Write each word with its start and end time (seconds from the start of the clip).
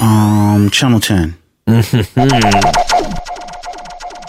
Um, 0.00 0.70
Channel 0.70 1.00
10. 1.00 1.36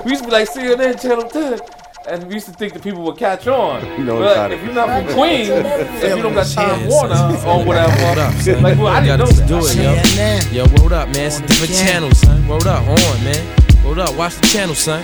We 0.06 0.12
used 0.12 0.24
to 0.24 0.30
be 0.30 0.32
like 0.32 0.50
CNN 0.50 1.00
Channel 1.02 1.28
10, 1.30 1.60
and 2.08 2.24
we 2.28 2.36
used 2.36 2.46
to 2.48 2.54
think 2.54 2.72
that 2.74 2.82
people 2.82 3.04
would 3.04 3.18
catch 3.18 3.48
on. 3.48 3.86
You 4.00 4.06
know, 4.06 4.20
but 4.20 4.34
kinda- 4.36 4.56
if 4.56 4.64
you're 4.64 4.74
not 4.74 4.88
from 4.88 5.14
Queens, 5.14 5.50
if 5.50 6.16
you 6.16 6.24
don't 6.24 6.34
got 6.34 6.48
Time 6.48 6.88
Warner 6.88 7.36
or 7.46 7.66
whatever, 7.66 8.22
up, 8.22 8.34
son. 8.36 8.64
like, 8.64 8.78
well, 8.78 8.88
I 8.88 9.02
didn't 9.02 9.20
know 9.20 9.26
that. 9.28 9.48
do 9.48 9.60
it, 9.60 10.54
yo. 10.54 10.64
Yo, 10.66 10.82
word 10.82 10.94
up, 10.94 11.10
man. 11.10 11.28
It's 11.28 11.40
a 11.40 11.46
different 11.46 11.74
channel, 11.76 12.12
son. 12.12 12.48
Word 12.48 12.66
up, 12.66 12.88
on, 12.88 13.24
man. 13.24 13.44
Word 13.86 14.00
up, 14.00 14.16
watch 14.16 14.36
the 14.36 14.48
channel, 14.48 14.74
son. 14.74 15.04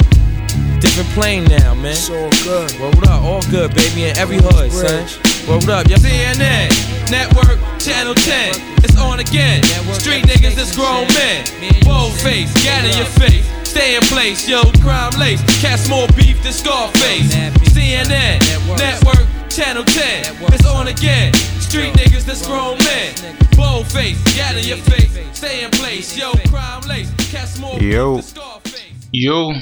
Different 0.80 1.10
plane 1.10 1.44
now, 1.46 1.74
man. 1.76 1.92
It's 1.92 2.10
all 2.10 2.30
good. 2.48 2.72
What 2.80 3.08
up, 3.10 3.22
all 3.22 3.42
good, 3.52 3.76
baby, 3.76 4.06
in 4.06 4.18
every 4.18 4.38
hood, 4.40 4.72
son. 4.72 5.04
What 5.48 5.68
up, 5.70 5.88
yo. 5.90 5.98
CNN, 5.98 6.72
Network, 7.12 7.60
Channel 7.86 8.16
10. 8.16 8.56
It's 8.84 8.98
on 8.98 9.20
again. 9.20 9.62
Street 9.94 10.26
niggas, 10.26 10.58
it's 10.58 10.76
grown 10.76 11.06
men. 11.14 11.46
Bold 11.86 12.14
face, 12.14 12.52
gat 12.64 12.84
in 12.84 12.98
your 12.98 13.06
face. 13.06 13.46
Stay 13.62 13.96
in 13.96 14.02
place, 14.10 14.50
yo, 14.50 14.64
crime 14.82 15.12
lace. 15.20 15.40
Cast 15.62 15.88
more 15.88 16.08
beef 16.18 16.42
than 16.42 16.52
Scarface. 16.52 17.30
CNN, 17.76 18.42
Network, 18.76 19.28
Channel 19.52 19.84
10. 19.84 20.36
It's 20.52 20.66
on 20.66 20.88
again. 20.88 21.32
Street 21.62 21.94
niggas, 21.94 22.26
that's 22.26 22.48
grown 22.48 22.80
men. 22.80 23.14
Bold 23.56 23.86
face, 23.86 24.18
gat 24.36 24.58
in 24.58 24.66
your 24.66 24.78
face. 24.78 25.20
Stay 25.38 25.64
in 25.64 25.70
place, 25.70 26.18
yo, 26.18 26.32
crime 26.50 26.82
lace. 26.90 27.14
Cast 27.30 27.62
more 27.62 27.78
beef 27.78 27.94
than 27.94 28.22
Scarface. 28.24 29.10
Yo, 29.12 29.54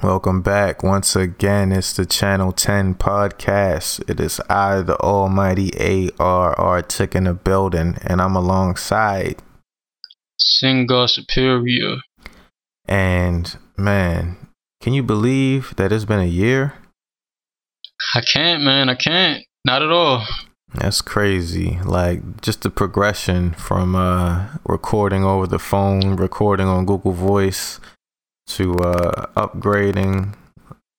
Welcome 0.00 0.42
back 0.42 0.84
once 0.84 1.16
again. 1.16 1.72
It's 1.72 1.92
the 1.92 2.06
Channel 2.06 2.52
10 2.52 2.94
podcast. 2.94 4.08
It 4.08 4.20
is 4.20 4.40
I, 4.48 4.80
the 4.82 4.96
Almighty 5.00 5.72
ARR, 5.76 6.82
Tick 6.82 7.16
in 7.16 7.24
the 7.24 7.34
building, 7.34 7.98
and 8.06 8.22
I'm 8.22 8.36
alongside. 8.36 9.42
Singar 10.38 11.10
Superior. 11.10 11.96
And 12.86 13.58
man, 13.76 14.36
can 14.80 14.92
you 14.92 15.02
believe 15.02 15.74
that 15.74 15.90
it's 15.90 16.04
been 16.04 16.20
a 16.20 16.26
year? 16.26 16.74
I 18.14 18.20
can't, 18.20 18.62
man. 18.62 18.88
I 18.88 18.94
can't. 18.94 19.42
Not 19.64 19.82
at 19.82 19.90
all. 19.90 20.24
That's 20.74 21.02
crazy. 21.02 21.80
Like 21.84 22.40
just 22.40 22.62
the 22.62 22.70
progression 22.70 23.50
from 23.50 23.96
uh 23.96 24.46
recording 24.64 25.24
over 25.24 25.48
the 25.48 25.58
phone, 25.58 26.14
recording 26.14 26.68
on 26.68 26.86
Google 26.86 27.10
Voice 27.10 27.80
to 28.48 28.74
uh 28.74 29.26
upgrading 29.36 30.34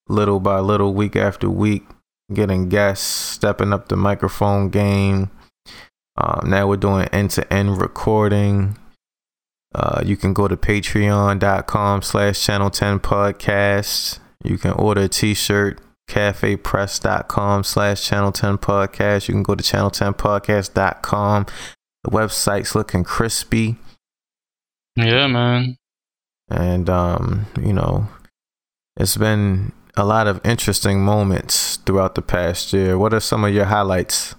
little 0.08 0.40
by 0.40 0.60
little 0.60 0.94
week 0.94 1.16
after 1.16 1.50
week, 1.50 1.86
getting 2.34 2.68
guests, 2.68 3.06
stepping 3.06 3.72
up 3.72 3.88
the 3.88 3.96
microphone 3.96 4.70
game. 4.70 5.30
Um, 6.18 6.50
now 6.50 6.68
we're 6.68 6.78
doing 6.78 7.08
end 7.10 7.32
to 7.32 7.54
end 7.54 7.80
recording. 7.80 8.78
Uh, 9.74 10.02
you 10.04 10.18
can 10.18 10.34
go 10.34 10.48
to 10.48 10.58
patreon.com 10.58 12.02
slash 12.02 12.44
channel 12.44 12.72
10 12.72 13.00
podcast. 13.00 14.20
You 14.44 14.58
can 14.58 14.72
order 14.72 15.02
a 15.02 15.08
t-shirt 15.08 15.80
cafepress.com 16.10 17.64
slash 17.64 18.04
channel 18.04 18.32
10 18.32 18.58
podcast 18.58 19.28
you 19.28 19.34
can 19.36 19.44
go 19.44 19.54
to 19.54 19.64
channel 19.64 19.92
10 19.92 20.16
podcast.com 20.16 21.46
the 22.04 22.10
website's 22.10 22.74
looking 22.74 23.04
crispy 23.04 23.78
Yeah, 24.96 25.28
man. 25.28 25.78
And 26.50 26.90
um 26.90 27.46
you 27.62 27.74
know 27.74 28.08
it's 28.98 29.18
been 29.18 29.72
a 29.96 30.04
lot 30.04 30.28
of 30.28 30.40
interesting 30.46 31.04
moments 31.04 31.78
throughout 31.78 32.16
the 32.16 32.22
past 32.22 32.74
year. 32.74 32.98
What 32.98 33.14
are 33.14 33.20
some 33.20 33.44
of 33.44 33.54
your 33.54 33.66
highlights? 33.66 34.36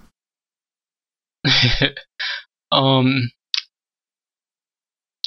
Um, 2.72 3.30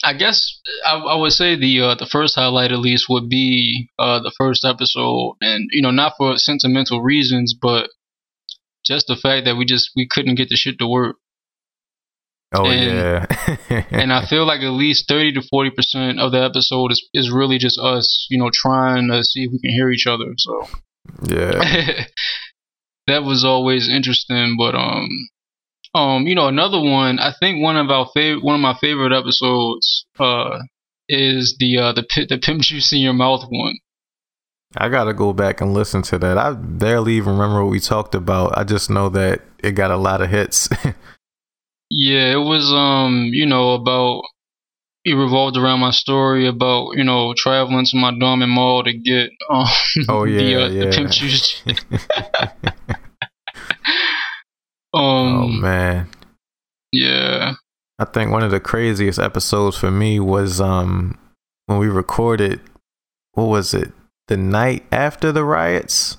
I 0.03 0.13
guess 0.13 0.59
I, 0.85 0.95
I 0.95 1.15
would 1.15 1.31
say 1.31 1.55
the 1.55 1.81
uh, 1.81 1.95
the 1.95 2.05
first 2.05 2.35
highlight 2.35 2.71
at 2.71 2.79
least 2.79 3.07
would 3.09 3.29
be 3.29 3.89
uh, 3.99 4.19
the 4.19 4.33
first 4.37 4.65
episode, 4.65 5.35
and 5.41 5.69
you 5.71 5.81
know, 5.81 5.91
not 5.91 6.13
for 6.17 6.37
sentimental 6.37 7.01
reasons, 7.01 7.53
but 7.53 7.89
just 8.85 9.07
the 9.07 9.15
fact 9.15 9.45
that 9.45 9.55
we 9.55 9.65
just 9.65 9.91
we 9.95 10.07
couldn't 10.07 10.35
get 10.35 10.49
the 10.49 10.55
shit 10.55 10.79
to 10.79 10.87
work. 10.87 11.17
Oh 12.53 12.65
And- 12.65 13.27
yeah 13.69 13.85
and 13.91 14.13
I 14.13 14.25
feel 14.25 14.45
like 14.45 14.61
at 14.61 14.69
least 14.71 15.07
thirty 15.07 15.31
to 15.33 15.41
forty 15.41 15.69
percent 15.71 16.19
of 16.19 16.31
the 16.31 16.41
episode 16.43 16.91
is 16.91 17.05
is 17.13 17.31
really 17.31 17.57
just 17.57 17.79
us, 17.79 18.27
you 18.29 18.37
know, 18.37 18.49
trying 18.53 19.09
to 19.09 19.23
see 19.23 19.43
if 19.43 19.51
we 19.51 19.59
can 19.59 19.71
hear 19.71 19.89
each 19.91 20.07
other. 20.07 20.33
So 20.37 20.67
yeah 21.27 22.05
that 23.07 23.23
was 23.23 23.43
always 23.43 23.89
interesting. 23.89 24.55
But 24.57 24.75
um, 24.75 25.09
um, 25.95 26.27
you 26.27 26.35
know, 26.35 26.47
another 26.47 26.79
one. 26.79 27.19
I 27.19 27.33
think 27.39 27.61
one 27.61 27.77
of 27.77 27.89
our 27.89 28.07
favorite, 28.13 28.43
one 28.43 28.55
of 28.55 28.61
my 28.61 28.75
favorite 28.79 29.11
episodes, 29.17 30.05
uh, 30.19 30.59
is 31.09 31.57
the 31.59 31.77
uh 31.77 31.91
the 31.93 32.03
pi- 32.03 32.25
the 32.29 32.37
pimp 32.37 32.61
juice 32.61 32.93
in 32.93 32.99
your 32.99 33.13
mouth 33.13 33.43
one. 33.49 33.75
i 34.77 34.87
gotta 34.87 35.13
go 35.13 35.33
back 35.33 35.59
and 35.59 35.73
listen 35.73 36.01
to 36.01 36.17
that 36.17 36.37
i 36.37 36.53
barely 36.53 37.15
even 37.17 37.33
remember 37.33 37.61
what 37.63 37.69
we 37.69 37.79
talked 37.79 38.15
about 38.15 38.57
i 38.57 38.63
just 38.63 38.89
know 38.89 39.09
that 39.09 39.41
it 39.61 39.73
got 39.73 39.91
a 39.91 39.97
lot 39.97 40.21
of 40.21 40.29
hits 40.29 40.69
Yeah, 41.95 42.31
it 42.33 42.43
was 42.43 42.71
um, 42.73 43.29
you 43.31 43.45
know, 43.45 43.73
about 43.73 44.23
it 45.05 45.13
revolved 45.13 45.57
around 45.57 45.79
my 45.79 45.91
story 45.91 46.47
about 46.47 46.91
you 46.95 47.03
know 47.03 47.33
traveling 47.35 47.85
to 47.85 47.97
my 47.97 48.17
dorm 48.17 48.41
and 48.41 48.51
mall 48.51 48.83
to 48.83 48.93
get 48.93 49.29
um 49.49 49.67
Oh, 50.09 50.25
the, 50.25 50.31
yeah, 50.31 50.57
uh, 50.57 50.67
the 50.69 50.73
yeah. 50.73 50.91
pimp 50.91 51.11
juice. 51.11 51.61
um, 54.93 55.03
oh 55.03 55.47
man 55.47 56.07
yeah. 56.93 57.53
I 57.99 58.05
think 58.05 58.31
one 58.31 58.43
of 58.43 58.51
the 58.51 58.59
craziest 58.59 59.19
episodes 59.19 59.75
for 59.77 59.91
me 59.91 60.19
was 60.19 60.61
um 60.61 61.17
when 61.65 61.79
we 61.79 61.87
recorded 61.87 62.61
what 63.33 63.45
was 63.45 63.73
it? 63.73 63.91
The 64.27 64.37
night 64.37 64.85
after 64.91 65.31
the 65.31 65.43
riots? 65.43 66.17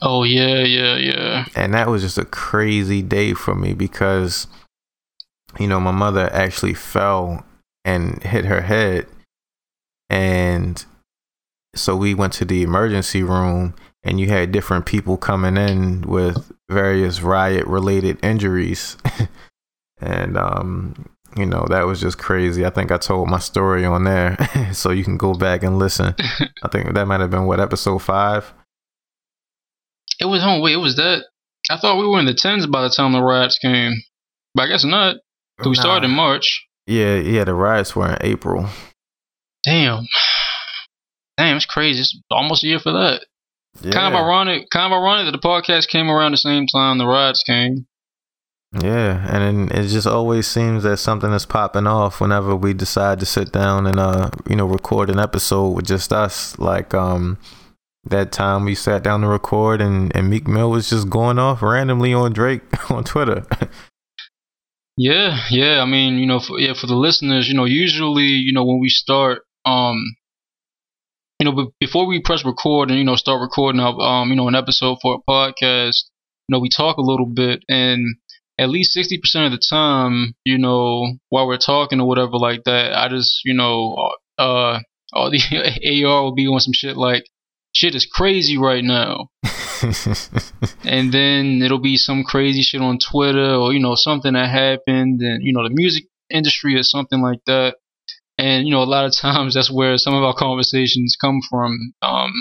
Oh 0.00 0.22
yeah, 0.22 0.62
yeah, 0.62 0.96
yeah. 0.96 1.46
And 1.54 1.74
that 1.74 1.88
was 1.88 2.02
just 2.02 2.18
a 2.18 2.24
crazy 2.24 3.02
day 3.02 3.34
for 3.34 3.54
me 3.54 3.74
because 3.74 4.46
you 5.58 5.66
know, 5.66 5.80
my 5.80 5.90
mother 5.90 6.28
actually 6.32 6.74
fell 6.74 7.44
and 7.84 8.22
hit 8.22 8.44
her 8.44 8.62
head. 8.62 9.06
And 10.10 10.84
so 11.74 11.96
we 11.96 12.14
went 12.14 12.32
to 12.34 12.44
the 12.44 12.62
emergency 12.62 13.22
room 13.22 13.74
and 14.02 14.20
you 14.20 14.28
had 14.28 14.52
different 14.52 14.86
people 14.86 15.16
coming 15.16 15.56
in 15.56 16.02
with 16.02 16.52
various 16.70 17.20
riot 17.20 17.66
related 17.66 18.18
injuries. 18.22 18.96
And 20.00 20.36
um 20.36 21.08
you 21.36 21.44
know 21.44 21.66
that 21.70 21.86
was 21.86 22.00
just 22.00 22.18
crazy. 22.18 22.64
I 22.64 22.70
think 22.70 22.92
i 22.92 22.98
told 22.98 23.28
my 23.28 23.40
story 23.40 23.84
on 23.84 24.04
there. 24.04 24.36
So 24.72 24.90
you 24.90 25.02
can 25.02 25.16
go 25.16 25.34
back 25.34 25.64
and 25.64 25.76
listen. 25.76 26.14
I 26.62 26.68
think 26.70 26.94
that 26.94 27.08
might 27.08 27.18
have 27.18 27.32
been 27.32 27.46
what 27.46 27.58
episode 27.58 27.98
five 27.98 28.52
It 30.20 30.26
was 30.26 30.42
home. 30.42 30.60
wait, 30.62 30.74
it 30.74 30.76
was 30.78 30.96
that. 30.96 31.24
I 31.70 31.76
thought 31.76 31.98
we 31.98 32.06
were 32.06 32.18
in 32.20 32.26
the 32.26 32.34
tens 32.34 32.66
by 32.66 32.82
the 32.82 32.88
time 32.90 33.12
the 33.12 33.22
riots 33.22 33.58
came, 33.58 33.92
but 34.54 34.62
I 34.64 34.66
guess 34.68 34.84
not. 34.84 35.16
We 35.64 35.74
started 35.74 36.06
in 36.06 36.12
March. 36.12 36.66
yeah 36.86 37.16
yeah 37.16 37.42
the 37.44 37.52
riots 37.54 37.94
were 37.96 38.08
in 38.12 38.16
april 38.22 38.68
Damn, 39.64 40.04
damn, 41.36 41.56
it's 41.56 41.66
crazy. 41.66 42.00
It's 42.00 42.16
almost 42.30 42.62
a 42.64 42.68
year 42.68 42.78
for 42.78 42.92
that. 42.92 43.26
yeah. 43.82 43.90
Kind 43.92 44.14
of 44.14 44.20
ironic. 44.20 44.70
Kind 44.70 44.92
of 44.92 44.96
ironic 44.96 45.26
that 45.26 45.38
the 45.38 45.46
podcast 45.46 45.88
came 45.88 46.08
around 46.08 46.30
the 46.32 46.38
same 46.38 46.66
time 46.66 46.96
the 46.98 47.06
riots 47.06 47.42
came. 47.44 47.86
Yeah, 48.80 49.26
and 49.34 49.70
it 49.72 49.88
just 49.88 50.06
always 50.06 50.46
seems 50.46 50.84
that 50.84 50.98
something 50.98 51.32
is 51.32 51.44
popping 51.44 51.86
off 51.86 52.20
whenever 52.20 52.54
we 52.54 52.72
decide 52.72 53.18
to 53.20 53.26
sit 53.26 53.50
down 53.50 53.86
and 53.86 53.98
uh, 53.98 54.30
you 54.48 54.56
know, 54.56 54.66
record 54.66 55.10
an 55.10 55.18
episode 55.18 55.70
with 55.70 55.86
just 55.86 56.12
us. 56.12 56.56
Like 56.58 56.94
um 56.94 57.38
that 58.10 58.32
time 58.32 58.64
we 58.64 58.74
sat 58.74 59.02
down 59.02 59.20
to 59.22 59.28
record 59.28 59.80
and, 59.80 60.14
and 60.14 60.30
Meek 60.30 60.46
Mill 60.46 60.70
was 60.70 60.90
just 60.90 61.10
going 61.10 61.38
off 61.38 61.62
randomly 61.62 62.12
on 62.12 62.32
Drake 62.32 62.62
on 62.90 63.04
Twitter. 63.04 63.44
Yeah, 64.96 65.38
yeah. 65.50 65.80
I 65.80 65.84
mean, 65.84 66.18
you 66.18 66.26
know, 66.26 66.40
for, 66.40 66.58
yeah, 66.58 66.74
for 66.74 66.88
the 66.88 66.96
listeners, 66.96 67.48
you 67.48 67.54
know, 67.54 67.64
usually, 67.64 68.24
you 68.24 68.52
know, 68.52 68.64
when 68.64 68.80
we 68.80 68.88
start, 68.88 69.42
um, 69.64 70.02
you 71.38 71.44
know, 71.44 71.70
before 71.78 72.06
we 72.06 72.20
press 72.20 72.44
record 72.44 72.90
and 72.90 72.98
you 72.98 73.04
know 73.04 73.14
start 73.14 73.40
recording 73.40 73.80
up, 73.80 73.96
um, 73.98 74.30
you 74.30 74.36
know, 74.36 74.48
an 74.48 74.56
episode 74.56 74.98
for 75.00 75.14
a 75.14 75.30
podcast, 75.30 76.02
you 76.48 76.52
know, 76.52 76.58
we 76.58 76.68
talk 76.68 76.96
a 76.96 77.02
little 77.02 77.26
bit, 77.26 77.62
and 77.68 78.16
at 78.58 78.70
least 78.70 78.92
sixty 78.92 79.18
percent 79.18 79.46
of 79.46 79.52
the 79.52 79.62
time, 79.70 80.34
you 80.44 80.58
know, 80.58 81.14
while 81.28 81.46
we're 81.46 81.58
talking 81.58 82.00
or 82.00 82.08
whatever 82.08 82.32
like 82.32 82.64
that, 82.64 82.92
I 82.92 83.08
just, 83.08 83.42
you 83.44 83.54
know, 83.54 84.10
uh, 84.36 84.80
all 85.12 85.30
the 85.30 86.04
AR 86.04 86.22
will 86.24 86.34
be 86.34 86.48
on 86.48 86.58
some 86.58 86.72
shit 86.72 86.96
like, 86.96 87.24
shit 87.72 87.94
is 87.94 88.06
crazy 88.06 88.58
right 88.58 88.84
now 88.84 89.28
and 90.84 91.12
then 91.12 91.62
it'll 91.62 91.78
be 91.78 91.96
some 91.96 92.24
crazy 92.24 92.62
shit 92.62 92.80
on 92.80 92.98
Twitter 92.98 93.54
or 93.54 93.72
you 93.72 93.78
know 93.78 93.94
something 93.94 94.32
that 94.32 94.48
happened 94.48 95.20
and 95.20 95.42
you 95.42 95.52
know 95.52 95.62
the 95.62 95.74
music 95.74 96.04
industry 96.30 96.74
or 96.76 96.82
something 96.82 97.20
like 97.20 97.40
that. 97.46 97.76
And 98.36 98.66
you 98.66 98.72
know 98.72 98.82
a 98.82 98.84
lot 98.84 99.06
of 99.06 99.16
times 99.16 99.54
that's 99.54 99.70
where 99.70 99.98
some 99.98 100.14
of 100.14 100.22
our 100.22 100.34
conversations 100.34 101.16
come 101.20 101.40
from. 101.48 101.92
Um, 102.02 102.32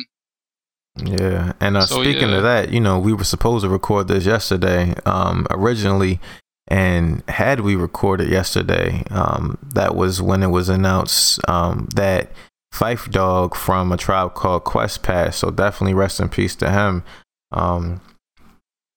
Yeah, 1.04 1.54
and 1.60 1.78
uh, 1.78 1.86
So, 1.86 2.02
speaking 2.02 2.30
yeah. 2.30 2.38
of 2.38 2.44
that, 2.44 2.72
you 2.72 2.80
know, 2.80 2.98
we 3.00 3.14
were 3.14 3.24
supposed 3.24 3.64
to 3.64 3.70
record 3.70 4.08
this 4.08 4.26
yesterday, 4.26 4.96
um, 5.06 5.46
originally, 5.52 6.20
And 6.68 7.24
had 7.30 7.62
we 7.62 7.76
recorded 7.76 8.30
yesterday, 8.30 9.04
um, 9.12 9.58
that 9.74 9.96
was 9.96 10.22
when 10.22 10.44
it 10.44 10.48
was 10.48 10.70
announced 10.70 11.40
um, 11.48 11.88
that 11.96 12.32
Phife 12.78 13.10
Dawg 13.10 13.56
from 13.56 13.92
a 13.92 13.98
tribe 13.98 14.36
called 14.36 14.64
Quest 14.64 15.02
Pass. 15.02 15.38
So 15.38 15.50
definitely 15.50 15.96
rest 15.96 16.20
in 16.20 16.30
peace 16.30 16.56
to 16.58 16.70
him. 16.70 17.04
Um, 17.52 18.02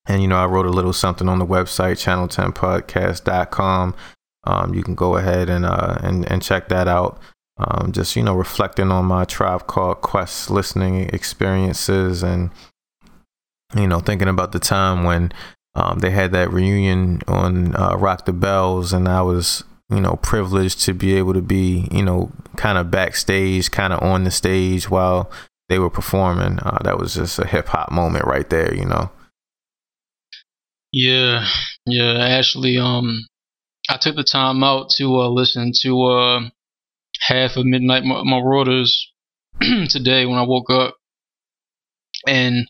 and 0.07 0.21
you 0.21 0.29
know, 0.29 0.37
I 0.37 0.45
wrote 0.45 0.67
a 0.67 0.71
little 0.71 0.93
something 0.93 1.29
on 1.29 1.39
the 1.39 1.47
website, 1.47 1.97
channel10podcast.com. 1.97 3.95
Um, 4.45 4.75
you 4.75 4.83
can 4.83 4.95
go 4.95 5.17
ahead 5.17 5.49
and 5.49 5.65
uh, 5.65 5.97
and 6.03 6.31
and 6.31 6.43
check 6.43 6.69
that 6.69 6.89
out. 6.89 7.21
Um, 7.57 7.93
just 7.93 8.17
you 8.17 8.23
know, 8.23 8.35
reflecting 8.35 8.91
on 8.91 9.07
my 9.07 9.25
tribe 9.25 9.67
called 9.67 10.03
Quest 10.03 10.51
listening 10.51 11.09
experiences, 11.11 12.23
and 12.23 12.51
you 13.75 13.87
know, 13.87 14.01
thinking 14.01 14.29
about 14.29 14.53
the 14.53 14.59
time 14.59 15.05
when 15.05 15.33
um, 15.75 16.01
they 16.01 16.11
had 16.11 16.33
that 16.33 16.53
reunion 16.53 17.21
on 17.29 17.75
uh, 17.77 17.97
Rock 17.97 18.25
the 18.25 18.33
Bells, 18.33 18.93
and 18.93 19.09
I 19.09 19.23
was 19.23 19.65
you 19.91 20.01
know 20.01 20.19
privileged 20.23 20.81
to 20.83 20.95
be 20.95 21.15
able 21.15 21.35
to 21.35 21.43
be 21.43 21.89
you 21.91 22.03
know 22.03 22.31
kind 22.57 22.79
of 22.79 22.91
backstage, 22.91 23.71
kind 23.71 23.93
of 23.93 24.03
on 24.03 24.25
the 24.25 24.31
stage 24.31 24.91
while 24.91 25.31
they 25.69 25.79
were 25.79 25.91
performing. 25.91 26.59
Uh, 26.61 26.79
that 26.83 26.99
was 26.99 27.15
just 27.15 27.39
a 27.39 27.47
hip 27.47 27.69
hop 27.69 27.91
moment 27.91 28.25
right 28.25 28.51
there, 28.51 28.75
you 28.75 28.85
know. 28.85 29.11
Yeah, 30.93 31.47
yeah. 31.87 32.19
Actually, 32.19 32.77
um, 32.77 33.25
I 33.89 33.97
took 33.97 34.17
the 34.17 34.25
time 34.25 34.65
out 34.65 34.91
to 34.97 35.21
uh, 35.21 35.29
listen 35.29 35.73
to 35.83 36.03
uh, 36.03 36.41
half 37.21 37.57
of 37.57 37.67
Midnight 37.67 38.03
Marauders 38.05 39.13
today 39.89 40.27
when 40.27 40.39
I 40.39 40.43
woke 40.43 40.71
up, 40.71 40.97
and 42.27 42.69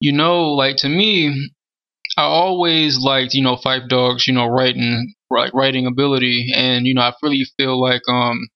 you 0.00 0.12
know, 0.12 0.52
like 0.52 0.76
to 0.78 0.88
me, 0.88 1.50
I 2.16 2.22
always 2.22 2.98
liked 3.00 3.34
you 3.34 3.42
know 3.42 3.56
Phife 3.56 3.88
Dawgs, 3.88 4.28
you 4.28 4.34
know 4.34 4.46
writing 4.46 5.15
writing 5.30 5.86
ability, 5.86 6.52
and 6.54 6.86
you 6.86 6.94
know 6.94 7.02
I 7.02 7.12
really 7.22 7.44
feel 7.56 7.80
like 7.80 8.02
um 8.08 8.48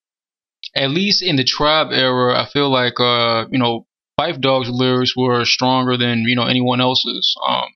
at 0.77 0.91
least 0.91 1.23
in 1.23 1.37
the 1.37 1.45
tribe 1.45 1.89
era, 1.91 2.41
I 2.41 2.47
feel 2.47 2.71
like 2.71 3.01
uh 3.01 3.47
you 3.51 3.59
know 3.59 3.87
Phife 4.21 4.41
Dawg's 4.41 4.71
lyrics 4.71 5.17
were 5.17 5.45
stronger 5.45 5.97
than 5.97 6.25
you 6.27 6.37
know 6.37 6.45
anyone 6.45 6.81
else's. 6.81 7.35
Um, 7.47 7.69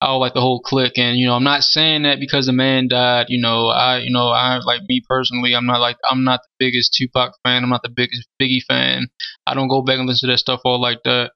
I 0.00 0.12
like 0.16 0.34
the 0.34 0.40
whole 0.40 0.60
clique. 0.60 0.98
And 0.98 1.16
you 1.16 1.26
know, 1.26 1.34
I'm 1.34 1.44
not 1.44 1.62
saying 1.62 2.02
that 2.02 2.20
because 2.20 2.46
the 2.46 2.52
man 2.52 2.88
died. 2.88 3.26
You 3.28 3.40
know, 3.40 3.68
I 3.68 3.98
you 3.98 4.10
know 4.10 4.28
I 4.28 4.58
like 4.58 4.82
me 4.88 5.02
personally. 5.08 5.54
I'm 5.54 5.66
not 5.66 5.80
like 5.80 5.96
I'm 6.10 6.24
not 6.24 6.40
the 6.42 6.66
biggest 6.66 6.94
Tupac 6.94 7.32
fan. 7.42 7.62
I'm 7.64 7.70
not 7.70 7.82
the 7.82 7.88
biggest 7.94 8.28
Biggie 8.40 8.62
fan. 8.68 9.06
I 9.46 9.54
don't 9.54 9.68
go 9.68 9.82
back 9.82 9.98
and 9.98 10.06
listen 10.06 10.28
to 10.28 10.32
that 10.32 10.38
stuff 10.38 10.60
all 10.64 10.80
like 10.80 11.02
that. 11.04 11.32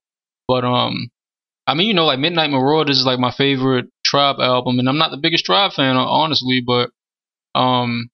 But 0.47 0.65
um, 0.65 1.09
I 1.67 1.75
mean, 1.75 1.87
you 1.87 1.95
know, 1.95 2.07
like 2.07 2.19
Midnight 2.19 2.51
Marauders 2.51 2.99
is 2.99 3.07
like 3.07 3.19
my 3.19 3.31
favorite 3.31 3.87
Tribe 4.05 4.37
album, 4.41 4.79
and 4.79 4.89
I'm 4.89 4.99
not 4.99 5.11
the 5.11 5.19
biggest 5.19 5.45
Tribe 5.45 5.73
fan, 5.73 5.97
honestly. 5.97 6.63
But 6.67 6.91
um, 7.55 8.11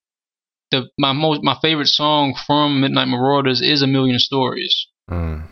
the 0.70 0.88
my 0.98 1.12
most 1.12 1.42
my 1.42 1.56
favorite 1.60 1.88
song 1.88 2.34
from 2.46 2.80
Midnight 2.80 3.08
Marauders 3.08 3.62
is 3.62 3.82
A 3.82 3.86
Million 3.86 4.18
Stories. 4.18 4.86
Mm. 5.10 5.46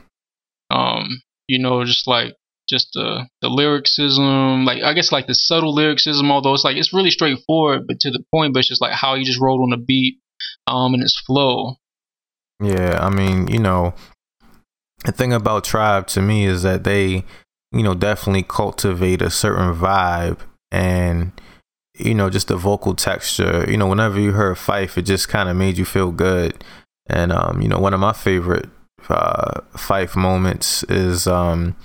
Um, 0.70 1.22
you 1.48 1.58
know, 1.58 1.84
just 1.84 2.06
like 2.06 2.34
just 2.68 2.88
the 2.94 3.26
the 3.40 3.48
lyricism, 3.48 4.64
like 4.64 4.82
I 4.82 4.94
guess 4.94 5.12
like 5.12 5.26
the 5.26 5.34
subtle 5.34 5.74
lyricism, 5.74 6.30
although 6.30 6.54
it's 6.54 6.64
like 6.64 6.76
it's 6.76 6.94
really 6.94 7.10
straightforward 7.10 7.86
but 7.86 8.00
to 8.00 8.10
the 8.10 8.24
point, 8.32 8.54
but 8.54 8.60
it's 8.60 8.68
just 8.68 8.80
like 8.80 8.92
how 8.92 9.14
he 9.14 9.24
just 9.24 9.40
wrote 9.40 9.62
on 9.62 9.70
the 9.70 9.76
beat, 9.76 10.18
um, 10.66 10.94
and 10.94 11.02
his 11.02 11.20
flow. 11.26 11.76
Yeah, 12.60 12.98
I 13.00 13.10
mean, 13.10 13.48
you 13.48 13.58
know, 13.58 13.94
the 15.04 15.12
thing 15.12 15.32
about 15.32 15.64
Tribe 15.64 16.06
to 16.08 16.22
me 16.22 16.46
is 16.46 16.62
that 16.62 16.84
they, 16.84 17.24
you 17.72 17.82
know, 17.82 17.94
definitely 17.94 18.44
cultivate 18.44 19.20
a 19.20 19.30
certain 19.30 19.74
vibe 19.74 20.38
and 20.70 21.32
you 21.98 22.14
know, 22.14 22.30
just 22.30 22.48
the 22.48 22.56
vocal 22.56 22.94
texture. 22.94 23.64
You 23.68 23.76
know, 23.76 23.86
whenever 23.86 24.18
you 24.18 24.32
heard 24.32 24.56
Phife, 24.56 24.96
it 24.96 25.02
just 25.02 25.28
kind 25.28 25.48
of 25.48 25.56
made 25.56 25.78
you 25.78 25.84
feel 25.84 26.10
good. 26.10 26.64
And 27.06 27.32
um, 27.32 27.60
you 27.60 27.68
know, 27.68 27.78
one 27.78 27.94
of 27.94 28.00
my 28.00 28.12
favorite 28.12 28.68
uh 29.08 29.60
Phife 29.74 30.16
moments 30.16 30.82
is 30.84 31.26
um 31.26 31.76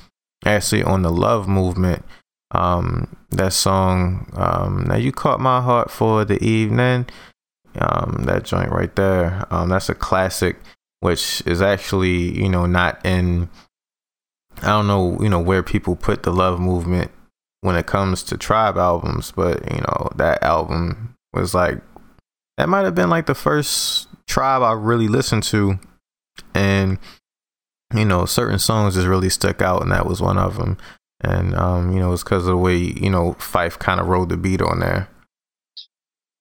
actually 0.45 0.83
on 0.83 1.01
the 1.01 1.11
love 1.11 1.47
movement 1.47 2.03
um 2.51 3.15
that 3.31 3.51
song 3.51 4.29
um 4.33 4.85
now 4.87 4.95
you 4.95 5.11
caught 5.11 5.39
my 5.39 5.61
heart 5.61 5.91
for 5.91 6.23
the 6.23 6.41
evening 6.43 7.05
um 7.79 8.23
that 8.25 8.43
joint 8.43 8.71
right 8.71 8.95
there 8.95 9.45
um 9.51 9.69
that's 9.69 9.89
a 9.89 9.95
classic 9.95 10.57
which 10.99 11.41
is 11.45 11.61
actually 11.61 12.39
you 12.39 12.47
know 12.47 12.65
not 12.65 13.03
in 13.05 13.49
i 14.61 14.67
don't 14.67 14.87
know 14.87 15.17
you 15.21 15.27
know 15.29 15.39
where 15.39 15.63
people 15.63 15.95
put 15.95 16.23
the 16.23 16.31
love 16.31 16.59
movement 16.59 17.11
when 17.61 17.75
it 17.75 17.85
comes 17.85 18.23
to 18.23 18.37
tribe 18.37 18.77
albums 18.77 19.31
but 19.35 19.59
you 19.71 19.81
know 19.81 20.09
that 20.15 20.41
album 20.43 21.15
was 21.33 21.53
like 21.53 21.81
that 22.57 22.69
might 22.69 22.83
have 22.83 22.95
been 22.95 23.09
like 23.09 23.25
the 23.25 23.35
first 23.35 24.07
tribe 24.27 24.61
i 24.61 24.71
really 24.71 25.07
listened 25.07 25.43
to 25.43 25.79
and 26.53 26.97
you 27.93 28.05
know, 28.05 28.25
certain 28.25 28.59
songs 28.59 28.95
just 28.95 29.07
really 29.07 29.29
stuck 29.29 29.61
out, 29.61 29.81
and 29.81 29.91
that 29.91 30.05
was 30.05 30.21
one 30.21 30.37
of 30.37 30.57
them. 30.57 30.77
And 31.21 31.55
um, 31.55 31.93
you 31.93 31.99
know, 31.99 32.13
it's 32.13 32.23
because 32.23 32.43
of 32.43 32.51
the 32.51 32.57
way 32.57 32.77
you 32.77 33.09
know 33.09 33.35
Phife 33.39 33.79
kind 33.79 33.99
of 33.99 34.07
rode 34.07 34.29
the 34.29 34.37
beat 34.37 34.61
on 34.61 34.79
there. 34.79 35.09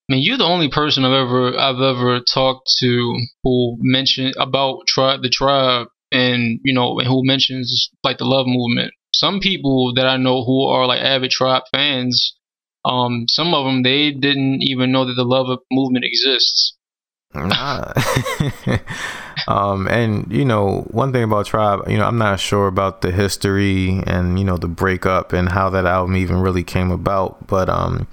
I 0.09 0.13
mean, 0.13 0.23
you're 0.23 0.37
the 0.37 0.45
only 0.45 0.69
person 0.69 1.03
I've 1.03 1.27
ever 1.27 1.57
I've 1.57 1.81
ever 1.81 2.19
talked 2.19 2.69
to 2.79 3.17
who 3.43 3.77
mentioned 3.79 4.35
about 4.37 4.87
tribe 4.87 5.21
the 5.21 5.29
tribe, 5.29 5.87
and 6.11 6.59
you 6.63 6.73
know, 6.73 6.97
who 6.99 7.25
mentions 7.25 7.89
like 8.03 8.17
the 8.17 8.25
love 8.25 8.45
movement. 8.47 8.93
Some 9.19 9.39
people 9.39 9.93
that 9.95 10.07
I 10.07 10.17
know 10.17 10.43
who 10.43 10.67
are 10.67 10.85
like 10.85 11.01
avid 11.01 11.31
tribe 11.31 11.63
fans, 11.71 12.35
um, 12.85 13.25
some 13.27 13.53
of 13.53 13.65
them 13.65 13.83
they 13.83 14.11
didn't 14.11 14.59
even 14.61 14.91
know 14.91 15.05
that 15.05 15.15
the 15.15 15.25
love 15.25 15.47
movement 15.71 16.05
exists. 16.05 16.75
Nah. 17.33 17.93
um, 19.47 19.87
and 19.87 20.31
you 20.31 20.45
know, 20.45 20.87
one 20.91 21.11
thing 21.11 21.23
about 21.23 21.45
Tribe, 21.45 21.81
you 21.87 21.97
know, 21.97 22.05
I'm 22.05 22.17
not 22.17 22.39
sure 22.39 22.67
about 22.67 23.01
the 23.01 23.11
history 23.11 24.01
and 24.07 24.39
you 24.39 24.45
know 24.45 24.57
the 24.57 24.67
breakup 24.67 25.33
and 25.33 25.49
how 25.49 25.69
that 25.69 25.85
album 25.85 26.15
even 26.15 26.37
really 26.37 26.63
came 26.63 26.91
about, 26.91 27.47
but 27.47 27.69
um, 27.69 28.07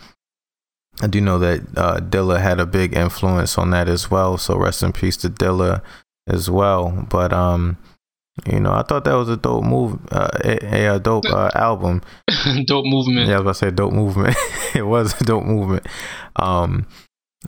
I 1.01 1.07
do 1.07 1.21
know 1.21 1.39
that 1.39 1.61
uh, 1.77 2.01
Dilla 2.01 2.41
had 2.41 2.61
a 2.61 2.67
big 2.67 2.95
influence 2.95 3.59
on 3.59 3.71
that 3.71 3.89
as 3.89 4.11
well. 4.11 4.39
So 4.39 4.57
rest 4.57 4.83
in 4.83 4.93
peace 4.93 5.17
to 5.19 5.31
Dilla 5.31 5.83
as 6.27 6.51
well. 6.51 7.07
But 7.09 7.33
um, 7.33 7.79
you 8.51 8.59
know, 8.61 8.73
I 8.73 8.83
thought 8.83 9.05
that 9.05 9.15
was 9.15 9.29
a 9.29 9.37
dope 9.37 9.65
move, 9.65 9.99
uh, 10.11 10.29
a, 10.43 10.87
a, 10.87 10.99
dope 10.99 11.25
uh, 11.27 11.51
album. 11.55 12.03
dope 12.67 12.85
movement. 12.85 13.29
Yeah, 13.29 13.37
I 13.37 13.41
was 13.41 13.43
about 13.43 13.53
to 13.53 13.59
say 13.59 13.71
dope 13.71 13.93
movement. 13.93 14.37
it 14.75 14.83
was 14.83 15.21
a 15.21 15.25
dope 15.25 15.45
movement. 15.45 15.87
Um, 16.37 16.87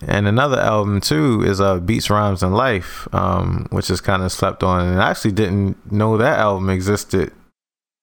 and 0.07 0.29
another 0.29 0.61
album 0.61 1.01
too 1.01 1.43
is 1.43 1.61
uh 1.61 1.81
Beats 1.81 2.11
Rhymes 2.11 2.43
and 2.43 2.55
Life, 2.55 3.09
um, 3.15 3.67
which 3.71 3.91
is 3.91 4.01
kind 4.01 4.23
of 4.23 4.31
slept 4.31 4.63
on. 4.63 4.87
And 4.87 5.03
I 5.03 5.11
actually 5.11 5.33
didn't 5.33 5.91
know 5.91 6.19
that 6.19 6.39
album 6.39 6.69
existed. 6.71 7.33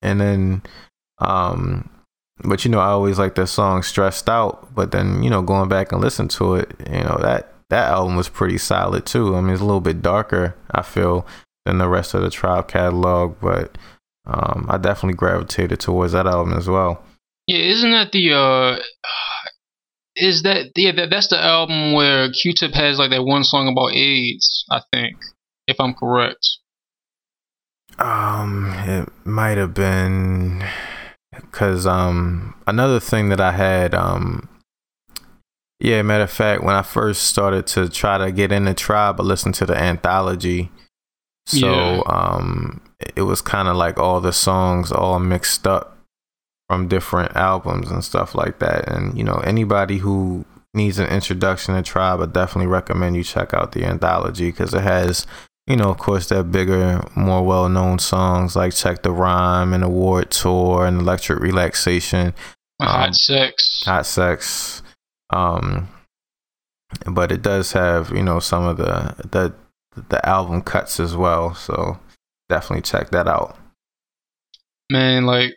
And 0.01 0.19
then 0.19 0.63
um 1.19 1.89
but 2.43 2.65
you 2.65 2.71
know, 2.71 2.79
I 2.79 2.87
always 2.87 3.19
like 3.19 3.35
that 3.35 3.47
song 3.47 3.83
Stressed 3.83 4.27
Out, 4.27 4.73
but 4.73 4.91
then, 4.91 5.23
you 5.23 5.29
know, 5.29 5.41
going 5.41 5.69
back 5.69 5.91
and 5.91 6.01
listen 6.01 6.27
to 6.29 6.55
it, 6.55 6.71
you 6.87 7.03
know, 7.03 7.19
that 7.21 7.53
that 7.69 7.89
album 7.89 8.15
was 8.15 8.27
pretty 8.27 8.57
solid 8.57 9.05
too. 9.05 9.35
I 9.35 9.41
mean, 9.41 9.51
it's 9.51 9.61
a 9.61 9.65
little 9.65 9.79
bit 9.79 10.01
darker, 10.01 10.55
I 10.71 10.81
feel, 10.81 11.25
than 11.65 11.77
the 11.77 11.89
rest 11.89 12.13
of 12.13 12.21
the 12.21 12.29
Tribe 12.29 12.67
catalog, 12.67 13.35
but 13.41 13.77
um 14.25 14.67
I 14.69 14.77
definitely 14.77 15.17
gravitated 15.17 15.79
towards 15.79 16.13
that 16.13 16.27
album 16.27 16.53
as 16.53 16.67
well. 16.67 17.03
Yeah, 17.47 17.59
isn't 17.59 17.91
that 17.91 18.11
the 18.11 18.33
uh 18.33 18.79
is 20.15 20.43
that 20.43 20.71
yeah 20.75 20.91
that, 20.91 21.09
that's 21.09 21.27
the 21.27 21.41
album 21.41 21.93
where 21.93 22.31
Q-Tip 22.31 22.73
has 22.73 22.99
like 22.99 23.11
that 23.11 23.23
one 23.23 23.43
song 23.43 23.67
about 23.67 23.95
AIDS, 23.95 24.65
I 24.69 24.81
think, 24.93 25.17
if 25.67 25.79
I'm 25.79 25.93
correct. 25.93 26.47
Um, 27.99 28.73
it 28.87 29.09
might 29.23 29.57
have 29.57 29.73
been 29.73 30.63
because 31.31 31.85
um 31.85 32.55
another 32.67 32.99
thing 32.99 33.29
that 33.29 33.41
I 33.41 33.51
had 33.51 33.93
um 33.93 34.49
yeah 35.79 36.01
matter 36.01 36.23
of 36.23 36.31
fact 36.31 36.63
when 36.63 36.75
I 36.75 36.81
first 36.81 37.23
started 37.23 37.67
to 37.67 37.89
try 37.89 38.17
to 38.17 38.31
get 38.31 38.51
in 38.51 38.65
the 38.65 38.73
tribe 38.73 39.19
I 39.19 39.23
listened 39.23 39.55
to 39.55 39.65
the 39.65 39.75
anthology 39.75 40.71
so 41.45 41.67
yeah. 41.67 42.01
um 42.07 42.81
it 43.15 43.23
was 43.23 43.41
kind 43.41 43.67
of 43.67 43.75
like 43.75 43.97
all 43.97 44.21
the 44.21 44.33
songs 44.33 44.91
all 44.91 45.19
mixed 45.19 45.67
up 45.67 45.97
from 46.69 46.87
different 46.87 47.35
albums 47.35 47.91
and 47.91 48.03
stuff 48.03 48.35
like 48.35 48.59
that. 48.59 48.89
And 48.89 49.17
you 49.17 49.23
know, 49.23 49.35
anybody 49.37 49.97
who 49.97 50.45
needs 50.73 50.99
an 50.99 51.07
introduction 51.07 51.75
to 51.75 51.83
Tribe, 51.83 52.21
I 52.21 52.25
definitely 52.25 52.67
recommend 52.67 53.15
you 53.15 53.23
check 53.23 53.53
out 53.53 53.73
the 53.73 53.85
anthology 53.85 54.49
because 54.49 54.73
it 54.73 54.81
has, 54.81 55.27
you 55.67 55.75
know, 55.75 55.91
of 55.91 55.97
course, 55.97 56.29
that 56.29 56.51
bigger, 56.51 57.03
more 57.15 57.43
well-known 57.43 57.99
songs 57.99 58.55
like 58.55 58.73
"Check 58.73 59.03
the 59.03 59.11
Rhyme" 59.11 59.73
and 59.73 59.83
"Award 59.83 60.31
Tour" 60.31 60.85
and 60.85 61.01
"Electric 61.01 61.39
Relaxation." 61.39 62.33
Um, 62.79 62.87
hot 62.87 63.15
sex. 63.15 63.83
Hot 63.85 64.05
sex. 64.05 64.81
Um, 65.29 65.89
but 67.05 67.31
it 67.31 67.41
does 67.41 67.71
have, 67.73 68.11
you 68.11 68.23
know, 68.23 68.39
some 68.39 68.65
of 68.65 68.77
the 68.77 69.15
the 69.29 69.53
the 69.95 70.27
album 70.27 70.61
cuts 70.61 70.99
as 70.99 71.15
well. 71.15 71.53
So 71.53 71.99
definitely 72.49 72.81
check 72.81 73.09
that 73.11 73.27
out. 73.27 73.57
Man, 74.91 75.25
like 75.25 75.55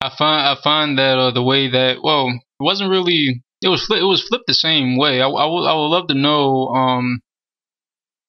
I 0.00 0.10
find 0.16 0.46
I 0.46 0.60
find 0.62 0.98
that 0.98 1.18
uh, 1.18 1.30
the 1.30 1.42
way 1.42 1.68
that 1.68 1.98
well, 2.02 2.28
it 2.28 2.62
wasn't 2.62 2.90
really 2.90 3.42
it 3.62 3.68
was 3.68 3.84
flip, 3.84 4.00
it 4.00 4.04
was 4.04 4.26
flipped 4.26 4.46
the 4.46 4.54
same 4.54 4.96
way. 4.96 5.20
I, 5.20 5.28
I 5.28 5.46
would 5.46 5.66
I 5.66 5.74
would 5.74 5.88
love 5.88 6.08
to 6.08 6.14
know 6.14 6.68
um 6.68 7.20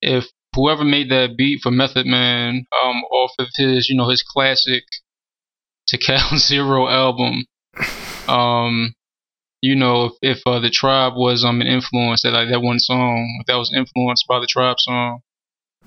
if 0.01 0.25
whoever 0.55 0.83
made 0.83 1.09
that 1.11 1.37
beat 1.37 1.61
for 1.61 1.71
Method 1.71 2.05
Man 2.05 2.65
um 2.83 3.03
off 3.11 3.31
of 3.39 3.47
his 3.55 3.89
you 3.89 3.97
know 3.97 4.09
his 4.09 4.23
classic 4.23 4.83
to 5.87 5.97
Count 5.97 6.39
Zero 6.39 6.87
album 6.87 7.45
um 8.27 8.93
you 9.61 9.75
know 9.75 10.05
if, 10.05 10.13
if 10.21 10.41
uh, 10.45 10.59
the 10.59 10.69
tribe 10.69 11.13
was 11.15 11.43
um 11.43 11.61
an 11.61 11.67
influence 11.67 12.21
that 12.23 12.31
like 12.33 12.49
that 12.49 12.61
one 12.61 12.79
song 12.79 13.43
that 13.47 13.55
was 13.55 13.71
influenced 13.75 14.25
by 14.27 14.39
the 14.39 14.47
tribe 14.47 14.79
song 14.79 15.21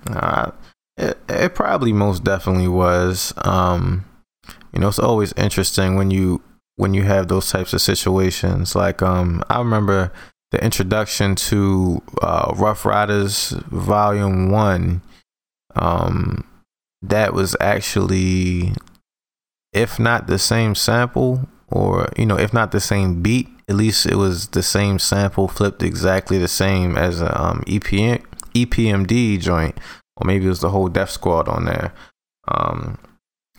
Uh, 0.07 0.51
it, 0.97 1.17
it 1.29 1.55
probably 1.55 1.93
most 1.93 2.23
definitely 2.23 2.67
was. 2.67 3.33
Um, 3.37 4.05
you 4.73 4.79
know, 4.79 4.89
it's 4.89 4.99
always 4.99 5.33
interesting 5.33 5.95
when 5.95 6.11
you 6.11 6.41
when 6.75 6.93
you 6.93 7.03
have 7.03 7.27
those 7.27 7.49
types 7.49 7.73
of 7.73 7.81
situations. 7.81 8.75
Like, 8.75 9.01
um, 9.01 9.43
I 9.49 9.59
remember 9.59 10.11
the 10.51 10.63
introduction 10.63 11.35
to 11.35 12.01
uh, 12.21 12.53
Ruff 12.55 12.85
Ryders 12.85 13.51
Volume 13.71 14.51
One. 14.51 15.01
Um, 15.75 16.43
that 17.01 17.33
was 17.33 17.55
actually, 17.59 18.73
if 19.73 19.99
not 19.99 20.27
the 20.27 20.39
same 20.39 20.75
sample, 20.75 21.47
or 21.73 22.07
you 22.15 22.25
know, 22.25 22.37
if 22.37 22.53
not 22.53 22.71
the 22.71 22.79
same 22.79 23.21
beat, 23.23 23.49
at 23.67 23.75
least 23.75 24.05
it 24.05 24.15
was 24.15 24.49
the 24.49 24.61
same 24.61 24.99
sample 24.99 25.47
flipped 25.47 25.81
exactly 25.81 26.37
the 26.37 26.47
same 26.47 26.95
as 26.95 27.19
a 27.19 27.41
um, 27.41 27.63
EPM 27.65 28.23
EPMD 28.53 29.41
joint, 29.41 29.79
or 30.15 30.27
maybe 30.27 30.45
it 30.45 30.49
was 30.49 30.61
the 30.61 30.69
whole 30.69 30.87
Def 30.87 31.09
Squad 31.09 31.47
on 31.47 31.65
there. 31.65 31.91
Um, 32.47 32.99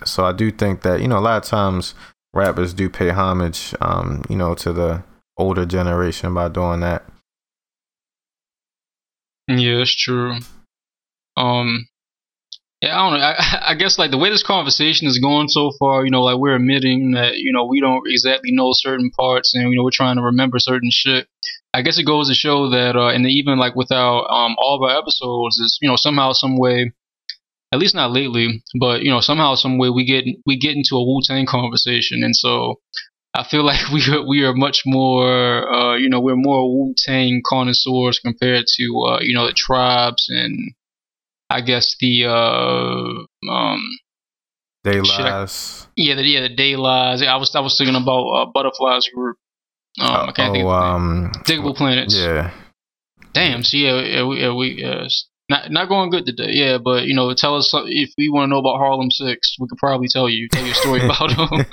so 0.04 0.25
I 0.25 0.33
do 0.33 0.52
think 0.52 0.83
that 0.83 1.00
you 1.00 1.09
know 1.09 1.18
a 1.18 1.21
lot 1.21 1.42
of 1.42 1.49
times 1.49 1.94
rappers 2.33 2.73
do 2.73 2.88
pay 2.88 3.11
homage, 3.11 3.75
um, 3.80 4.23
you 4.28 4.37
know, 4.37 4.54
to 4.54 4.73
the 4.73 5.02
older 5.37 5.66
generation 5.66 6.35
by 6.35 6.49
doing 6.49 6.80
that. 6.80 7.04
Yeah, 9.49 9.83
it's 9.83 9.94
true. 9.94 10.38
Um, 11.37 11.87
yeah, 12.85 13.00
I 13.00 13.11
don't 13.11 13.19
know. 13.19 13.25
I, 13.25 13.62
I 13.73 13.75
guess 13.75 13.99
like 13.99 14.11
the 14.11 14.19
way 14.19 14.31
this 14.31 14.43
conversation 14.43 15.07
is 15.07 15.19
going 15.19 15.49
so 15.49 15.73
far, 15.79 16.05
you 16.05 16.11
know, 16.11 16.23
like 16.23 16.38
we're 16.38 16.57
admitting 16.57 17.12
that 17.12 17.37
you 17.37 17.53
know 17.53 17.64
we 17.64 17.81
don't 17.81 18.03
exactly 18.07 18.50
know 18.53 18.71
certain 18.73 19.11
parts, 19.11 19.55
and 19.55 19.71
you 19.71 19.76
know 19.76 19.85
we're 19.85 19.91
trying 19.91 20.17
to 20.17 20.23
remember 20.23 20.59
certain 20.59 20.91
shit. 20.93 21.29
I 21.73 21.83
guess 21.83 21.99
it 21.99 22.07
goes 22.07 22.29
to 22.29 22.35
show 22.35 22.71
that, 22.71 22.95
uh, 22.95 23.09
and 23.09 23.26
even 23.26 23.59
like 23.59 23.75
without 23.75 24.26
um 24.26 24.55
all 24.59 24.76
of 24.76 24.83
our 24.83 24.99
episodes, 24.99 25.59
is 25.59 25.79
you 25.81 25.88
know 25.88 25.97
somehow, 25.97 26.33
some 26.33 26.57
way, 26.57 26.93
at 27.73 27.79
least 27.79 27.95
not 27.95 28.12
lately, 28.12 28.62
but 28.79 29.03
you 29.03 29.11
know 29.11 29.21
somehow, 29.21 29.55
some 29.55 29.79
way 29.79 29.91
we 29.91 30.05
get 30.05 30.25
we 30.47 30.57
get 30.59 30.76
into 30.76 30.97
a 30.97 31.05
Wu 31.05 31.21
Tang 31.25 31.47
conversation, 31.47 32.23
and 32.23 32.37
so 32.37 32.81
I 33.35 33.45
feel 33.45 33.64
like 33.71 33.88
we 33.93 34.03
are 34.12 34.26
we 34.26 34.45
are 34.45 34.55
much 34.55 34.83
more, 34.85 35.73
uh, 35.73 35.97
you 35.97 36.09
know, 36.09 36.21
we're 36.21 36.37
more 36.37 36.71
Wu 36.71 36.95
Tang 36.97 37.41
connoisseurs 37.45 38.19
compared 38.19 38.67
to 38.76 39.05
uh, 39.09 39.19
you 39.23 39.35
know 39.35 39.47
the 39.47 39.53
tribes 39.53 40.26
and 40.29 40.75
I 41.51 41.61
guess 41.61 41.97
the 42.01 42.27
uh, 42.27 43.53
um 43.53 43.83
They 44.85 45.03
Shit, 45.03 45.27
I- 45.27 45.47
yeah 45.97 46.15
the 46.15 46.23
yeah 46.23 46.41
the 46.41 46.55
day 46.55 46.77
lies. 46.77 47.23
I 47.23 47.37
was 47.37 47.55
I 47.55 47.61
was 47.61 47.77
thinking 47.79 47.97
about 47.97 48.27
uh, 48.29 48.47
Butterflies 48.53 49.09
Group. 49.15 49.37
Um, 50.01 50.29
I 50.29 50.33
can't 50.33 50.53
think 50.53 50.65
oh, 50.65 50.71
of 50.71 50.83
the 50.83 51.09
name. 51.09 51.27
um, 51.27 51.33
Digable 51.45 51.77
Planets. 51.77 52.17
yeah. 52.17 52.51
Damn. 53.33 53.63
So 53.63 53.77
yeah, 53.77 54.01
yeah, 54.01 54.25
we, 54.27 54.41
yeah, 54.41 54.53
we 54.53 54.85
uh, 54.85 55.09
not 55.49 55.71
not 55.71 55.89
going 55.89 56.11
good 56.11 56.27
today. 56.27 56.51
Yeah, 56.51 56.79
but 56.79 57.05
you 57.05 57.15
know, 57.15 57.33
tell 57.35 57.57
us 57.57 57.71
if 57.73 58.11
we 58.19 58.29
want 58.29 58.45
to 58.45 58.51
know 58.51 58.59
about 58.59 58.79
Harlem 58.79 59.11
Six. 59.11 59.57
We 59.61 59.69
could 59.69 59.79
probably 59.79 60.09
tell 60.09 60.29
you 60.29 60.49
tell 60.49 60.65
you 60.65 60.73
a 60.73 60.75
story 60.75 61.05
about 61.05 61.37
them. 61.37 61.67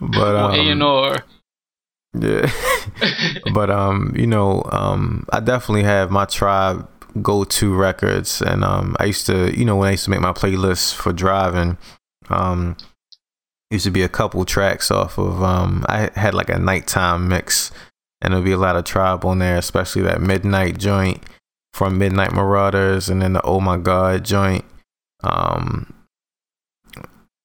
But 0.00 0.34
or 0.34 0.50
A 0.52 0.58
and 0.58 0.82
um, 0.82 0.88
R. 0.88 1.16
yeah. 2.18 2.50
but 3.54 3.70
um, 3.70 4.14
you 4.16 4.26
know, 4.26 4.62
um, 4.72 5.26
I 5.30 5.40
definitely 5.40 5.84
have 5.84 6.10
my 6.10 6.24
tribe 6.24 6.88
go-to 7.22 7.74
records, 7.74 8.40
and 8.42 8.64
um, 8.64 8.96
I 8.98 9.06
used 9.06 9.26
to, 9.26 9.56
you 9.56 9.64
know, 9.64 9.76
when 9.76 9.88
I 9.88 9.92
used 9.92 10.04
to 10.04 10.10
make 10.10 10.20
my 10.20 10.32
playlists 10.32 10.94
for 10.94 11.12
driving, 11.12 11.78
um, 12.28 12.76
used 13.70 13.84
to 13.84 13.90
be 13.90 14.02
a 14.02 14.08
couple 14.08 14.44
tracks 14.44 14.90
off 14.90 15.18
of 15.18 15.42
um, 15.42 15.84
I 15.88 16.10
had 16.14 16.34
like 16.34 16.48
a 16.48 16.58
nighttime 16.58 17.28
mix, 17.28 17.70
and 18.20 18.34
there'd 18.34 18.44
be 18.44 18.52
a 18.52 18.58
lot 18.58 18.76
of 18.76 18.84
tribe 18.84 19.24
on 19.24 19.38
there, 19.38 19.58
especially 19.58 20.02
that 20.02 20.20
midnight 20.20 20.78
joint 20.78 21.22
from 21.72 21.98
Midnight 21.98 22.32
Marauders, 22.32 23.08
and 23.08 23.22
then 23.22 23.32
the 23.34 23.42
Oh 23.42 23.60
My 23.60 23.76
God 23.76 24.24
joint, 24.24 24.64
um, 25.22 25.92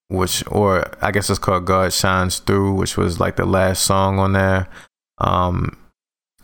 which 0.08 0.44
or 0.48 0.92
I 1.02 1.12
guess 1.12 1.30
it's 1.30 1.40
called 1.40 1.66
God 1.66 1.94
Shines 1.94 2.40
Through, 2.40 2.74
which 2.74 2.98
was 2.98 3.20
like 3.20 3.36
the 3.36 3.46
last 3.46 3.84
song 3.84 4.20
on 4.20 4.34
there. 4.34 4.68
Um, 5.20 5.78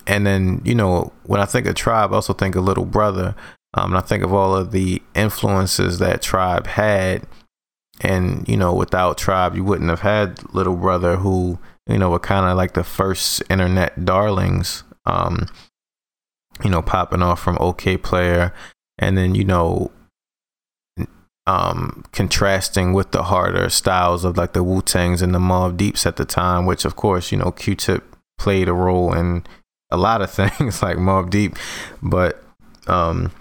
and 0.08 0.26
then 0.26 0.62
you 0.64 0.76
know 0.76 1.12
when 1.24 1.42
I 1.42 1.46
think 1.46 1.68
of 1.68 1.76
Tribe, 1.76 2.12
I 2.12 2.16
also 2.16 2.34
think 2.34 2.56
of 2.56 2.64
Little 2.64 2.86
Brother. 2.86 3.36
Um, 3.74 3.94
and 3.94 3.98
I 3.98 4.02
think 4.02 4.22
of 4.22 4.34
all 4.34 4.54
of 4.54 4.72
the 4.72 5.02
influences 5.16 6.00
that 6.00 6.22
Tribe 6.22 6.68
had, 6.68 7.26
and 8.02 8.48
you 8.48 8.58
know 8.58 8.74
without 8.74 9.18
Tribe, 9.18 9.56
you 9.56 9.64
wouldn't 9.64 9.90
have 9.90 10.02
had 10.02 10.54
Little 10.54 10.76
Brother, 10.76 11.18
who 11.18 11.58
you 11.88 11.98
know 11.98 12.10
were 12.10 12.20
kind 12.20 12.50
of 12.50 12.58
like 12.58 12.74
the 12.74 12.84
first 12.84 13.42
internet 13.50 14.06
darlings. 14.06 14.84
Um, 15.06 15.48
you 16.64 16.70
know, 16.70 16.82
popping 16.82 17.24
off 17.24 17.42
from 17.42 17.58
Okayplayer, 17.58 18.52
and 19.00 19.18
then 19.18 19.36
you 19.36 19.46
know 19.46 19.92
um, 21.48 22.04
contrasting 22.12 22.94
with 22.94 23.12
the 23.12 23.24
harder 23.24 23.70
styles 23.70 24.24
of 24.24 24.38
like 24.38 24.54
the 24.54 24.64
Wu 24.64 24.82
Tangs 24.82 25.22
and 25.22 25.34
the 25.34 25.40
Mobb 25.40 25.78
Deeps 25.78 26.06
at 26.06 26.18
the 26.18 26.26
time, 26.26 26.66
which 26.66 26.86
of 26.86 26.96
course, 26.96 27.32
you 27.32 27.38
know, 27.38 27.52
Q 27.52 27.76
Tip 27.76 28.16
played 28.38 28.68
a 28.68 28.74
role 28.74 29.14
in 29.14 29.44
a 29.92 29.98
lot 29.98 30.22
of 30.22 30.32
things 30.40 30.82
like 30.82 30.98
Mobb 30.98 31.30
Deep, 31.30 31.56
but 32.02 32.44
um, 32.88 33.32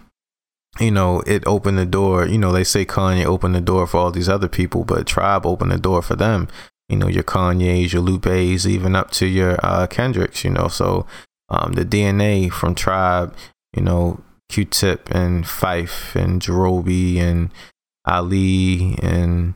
you 0.79 0.91
know, 0.91 1.23
it 1.27 1.43
opened 1.47 1.79
the 1.79 1.87
door. 1.87 2.27
You 2.27 2.39
know, 2.39 2.53
they 2.53 2.65
say 2.65 2.85
Kanye 2.85 3.25
opened 3.25 3.55
the 3.55 3.61
door 3.61 3.87
for 3.87 3.99
all 3.99 4.11
these 4.11 4.29
other 4.29 4.49
people, 4.49 4.85
but 4.85 5.07
Tribe 5.07 5.47
opened 5.47 5.73
the 5.73 5.79
door 5.79 6.03
for 6.03 6.17
them. 6.17 6.49
You 6.89 6.97
know, 6.97 7.09
your 7.09 7.23
Kanye's, 7.23 7.93
your 7.93 8.03
Lupe's, 8.03 8.67
even 8.67 8.97
up 8.97 9.11
to 9.13 9.27
your 9.27 9.59
uh, 9.65 9.87
Kendricks. 9.87 10.45
You 10.45 10.51
know, 10.51 10.69
so 10.69 11.07
um, 11.49 11.73
the 11.73 11.85
DNA 11.85 12.51
from 12.51 12.75
Tribe, 12.75 13.35
you 13.77 13.83
know, 13.83 14.21
Q 14.49 14.65
Tip 14.65 15.11
and 15.11 15.45
Phife 15.45 16.15
and 16.15 16.41
Jarobi 16.43 17.19
and 17.19 17.51
Ali 18.07 18.97
and 19.03 19.55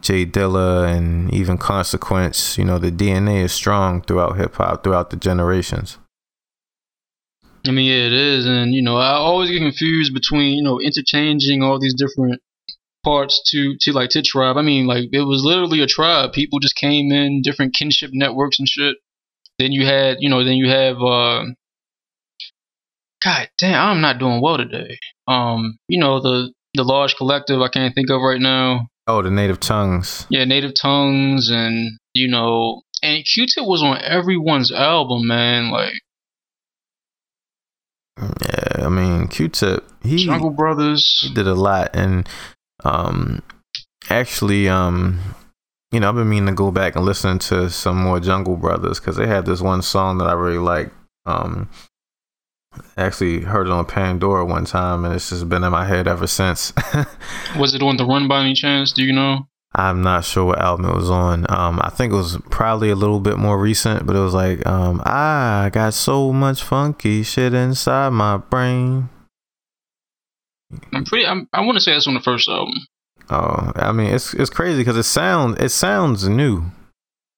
J 0.00 0.26
Dilla 0.26 0.86
and 0.94 1.32
even 1.32 1.58
Consequence, 1.58 2.58
you 2.58 2.64
know, 2.64 2.78
the 2.78 2.92
DNA 2.92 3.44
is 3.44 3.52
strong 3.52 4.02
throughout 4.02 4.36
hip 4.36 4.56
hop, 4.56 4.84
throughout 4.84 5.10
the 5.10 5.16
generations. 5.16 5.98
I 7.68 7.72
mean, 7.72 7.86
yeah, 7.86 8.06
it 8.06 8.12
is, 8.12 8.46
and 8.46 8.74
you 8.74 8.82
know, 8.82 8.96
I 8.96 9.12
always 9.12 9.50
get 9.50 9.58
confused 9.58 10.14
between 10.14 10.56
you 10.56 10.62
know 10.62 10.80
interchanging 10.80 11.62
all 11.62 11.78
these 11.78 11.94
different 11.94 12.40
parts 13.04 13.40
to 13.52 13.76
to 13.80 13.92
like 13.92 14.10
to 14.10 14.22
tribe. 14.22 14.56
I 14.56 14.62
mean, 14.62 14.86
like 14.86 15.08
it 15.12 15.22
was 15.22 15.44
literally 15.44 15.80
a 15.80 15.86
tribe. 15.86 16.32
People 16.32 16.58
just 16.58 16.76
came 16.76 17.12
in 17.12 17.42
different 17.42 17.74
kinship 17.74 18.10
networks 18.12 18.58
and 18.58 18.68
shit. 18.68 18.96
Then 19.58 19.72
you 19.72 19.86
had, 19.86 20.18
you 20.20 20.28
know, 20.28 20.44
then 20.44 20.56
you 20.56 20.68
have. 20.68 20.96
uh 20.96 21.44
God 23.24 23.48
damn, 23.58 23.88
I'm 23.88 24.00
not 24.00 24.18
doing 24.18 24.40
well 24.42 24.58
today. 24.58 24.98
Um, 25.26 25.78
you 25.88 25.98
know 25.98 26.20
the 26.20 26.52
the 26.74 26.84
large 26.84 27.16
collective 27.16 27.60
I 27.60 27.68
can't 27.68 27.94
think 27.94 28.10
of 28.10 28.20
right 28.20 28.40
now. 28.40 28.88
Oh, 29.06 29.22
the 29.22 29.30
native 29.30 29.60
tongues. 29.60 30.26
Yeah, 30.28 30.44
native 30.44 30.72
tongues 30.80 31.48
and 31.50 31.98
you 32.12 32.28
know, 32.28 32.82
and 33.02 33.24
Q-Tip 33.24 33.64
was 33.64 33.82
on 33.82 34.00
everyone's 34.02 34.72
album, 34.72 35.26
man. 35.26 35.70
Like 35.70 35.94
Yeah, 38.18 38.86
I 38.86 38.88
mean, 38.88 39.28
Q 39.28 39.48
Tip, 39.48 39.84
he, 40.02 40.24
Jungle 40.24 40.50
Brothers. 40.50 41.20
he 41.20 41.34
did 41.34 41.46
a 41.46 41.54
lot. 41.54 41.90
And 41.94 42.28
um, 42.84 43.42
actually, 44.08 44.68
um, 44.68 45.20
you 45.92 46.00
know, 46.00 46.08
I've 46.08 46.14
been 46.14 46.28
meaning 46.28 46.46
to 46.46 46.54
go 46.54 46.70
back 46.70 46.96
and 46.96 47.04
listen 47.04 47.38
to 47.40 47.68
some 47.70 47.96
more 47.96 48.20
Jungle 48.20 48.56
Brothers 48.56 49.00
because 49.00 49.16
they 49.16 49.26
have 49.26 49.44
this 49.44 49.60
one 49.60 49.82
song 49.82 50.18
that 50.18 50.28
I 50.28 50.32
really 50.32 50.58
like. 50.58 50.90
Um, 51.26 51.68
actually 52.96 53.40
heard 53.40 53.66
it 53.66 53.72
on 53.72 53.84
Pandora 53.84 54.44
one 54.44 54.64
time, 54.64 55.04
and 55.04 55.14
it's 55.14 55.30
just 55.30 55.48
been 55.48 55.64
in 55.64 55.72
my 55.72 55.86
head 55.86 56.06
ever 56.06 56.26
since. 56.26 56.72
Was 57.58 57.74
it 57.74 57.82
on 57.82 57.96
the 57.96 58.04
run 58.04 58.28
by 58.28 58.40
any 58.40 58.54
chance? 58.54 58.92
Do 58.92 59.02
you 59.02 59.12
know? 59.12 59.46
I'm 59.78 60.00
not 60.00 60.24
sure 60.24 60.46
what 60.46 60.58
album 60.58 60.86
it 60.86 60.94
was 60.94 61.10
on. 61.10 61.44
Um, 61.50 61.78
I 61.82 61.90
think 61.90 62.10
it 62.10 62.16
was 62.16 62.38
probably 62.48 62.88
a 62.88 62.96
little 62.96 63.20
bit 63.20 63.36
more 63.36 63.58
recent, 63.60 64.06
but 64.06 64.16
it 64.16 64.20
was 64.20 64.32
like, 64.32 64.66
um, 64.66 65.02
I 65.04 65.68
got 65.70 65.92
so 65.92 66.32
much 66.32 66.62
funky 66.62 67.22
shit 67.22 67.52
inside 67.52 68.08
my 68.10 68.38
brain. 68.38 69.10
I'm 70.94 71.04
pretty. 71.04 71.26
I'm, 71.26 71.46
I 71.52 71.60
want 71.60 71.76
to 71.76 71.80
say 71.82 71.92
that's 71.92 72.06
on 72.06 72.14
the 72.14 72.20
first 72.20 72.48
album. 72.48 72.74
Oh, 73.28 73.72
I 73.76 73.92
mean, 73.92 74.14
it's 74.14 74.32
it's 74.34 74.50
crazy 74.50 74.78
because 74.78 74.96
it 74.96 75.02
sounds 75.02 75.58
it 75.60 75.68
sounds 75.70 76.26
new, 76.26 76.70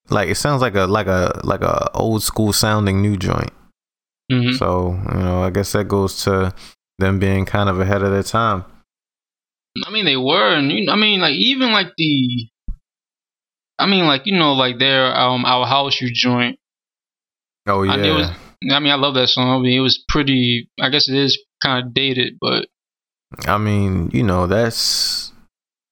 like 0.09 0.29
it 0.29 0.37
sounds 0.37 0.63
like 0.63 0.77
a 0.77 0.87
like 0.87 1.09
a 1.09 1.41
like 1.43 1.63
a 1.63 1.91
old 1.93 2.23
school 2.23 2.53
sounding 2.53 3.03
new 3.03 3.17
joint. 3.17 3.51
hmm 4.31 4.53
So 4.53 5.01
you 5.13 5.19
know, 5.19 5.43
I 5.43 5.51
guess 5.51 5.73
that 5.73 5.89
goes 5.89 6.23
to 6.25 6.55
them 6.99 7.19
being 7.19 7.47
kind 7.47 7.69
of 7.69 7.81
ahead 7.81 8.03
of 8.03 8.13
their 8.13 8.23
time. 8.23 8.65
I 9.87 9.91
mean, 9.91 10.05
they 10.05 10.17
were, 10.17 10.55
and 10.55 10.71
you, 10.71 10.91
I 10.91 10.97
mean, 10.97 11.21
like 11.21 11.35
even 11.35 11.73
like 11.73 11.89
the, 11.97 12.49
I 13.79 13.87
mean, 13.87 14.07
like 14.07 14.27
you 14.27 14.37
know, 14.39 14.55
like 14.55 14.79
their 14.79 15.15
um 15.15 15.45
our 15.45 15.67
house 15.67 16.01
you 16.01 16.11
joint. 16.13 16.59
Oh 17.67 17.83
yeah. 17.83 17.93
I, 17.93 17.99
it 17.99 18.13
was, 18.13 18.31
I 18.71 18.81
mean, 18.81 18.93
I 18.93 18.97
love 18.97 19.15
that 19.15 19.29
song. 19.29 19.49
I 19.49 19.63
mean, 19.63 19.79
it 19.79 19.83
was 19.83 20.03
pretty. 20.09 20.69
I 20.81 20.91
guess 20.91 21.09
it 21.09 21.17
is 21.17 21.39
kind 21.63 21.87
of 21.87 21.95
dated, 21.95 22.39
but 22.41 22.69
I 23.47 23.59
mean, 23.59 24.11
you 24.13 24.23
know, 24.23 24.47
that's 24.47 25.33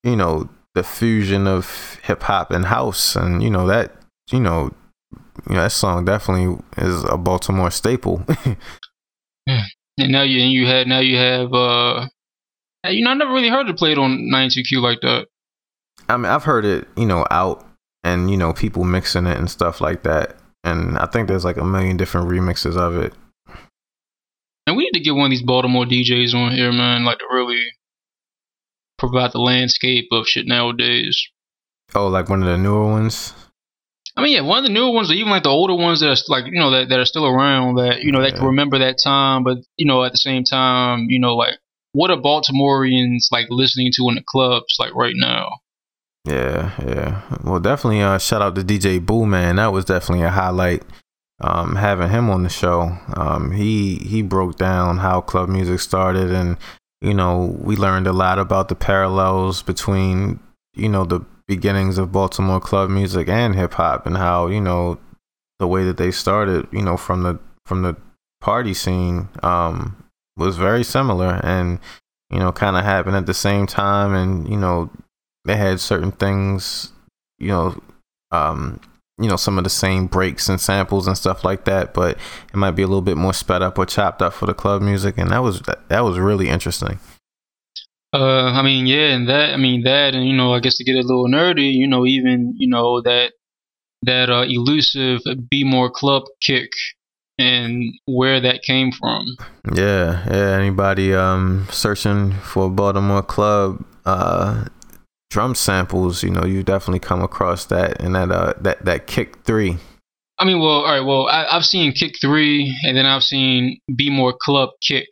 you 0.02 0.16
know 0.16 0.48
the 0.74 0.82
fusion 0.82 1.46
of 1.46 1.98
hip 2.02 2.22
hop 2.22 2.50
and 2.50 2.66
house, 2.66 3.16
and 3.16 3.42
you 3.42 3.50
know 3.50 3.66
that 3.66 3.92
you 4.30 4.40
know, 4.40 4.72
you 5.48 5.54
know 5.54 5.62
that 5.62 5.72
song 5.72 6.04
definitely 6.04 6.62
is 6.78 7.04
a 7.04 7.16
Baltimore 7.16 7.70
staple. 7.70 8.24
And 9.98 10.12
now 10.12 10.22
you 10.22 10.42
and 10.42 10.52
you 10.52 10.66
had 10.66 10.86
now 10.86 10.98
you 10.98 11.16
have 11.16 11.52
uh, 11.54 12.06
you 12.88 13.04
know 13.04 13.10
I 13.10 13.14
never 13.14 13.32
really 13.32 13.48
heard 13.48 13.68
it 13.68 13.76
played 13.76 13.98
on 13.98 14.30
92Q 14.32 14.82
like 14.82 15.00
that. 15.02 15.28
I 16.08 16.16
mean, 16.16 16.26
I've 16.26 16.44
heard 16.44 16.64
it, 16.64 16.88
you 16.96 17.06
know, 17.06 17.26
out 17.30 17.66
and 18.04 18.30
you 18.30 18.36
know 18.36 18.52
people 18.52 18.84
mixing 18.84 19.26
it 19.26 19.36
and 19.36 19.50
stuff 19.50 19.80
like 19.80 20.02
that, 20.04 20.36
and 20.64 20.98
I 20.98 21.06
think 21.06 21.28
there's 21.28 21.44
like 21.44 21.56
a 21.56 21.64
million 21.64 21.96
different 21.96 22.28
remixes 22.28 22.76
of 22.76 22.96
it. 22.96 23.12
And 24.66 24.76
we 24.76 24.84
need 24.84 24.98
to 24.98 25.00
get 25.00 25.14
one 25.14 25.26
of 25.26 25.30
these 25.30 25.42
Baltimore 25.42 25.84
DJs 25.84 26.34
on 26.34 26.52
here, 26.52 26.72
man, 26.72 27.04
like 27.04 27.18
to 27.18 27.26
really 27.30 27.62
provide 28.98 29.32
the 29.32 29.38
landscape 29.38 30.08
of 30.10 30.26
shit 30.26 30.46
nowadays. 30.46 31.28
Oh, 31.94 32.08
like 32.08 32.28
one 32.28 32.42
of 32.42 32.48
the 32.48 32.58
newer 32.58 32.84
ones. 32.84 33.32
I 34.16 34.22
mean, 34.22 34.32
yeah, 34.32 34.40
one 34.40 34.58
of 34.58 34.64
the 34.64 34.72
newer 34.72 34.92
ones, 34.92 35.10
or 35.10 35.14
even 35.14 35.30
like 35.30 35.42
the 35.42 35.50
older 35.50 35.74
ones 35.74 36.00
that 36.00 36.08
are 36.08 36.16
like 36.28 36.46
you 36.46 36.58
know 36.58 36.70
that, 36.70 36.88
that 36.88 36.98
are 36.98 37.04
still 37.04 37.26
around, 37.26 37.76
that 37.76 38.02
you 38.02 38.12
know 38.12 38.22
that 38.22 38.34
can 38.34 38.46
remember 38.46 38.78
that 38.78 38.96
time, 39.02 39.44
but 39.44 39.58
you 39.76 39.86
know 39.86 40.04
at 40.04 40.12
the 40.12 40.18
same 40.18 40.42
time, 40.42 41.06
you 41.10 41.20
know 41.20 41.36
like 41.36 41.58
what 41.96 42.10
are 42.10 42.20
Baltimoreans 42.20 43.30
like 43.32 43.46
listening 43.48 43.90
to 43.96 44.08
in 44.10 44.16
the 44.16 44.22
clubs 44.22 44.76
like 44.78 44.94
right 44.94 45.14
now? 45.16 45.48
Yeah, 46.26 46.72
yeah. 46.84 47.22
Well, 47.42 47.58
definitely. 47.58 48.02
Uh, 48.02 48.18
shout 48.18 48.42
out 48.42 48.54
to 48.56 48.62
DJ 48.62 49.04
Boo, 49.04 49.24
man. 49.24 49.56
That 49.56 49.72
was 49.72 49.86
definitely 49.86 50.24
a 50.24 50.30
highlight. 50.30 50.82
Um, 51.40 51.76
having 51.76 52.10
him 52.10 52.28
on 52.28 52.42
the 52.42 52.50
show. 52.50 52.98
Um, 53.14 53.52
he 53.52 53.96
he 53.96 54.20
broke 54.20 54.56
down 54.58 54.98
how 54.98 55.22
club 55.22 55.48
music 55.48 55.80
started, 55.80 56.30
and 56.30 56.58
you 57.00 57.14
know 57.14 57.56
we 57.60 57.76
learned 57.76 58.06
a 58.06 58.12
lot 58.12 58.38
about 58.38 58.68
the 58.68 58.74
parallels 58.74 59.62
between 59.62 60.38
you 60.74 60.90
know 60.90 61.04
the 61.04 61.20
beginnings 61.46 61.96
of 61.96 62.12
Baltimore 62.12 62.60
club 62.60 62.90
music 62.90 63.28
and 63.28 63.54
hip 63.54 63.74
hop, 63.74 64.06
and 64.06 64.18
how 64.18 64.48
you 64.48 64.60
know 64.60 64.98
the 65.58 65.66
way 65.66 65.84
that 65.84 65.96
they 65.96 66.10
started. 66.10 66.66
You 66.72 66.82
know 66.82 66.98
from 66.98 67.22
the 67.22 67.38
from 67.64 67.82
the 67.82 67.96
party 68.40 68.74
scene 68.74 69.28
um, 69.42 70.05
was 70.36 70.56
very 70.56 70.84
similar, 70.84 71.40
and 71.42 71.78
you 72.30 72.38
know 72.38 72.52
kind 72.52 72.76
of 72.76 72.84
happened 72.84 73.16
at 73.16 73.26
the 73.26 73.34
same 73.34 73.66
time, 73.66 74.14
and 74.14 74.48
you 74.48 74.56
know 74.56 74.90
they 75.44 75.56
had 75.56 75.80
certain 75.80 76.12
things, 76.12 76.92
you 77.38 77.48
know, 77.48 77.80
um, 78.32 78.80
you 79.18 79.28
know, 79.28 79.36
some 79.36 79.56
of 79.56 79.64
the 79.64 79.70
same 79.70 80.06
breaks 80.06 80.48
and 80.48 80.60
samples 80.60 81.06
and 81.06 81.16
stuff 81.16 81.44
like 81.44 81.64
that, 81.64 81.94
but 81.94 82.18
it 82.52 82.56
might 82.56 82.72
be 82.72 82.82
a 82.82 82.86
little 82.86 83.02
bit 83.02 83.16
more 83.16 83.32
sped 83.32 83.62
up 83.62 83.78
or 83.78 83.86
chopped 83.86 84.20
up 84.20 84.34
for 84.34 84.46
the 84.46 84.54
club 84.54 84.82
music, 84.82 85.16
and 85.16 85.30
that 85.30 85.42
was 85.42 85.60
that, 85.62 85.88
that 85.88 86.00
was 86.00 86.18
really 86.18 86.48
interesting. 86.48 86.98
Uh, 88.12 88.46
I 88.52 88.62
mean, 88.62 88.86
yeah, 88.86 89.14
and 89.14 89.28
that, 89.28 89.52
I 89.52 89.56
mean, 89.56 89.82
that, 89.84 90.14
and 90.14 90.26
you 90.26 90.36
know, 90.36 90.52
I 90.52 90.60
guess 90.60 90.76
to 90.78 90.84
get 90.84 90.96
a 90.96 91.02
little 91.02 91.28
nerdy, 91.28 91.72
you 91.72 91.86
know, 91.86 92.06
even 92.06 92.54
you 92.58 92.68
know 92.68 93.00
that 93.02 93.32
that 94.02 94.28
uh, 94.28 94.44
elusive 94.46 95.20
"Be 95.50 95.64
More" 95.64 95.90
club 95.90 96.24
kick 96.40 96.70
and 97.38 97.94
where 98.06 98.40
that 98.40 98.62
came 98.62 98.92
from. 98.92 99.36
Yeah, 99.74 100.24
yeah. 100.26 100.58
Anybody 100.58 101.14
um 101.14 101.66
searching 101.70 102.32
for 102.32 102.66
a 102.66 102.70
Baltimore 102.70 103.22
club 103.22 103.84
uh 104.04 104.66
drum 105.30 105.54
samples, 105.54 106.22
you 106.22 106.30
know, 106.30 106.44
you 106.44 106.62
definitely 106.62 107.00
come 107.00 107.22
across 107.22 107.66
that 107.66 108.00
and 108.00 108.14
that 108.14 108.30
uh 108.30 108.54
that 108.60 108.84
that 108.84 109.06
kick 109.06 109.44
three. 109.44 109.78
I 110.38 110.44
mean, 110.44 110.60
well, 110.60 110.84
all 110.84 110.84
right, 110.84 111.00
well, 111.00 111.28
I, 111.28 111.46
I've 111.50 111.64
seen 111.64 111.92
Kick 111.92 112.16
Three, 112.20 112.76
and 112.84 112.94
then 112.94 113.06
I've 113.06 113.22
seen 113.22 113.80
Be 113.94 114.10
More 114.10 114.34
Club 114.38 114.68
Kick. 114.82 115.08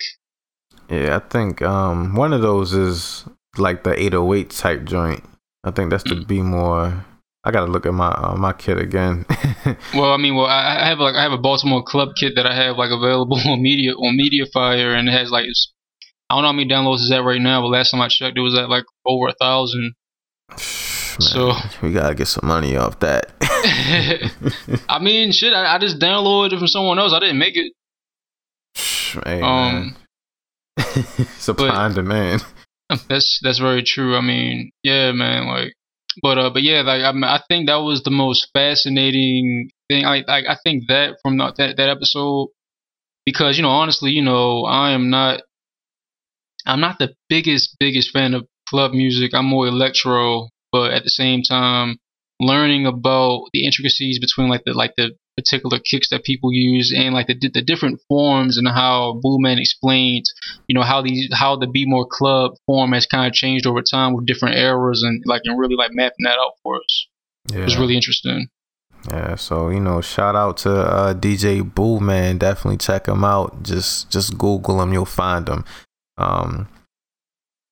Yeah, 0.90 1.16
I 1.16 1.28
think 1.28 1.62
um 1.62 2.14
one 2.14 2.32
of 2.32 2.42
those 2.42 2.74
is 2.74 3.24
like 3.56 3.84
the 3.84 3.98
808 3.98 4.50
type 4.50 4.84
joint. 4.84 5.24
I 5.64 5.70
think 5.70 5.90
that's 5.90 6.04
the 6.04 6.16
be 6.16 6.42
more. 6.42 7.04
I 7.46 7.50
gotta 7.50 7.70
look 7.70 7.84
at 7.86 7.92
my 7.92 8.08
uh, 8.08 8.34
my 8.36 8.52
kit 8.52 8.78
again. 8.78 9.26
Well, 9.94 10.12
I 10.12 10.18
mean, 10.18 10.34
well, 10.34 10.44
I 10.46 10.82
I 10.82 10.86
have 10.88 10.98
like 10.98 11.14
I 11.14 11.22
have 11.22 11.32
a 11.32 11.38
Baltimore 11.38 11.82
Club 11.82 12.10
kit 12.20 12.34
that 12.36 12.44
I 12.46 12.54
have 12.54 12.76
like 12.76 12.90
available 12.90 13.38
on 13.46 13.62
media 13.62 13.92
on 13.92 14.18
MediaFire, 14.18 14.94
and 14.98 15.08
it 15.08 15.12
has 15.12 15.30
like 15.30 15.46
I 16.28 16.34
don't 16.34 16.42
know 16.42 16.48
how 16.48 16.52
many 16.52 16.68
downloads 16.68 17.00
is 17.00 17.10
at 17.10 17.24
right 17.24 17.40
now, 17.40 17.62
but 17.62 17.68
last 17.68 17.90
time 17.90 18.02
I 18.02 18.08
checked, 18.08 18.36
it 18.36 18.42
was 18.42 18.54
at 18.58 18.68
like 18.68 18.84
over 19.06 19.28
a 19.28 19.34
thousand. 19.40 19.94
So- 20.58 21.52
we 21.82 21.92
gotta 21.92 22.14
get 22.14 22.28
some 22.28 22.46
money 22.46 22.76
off 22.76 23.00
that. 23.00 23.32
I 24.88 24.98
mean, 25.00 25.32
shit, 25.32 25.54
I, 25.54 25.76
I 25.76 25.78
just 25.78 25.98
downloaded 25.98 26.52
it 26.52 26.58
from 26.58 26.68
someone 26.68 26.98
else. 26.98 27.12
I 27.14 27.20
didn't 27.20 27.38
make 27.38 27.56
it. 27.56 27.72
hey, 29.24 29.40
Um, 29.40 29.96
man. 30.76 30.86
supply 31.38 31.68
but- 31.68 31.78
and 31.86 31.94
demand. 31.94 32.44
That's 33.08 33.38
that's 33.42 33.58
very 33.58 33.82
true. 33.82 34.14
I 34.16 34.20
mean, 34.20 34.70
yeah, 34.82 35.12
man. 35.12 35.46
Like, 35.46 35.72
but 36.22 36.38
uh, 36.38 36.50
but 36.50 36.62
yeah, 36.62 36.82
like 36.82 37.02
I, 37.02 37.12
mean, 37.12 37.24
I 37.24 37.40
think 37.48 37.68
that 37.68 37.76
was 37.76 38.02
the 38.02 38.10
most 38.10 38.48
fascinating 38.52 39.70
thing. 39.88 40.04
I 40.04 40.24
like 40.26 40.46
I 40.48 40.56
think 40.64 40.84
that 40.88 41.16
from 41.22 41.38
the, 41.38 41.52
that 41.56 41.76
that 41.76 41.88
episode 41.88 42.48
because 43.24 43.56
you 43.56 43.62
know 43.62 43.70
honestly, 43.70 44.10
you 44.10 44.22
know, 44.22 44.64
I 44.64 44.90
am 44.90 45.10
not 45.10 45.42
I'm 46.66 46.80
not 46.80 46.98
the 46.98 47.14
biggest 47.28 47.76
biggest 47.78 48.10
fan 48.10 48.34
of 48.34 48.46
club 48.68 48.92
music. 48.92 49.34
I'm 49.34 49.46
more 49.46 49.66
electro, 49.66 50.48
but 50.72 50.92
at 50.92 51.04
the 51.04 51.10
same 51.10 51.42
time, 51.42 51.96
learning 52.40 52.86
about 52.86 53.46
the 53.52 53.64
intricacies 53.66 54.18
between 54.18 54.48
like 54.48 54.62
the 54.64 54.72
like 54.72 54.92
the 54.96 55.12
particular 55.36 55.78
kicks 55.78 56.10
that 56.10 56.24
people 56.24 56.52
use 56.52 56.92
and 56.96 57.14
like 57.14 57.26
the 57.26 57.50
the 57.52 57.62
different 57.62 58.00
forms 58.08 58.56
and 58.56 58.68
how 58.68 59.18
Blue 59.20 59.38
Man 59.40 59.58
explained 59.58 60.24
you 60.68 60.74
know 60.74 60.82
how 60.82 61.02
these 61.02 61.28
how 61.32 61.56
the 61.56 61.66
Be 61.66 61.86
More 61.86 62.06
Club 62.06 62.52
form 62.66 62.92
has 62.92 63.06
kind 63.06 63.26
of 63.26 63.32
changed 63.32 63.66
over 63.66 63.82
time 63.82 64.14
with 64.14 64.26
different 64.26 64.56
eras 64.56 65.02
and 65.02 65.22
like 65.26 65.42
and 65.44 65.58
really 65.58 65.76
like 65.76 65.90
mapping 65.92 66.24
that 66.24 66.38
out 66.38 66.54
for 66.62 66.76
us. 66.76 67.06
Yeah. 67.50 67.60
It 67.60 67.64
was 67.64 67.76
really 67.76 67.96
interesting. 67.96 68.48
Yeah, 69.10 69.34
so 69.34 69.68
you 69.68 69.80
know, 69.80 70.00
shout 70.00 70.34
out 70.34 70.56
to 70.58 70.70
uh, 70.70 71.14
DJ 71.14 71.62
Boo 71.74 72.00
man. 72.00 72.38
Definitely 72.38 72.78
check 72.78 73.06
him 73.06 73.22
out. 73.22 73.62
Just 73.62 74.10
just 74.10 74.38
Google 74.38 74.80
him, 74.80 74.92
you'll 74.92 75.04
find 75.04 75.46
him. 75.48 75.64
Um, 76.16 76.68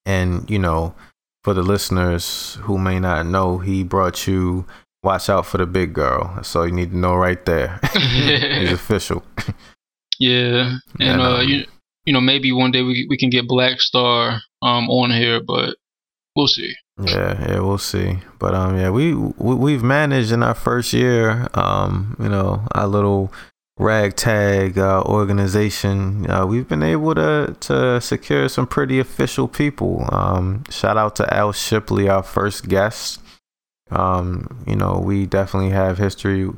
and 0.05 0.49
you 0.51 0.59
know, 0.59 0.95
for 1.43 1.55
the 1.55 1.63
listeners 1.63 2.59
who 2.63 2.77
may 2.77 3.01
not 3.01 3.27
know, 3.27 3.59
he 3.59 3.83
brought 3.83 4.27
you 4.27 4.67
"Watch 5.03 5.29
Out 5.29 5.47
for 5.47 5.59
the 5.59 5.67
Big 5.67 5.93
Girl." 5.93 6.33
That's 6.37 6.55
all 6.57 6.67
you 6.67 6.73
need 6.73 6.91
to 6.91 6.97
know 6.97 7.15
right 7.15 7.45
there. 7.45 7.81
He's 7.93 8.73
official. 8.83 9.23
Yeah, 10.19 10.79
and 11.01 11.21
uh, 11.21 11.41
you 11.41 11.65
you 12.05 12.13
know 12.13 12.21
maybe 12.21 12.53
one 12.53 12.71
day 12.71 12.83
we 12.83 13.07
we 13.09 13.17
can 13.17 13.31
get 13.31 13.49
Black 13.49 13.81
Star 13.81 14.41
um 14.63 14.89
on 14.89 15.11
here, 15.11 15.41
but 15.41 15.77
we'll 16.37 16.49
see. 16.49 16.75
Yeah, 17.01 17.49
yeah, 17.49 17.61
we'll 17.61 17.79
see. 17.79 18.19
But 18.39 18.55
um, 18.55 18.77
yeah, 18.77 18.91
we, 18.91 19.15
we 19.15 19.55
we've 19.55 19.83
managed 19.83 20.31
in 20.31 20.43
our 20.43 20.55
first 20.55 20.93
year, 20.93 21.49
um, 21.55 22.17
you 22.21 22.29
know, 22.29 22.67
our 22.75 22.87
little 22.87 23.33
ragtag 23.79 24.79
uh, 24.79 25.03
organization. 25.03 26.31
Uh, 26.31 26.47
we've 26.47 26.69
been 26.69 26.83
able 26.83 27.15
to 27.15 27.57
to 27.61 28.01
secure 28.01 28.49
some 28.49 28.67
pretty 28.67 28.99
official 28.99 29.49
people. 29.49 30.07
Um, 30.13 30.65
shout 30.71 30.97
out 30.97 31.17
to 31.17 31.35
Al 31.35 31.53
Shipley, 31.53 32.09
our 32.09 32.23
first 32.23 32.69
guest. 32.69 33.21
Um, 33.93 34.65
you 34.67 34.77
know, 34.77 35.03
we 35.05 35.27
definitely 35.27 35.71
have 35.71 35.99
history 35.99 36.51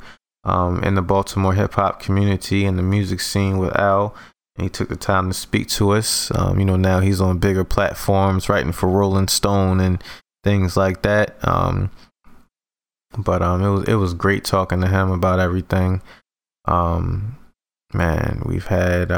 um 0.44 0.82
in 0.84 0.94
the 0.94 1.02
Baltimore 1.02 1.54
hip 1.54 1.74
hop 1.74 2.00
community 2.00 2.66
and 2.66 2.78
the 2.78 2.82
music 2.82 3.20
scene 3.20 3.58
with 3.58 3.74
Al. 3.76 4.14
He 4.58 4.68
took 4.68 4.88
the 4.88 4.96
time 4.96 5.28
to 5.28 5.34
speak 5.34 5.68
to 5.70 5.90
us. 5.90 6.30
Um, 6.36 6.60
you 6.60 6.64
know, 6.64 6.76
now 6.76 7.00
he's 7.00 7.20
on 7.20 7.38
bigger 7.38 7.64
platforms, 7.64 8.48
writing 8.48 8.72
for 8.72 8.88
Rolling 8.88 9.28
Stone 9.28 9.80
and 9.80 10.02
things 10.44 10.76
like 10.76 11.02
that. 11.02 11.36
Um, 11.46 11.90
but 13.18 13.42
um, 13.42 13.62
it 13.62 13.70
was 13.70 13.88
it 13.88 13.94
was 13.94 14.14
great 14.14 14.44
talking 14.44 14.80
to 14.80 14.88
him 14.88 15.10
about 15.10 15.40
everything. 15.40 16.02
Um, 16.66 17.36
man, 17.92 18.42
we've 18.46 18.66
had 18.66 19.10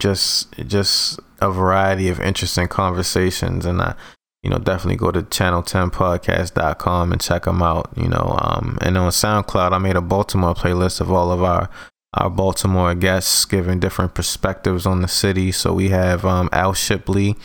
just 0.00 0.52
just 0.66 1.20
a 1.40 1.50
variety 1.50 2.08
of 2.08 2.20
interesting 2.20 2.68
conversations, 2.68 3.64
and 3.64 3.80
I, 3.80 3.94
you 4.42 4.50
know, 4.50 4.58
definitely 4.58 4.96
go 4.96 5.10
to 5.10 5.22
channel10podcast.com 5.22 7.12
and 7.12 7.20
check 7.20 7.44
them 7.44 7.62
out. 7.62 7.90
You 7.96 8.08
know, 8.08 8.38
um, 8.40 8.78
and 8.80 8.96
on 8.96 9.10
SoundCloud, 9.10 9.72
I 9.72 9.78
made 9.78 9.96
a 9.96 10.00
Baltimore 10.00 10.54
playlist 10.54 11.00
of 11.00 11.10
all 11.10 11.30
of 11.30 11.42
our 11.42 11.68
our 12.14 12.30
Baltimore 12.30 12.94
guests 12.94 13.44
giving 13.44 13.78
different 13.78 14.14
perspectives 14.14 14.84
on 14.84 15.00
the 15.00 15.08
city. 15.08 15.52
So 15.52 15.72
we 15.72 15.90
have 15.90 16.24
um, 16.24 16.48
Al 16.52 16.72
Shipley, 16.72 17.36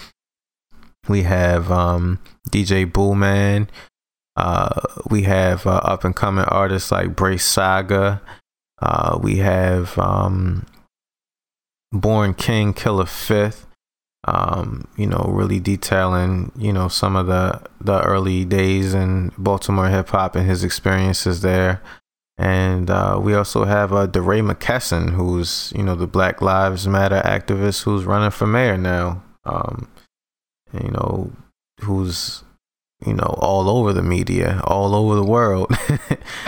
we 1.08 1.24
have 1.24 1.72
um, 1.72 2.20
DJ 2.50 2.92
Bullman, 2.92 3.70
uh, 4.36 4.82
we 5.10 5.24
have 5.24 5.68
uh, 5.68 5.82
up 5.84 6.04
and 6.04 6.16
coming 6.16 6.46
artists 6.46 6.92
like 6.92 7.16
Brace 7.16 7.46
Saga, 7.46 8.22
uh, 8.82 9.20
we 9.22 9.38
have 9.38 9.98
um, 10.00 10.66
Born 11.92 12.34
King 12.34 12.74
Killer 12.74 13.06
Fifth. 13.06 13.68
Um, 14.28 14.88
you 14.98 15.06
know, 15.06 15.30
really 15.30 15.60
detailing, 15.60 16.52
you 16.58 16.74
know, 16.74 16.88
some 16.88 17.16
of 17.16 17.28
the 17.28 17.62
the 17.80 18.02
early 18.02 18.44
days 18.44 18.94
in 18.94 19.32
Baltimore 19.38 19.90
hip 19.90 20.10
hop 20.10 20.36
and 20.36 20.48
his 20.48 20.64
experiences 20.64 21.42
there. 21.42 21.82
And 22.38 22.90
uh, 22.90 23.20
we 23.22 23.34
also 23.34 23.64
have 23.64 23.94
uh, 23.94 24.08
DeRay 24.08 24.42
McKesson, 24.42 25.12
who's 25.12 25.72
you 25.76 25.84
know 25.84 25.96
the 25.96 26.08
Black 26.08 26.42
Lives 26.42 26.88
Matter 26.88 27.22
activist 27.24 27.84
who's 27.84 28.04
running 28.04 28.32
for 28.32 28.48
mayor 28.48 28.78
now. 28.78 29.24
Um, 29.46 29.88
you 30.74 30.90
know, 30.90 31.32
who's 31.82 32.44
you 33.06 33.14
know 33.14 33.38
all 33.40 33.70
over 33.70 33.94
the 33.94 34.04
media, 34.04 34.62
all 34.66 34.96
over 34.96 35.16
the 35.16 35.24
world. 35.24 35.70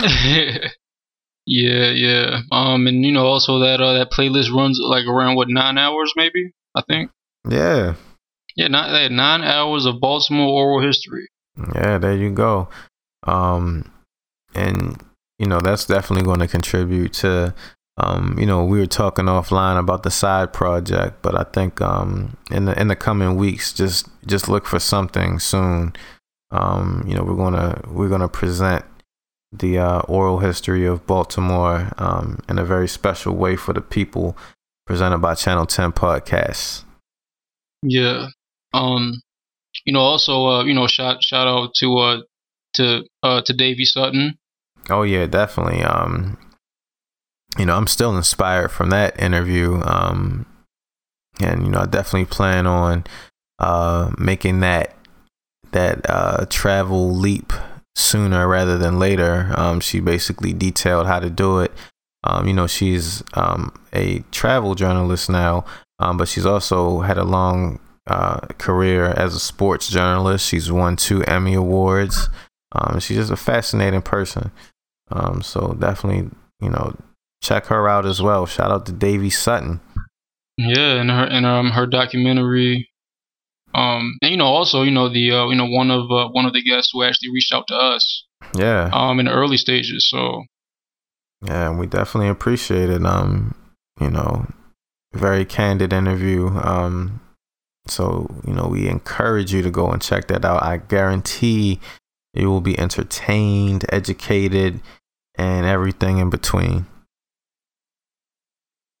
yeah, 1.46 1.90
yeah. 1.90 2.40
Um, 2.52 2.86
and 2.86 3.04
you 3.04 3.12
know 3.12 3.26
also 3.26 3.60
that 3.60 3.80
uh, 3.80 3.94
that 3.94 4.10
playlist 4.10 4.52
runs 4.52 4.78
like 4.82 5.06
around 5.06 5.36
what 5.36 5.48
nine 5.48 5.78
hours, 5.78 6.12
maybe 6.16 6.52
I 6.74 6.82
think. 6.82 7.10
Yeah. 7.48 7.94
Yeah, 8.56 8.68
not 8.68 9.10
nine 9.10 9.42
hours 9.42 9.86
of 9.86 10.00
Baltimore 10.00 10.48
oral 10.48 10.86
history. 10.86 11.28
Yeah, 11.74 11.98
there 11.98 12.16
you 12.16 12.30
go. 12.30 12.68
Um, 13.24 13.90
and 14.54 15.02
you 15.38 15.46
know 15.46 15.60
that's 15.60 15.86
definitely 15.86 16.24
going 16.24 16.40
to 16.40 16.48
contribute 16.48 17.12
to 17.12 17.54
um, 17.96 18.36
you 18.38 18.46
know 18.46 18.64
we 18.64 18.78
were 18.78 18.86
talking 18.86 19.26
offline 19.26 19.78
about 19.78 20.02
the 20.02 20.10
side 20.10 20.52
project 20.52 21.22
but 21.22 21.34
i 21.34 21.44
think 21.52 21.80
um, 21.80 22.36
in 22.50 22.64
the 22.64 22.80
in 22.80 22.88
the 22.88 22.96
coming 22.96 23.36
weeks 23.36 23.72
just 23.72 24.08
just 24.26 24.48
look 24.48 24.66
for 24.66 24.78
something 24.78 25.38
soon 25.38 25.92
um, 26.50 27.04
you 27.06 27.14
know 27.14 27.22
we're 27.22 27.36
gonna 27.36 27.80
we're 27.88 28.08
gonna 28.08 28.28
present 28.28 28.84
the 29.52 29.78
uh, 29.78 30.00
oral 30.00 30.38
history 30.40 30.84
of 30.84 31.06
baltimore 31.06 31.92
um, 31.98 32.38
in 32.48 32.58
a 32.58 32.64
very 32.64 32.88
special 32.88 33.34
way 33.34 33.56
for 33.56 33.72
the 33.72 33.80
people 33.80 34.36
presented 34.86 35.18
by 35.18 35.34
channel 35.34 35.66
10 35.66 35.92
podcasts 35.92 36.84
yeah 37.82 38.28
um 38.74 39.12
you 39.84 39.92
know 39.92 40.00
also 40.00 40.46
uh 40.46 40.64
you 40.64 40.74
know 40.74 40.86
shout 40.86 41.22
shout 41.22 41.46
out 41.46 41.70
to 41.74 41.96
uh 41.98 42.20
to 42.74 43.02
uh 43.22 43.40
to 43.42 43.52
davy 43.52 43.84
sutton 43.84 44.38
Oh 44.90 45.02
yeah, 45.02 45.26
definitely. 45.26 45.82
Um, 45.82 46.38
you 47.58 47.66
know, 47.66 47.76
I'm 47.76 47.86
still 47.86 48.16
inspired 48.16 48.70
from 48.70 48.90
that 48.90 49.20
interview. 49.20 49.80
Um, 49.84 50.46
and 51.40 51.64
you 51.64 51.70
know, 51.70 51.80
I 51.80 51.86
definitely 51.86 52.26
plan 52.26 52.66
on 52.66 53.04
uh 53.58 54.12
making 54.18 54.60
that 54.60 54.94
that 55.72 56.08
uh 56.08 56.46
travel 56.48 57.14
leap 57.14 57.52
sooner 57.96 58.46
rather 58.48 58.78
than 58.78 58.98
later. 58.98 59.52
Um, 59.56 59.80
she 59.80 60.00
basically 60.00 60.52
detailed 60.52 61.06
how 61.06 61.20
to 61.20 61.30
do 61.30 61.60
it. 61.60 61.72
Um, 62.24 62.48
you 62.48 62.54
know, 62.54 62.66
she's 62.66 63.22
um 63.34 63.72
a 63.92 64.20
travel 64.30 64.74
journalist 64.74 65.28
now, 65.28 65.64
um, 65.98 66.16
but 66.16 66.28
she's 66.28 66.46
also 66.46 67.00
had 67.00 67.18
a 67.18 67.24
long 67.24 67.80
uh, 68.06 68.40
career 68.58 69.06
as 69.06 69.34
a 69.34 69.40
sports 69.40 69.88
journalist. 69.88 70.48
She's 70.48 70.70
won 70.70 70.96
two 70.96 71.22
Emmy 71.24 71.54
awards. 71.54 72.28
Um, 72.72 73.00
she's 73.00 73.16
just 73.16 73.30
a 73.30 73.36
fascinating 73.36 74.02
person. 74.02 74.50
Um, 75.10 75.42
so 75.42 75.76
definitely, 75.78 76.30
you 76.60 76.70
know, 76.70 76.96
check 77.42 77.66
her 77.66 77.88
out 77.88 78.06
as 78.06 78.20
well. 78.20 78.46
Shout 78.46 78.70
out 78.70 78.86
to 78.86 78.92
Davy 78.92 79.30
Sutton. 79.30 79.80
Yeah, 80.56 81.00
and 81.00 81.10
her 81.10 81.24
and 81.24 81.46
um 81.46 81.70
her 81.70 81.86
documentary. 81.86 82.90
Um, 83.74 84.16
and 84.22 84.30
you 84.30 84.36
know, 84.36 84.46
also 84.46 84.82
you 84.82 84.90
know 84.90 85.08
the 85.08 85.30
uh, 85.30 85.48
you 85.48 85.56
know 85.56 85.68
one 85.68 85.90
of 85.90 86.10
uh, 86.10 86.28
one 86.30 86.46
of 86.46 86.52
the 86.52 86.62
guests 86.62 86.90
who 86.92 87.02
actually 87.02 87.30
reached 87.32 87.52
out 87.52 87.66
to 87.68 87.74
us. 87.74 88.24
Yeah. 88.54 88.90
Um, 88.92 89.20
in 89.20 89.26
the 89.26 89.32
early 89.32 89.56
stages. 89.56 90.08
So. 90.08 90.44
Yeah, 91.46 91.76
we 91.76 91.86
definitely 91.86 92.30
appreciate 92.30 92.90
it. 92.90 93.04
Um, 93.06 93.54
you 94.00 94.10
know, 94.10 94.46
very 95.12 95.44
candid 95.44 95.92
interview. 95.92 96.48
Um, 96.48 97.20
so 97.86 98.28
you 98.46 98.52
know, 98.52 98.68
we 98.68 98.88
encourage 98.88 99.52
you 99.52 99.62
to 99.62 99.70
go 99.70 99.90
and 99.90 100.02
check 100.02 100.28
that 100.28 100.44
out. 100.44 100.62
I 100.62 100.78
guarantee 100.78 101.80
you 102.34 102.48
will 102.48 102.60
be 102.60 102.78
entertained, 102.78 103.84
educated, 103.90 104.80
and 105.36 105.66
everything 105.66 106.18
in 106.18 106.30
between. 106.30 106.86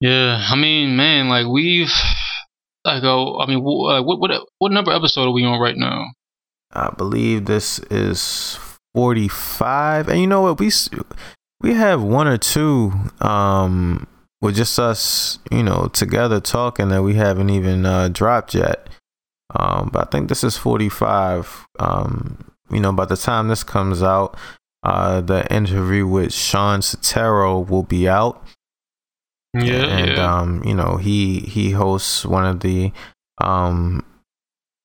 Yeah, 0.00 0.46
I 0.48 0.54
mean, 0.54 0.96
man, 0.96 1.28
like 1.28 1.46
we've, 1.46 1.92
like, 2.84 3.02
oh, 3.02 3.38
I 3.40 3.46
mean, 3.46 3.62
what 3.62 4.04
what 4.04 4.30
what 4.58 4.72
number 4.72 4.92
episode 4.92 5.26
are 5.28 5.32
we 5.32 5.44
on 5.44 5.60
right 5.60 5.76
now? 5.76 6.06
I 6.72 6.90
believe 6.96 7.46
this 7.46 7.80
is 7.90 8.58
forty 8.94 9.28
five, 9.28 10.08
and 10.08 10.20
you 10.20 10.26
know 10.26 10.42
what 10.42 10.60
we 10.60 10.70
we 11.60 11.74
have 11.74 12.02
one 12.02 12.28
or 12.28 12.38
two 12.38 12.92
um 13.20 14.06
with 14.40 14.56
just 14.56 14.78
us, 14.78 15.38
you 15.50 15.62
know, 15.62 15.88
together 15.92 16.40
talking 16.40 16.88
that 16.88 17.02
we 17.02 17.14
haven't 17.14 17.50
even 17.50 17.84
uh, 17.84 18.08
dropped 18.08 18.54
yet. 18.54 18.88
Um, 19.54 19.90
but 19.92 20.08
I 20.08 20.10
think 20.10 20.28
this 20.28 20.44
is 20.44 20.56
forty 20.56 20.88
five. 20.88 21.66
Um, 21.78 22.52
you 22.70 22.80
know, 22.80 22.92
by 22.92 23.06
the 23.06 23.16
time 23.16 23.48
this 23.48 23.64
comes 23.64 24.02
out, 24.02 24.36
uh, 24.82 25.20
the 25.20 25.50
interview 25.52 26.06
with 26.06 26.32
Shawn 26.32 26.80
Setaro 26.80 27.66
will 27.66 27.82
be 27.82 28.08
out. 28.08 28.44
Yeah, 29.54 29.86
and 29.86 30.10
yeah. 30.10 30.38
um, 30.38 30.62
you 30.64 30.74
know, 30.74 30.96
he 30.96 31.40
he 31.40 31.70
hosts 31.70 32.26
one 32.26 32.44
of 32.44 32.60
the 32.60 32.92
um 33.38 34.04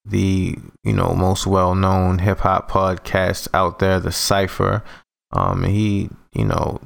the 0.05 0.57
you 0.83 0.93
know 0.93 1.13
most 1.13 1.45
well 1.45 1.75
known 1.75 2.19
hip 2.19 2.39
hop 2.39 2.71
podcasts 2.71 3.47
out 3.53 3.79
there, 3.79 3.99
the 3.99 4.11
Cipher. 4.11 4.83
Um, 5.31 5.63
he 5.65 6.09
you 6.33 6.45
know 6.45 6.79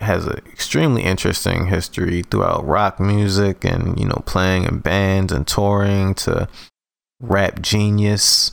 has 0.00 0.26
an 0.26 0.38
extremely 0.46 1.02
interesting 1.02 1.66
history 1.66 2.22
throughout 2.22 2.66
rock 2.66 2.98
music 2.98 3.64
and 3.64 3.98
you 3.98 4.06
know 4.06 4.22
playing 4.26 4.64
in 4.64 4.78
bands 4.78 5.32
and 5.32 5.46
touring 5.46 6.14
to 6.14 6.48
rap 7.20 7.60
genius 7.60 8.50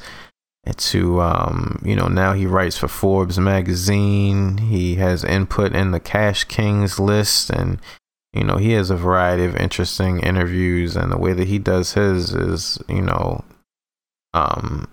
and 0.68 0.78
to 0.78 1.22
um, 1.22 1.82
you 1.84 1.96
know 1.96 2.08
now 2.08 2.34
he 2.34 2.46
writes 2.46 2.78
for 2.78 2.90
Forbes 2.90 3.40
magazine. 3.40 4.58
He 4.58 4.96
has 4.96 5.24
input 5.24 5.74
in 5.74 5.92
the 5.92 6.00
Cash 6.00 6.44
Kings 6.44 7.00
list, 7.00 7.50
and 7.50 7.80
you 8.34 8.44
know 8.44 8.58
he 8.58 8.74
has 8.74 8.90
a 8.90 8.98
variety 8.98 9.46
of 9.46 9.56
interesting 9.56 10.20
interviews. 10.20 10.98
And 10.98 11.12
the 11.12 11.18
way 11.18 11.32
that 11.32 11.48
he 11.48 11.58
does 11.58 11.94
his 11.94 12.34
is 12.34 12.78
you 12.90 13.02
know, 13.02 13.46
um, 14.34 14.90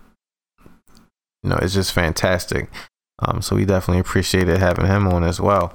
you 1.42 1.50
know 1.50 1.58
it's 1.60 1.74
just 1.74 1.92
fantastic. 1.92 2.70
Um, 3.18 3.42
so 3.42 3.56
we 3.56 3.64
definitely 3.64 4.00
appreciated 4.00 4.58
having 4.58 4.86
him 4.86 5.08
on 5.08 5.24
as 5.24 5.40
well, 5.40 5.74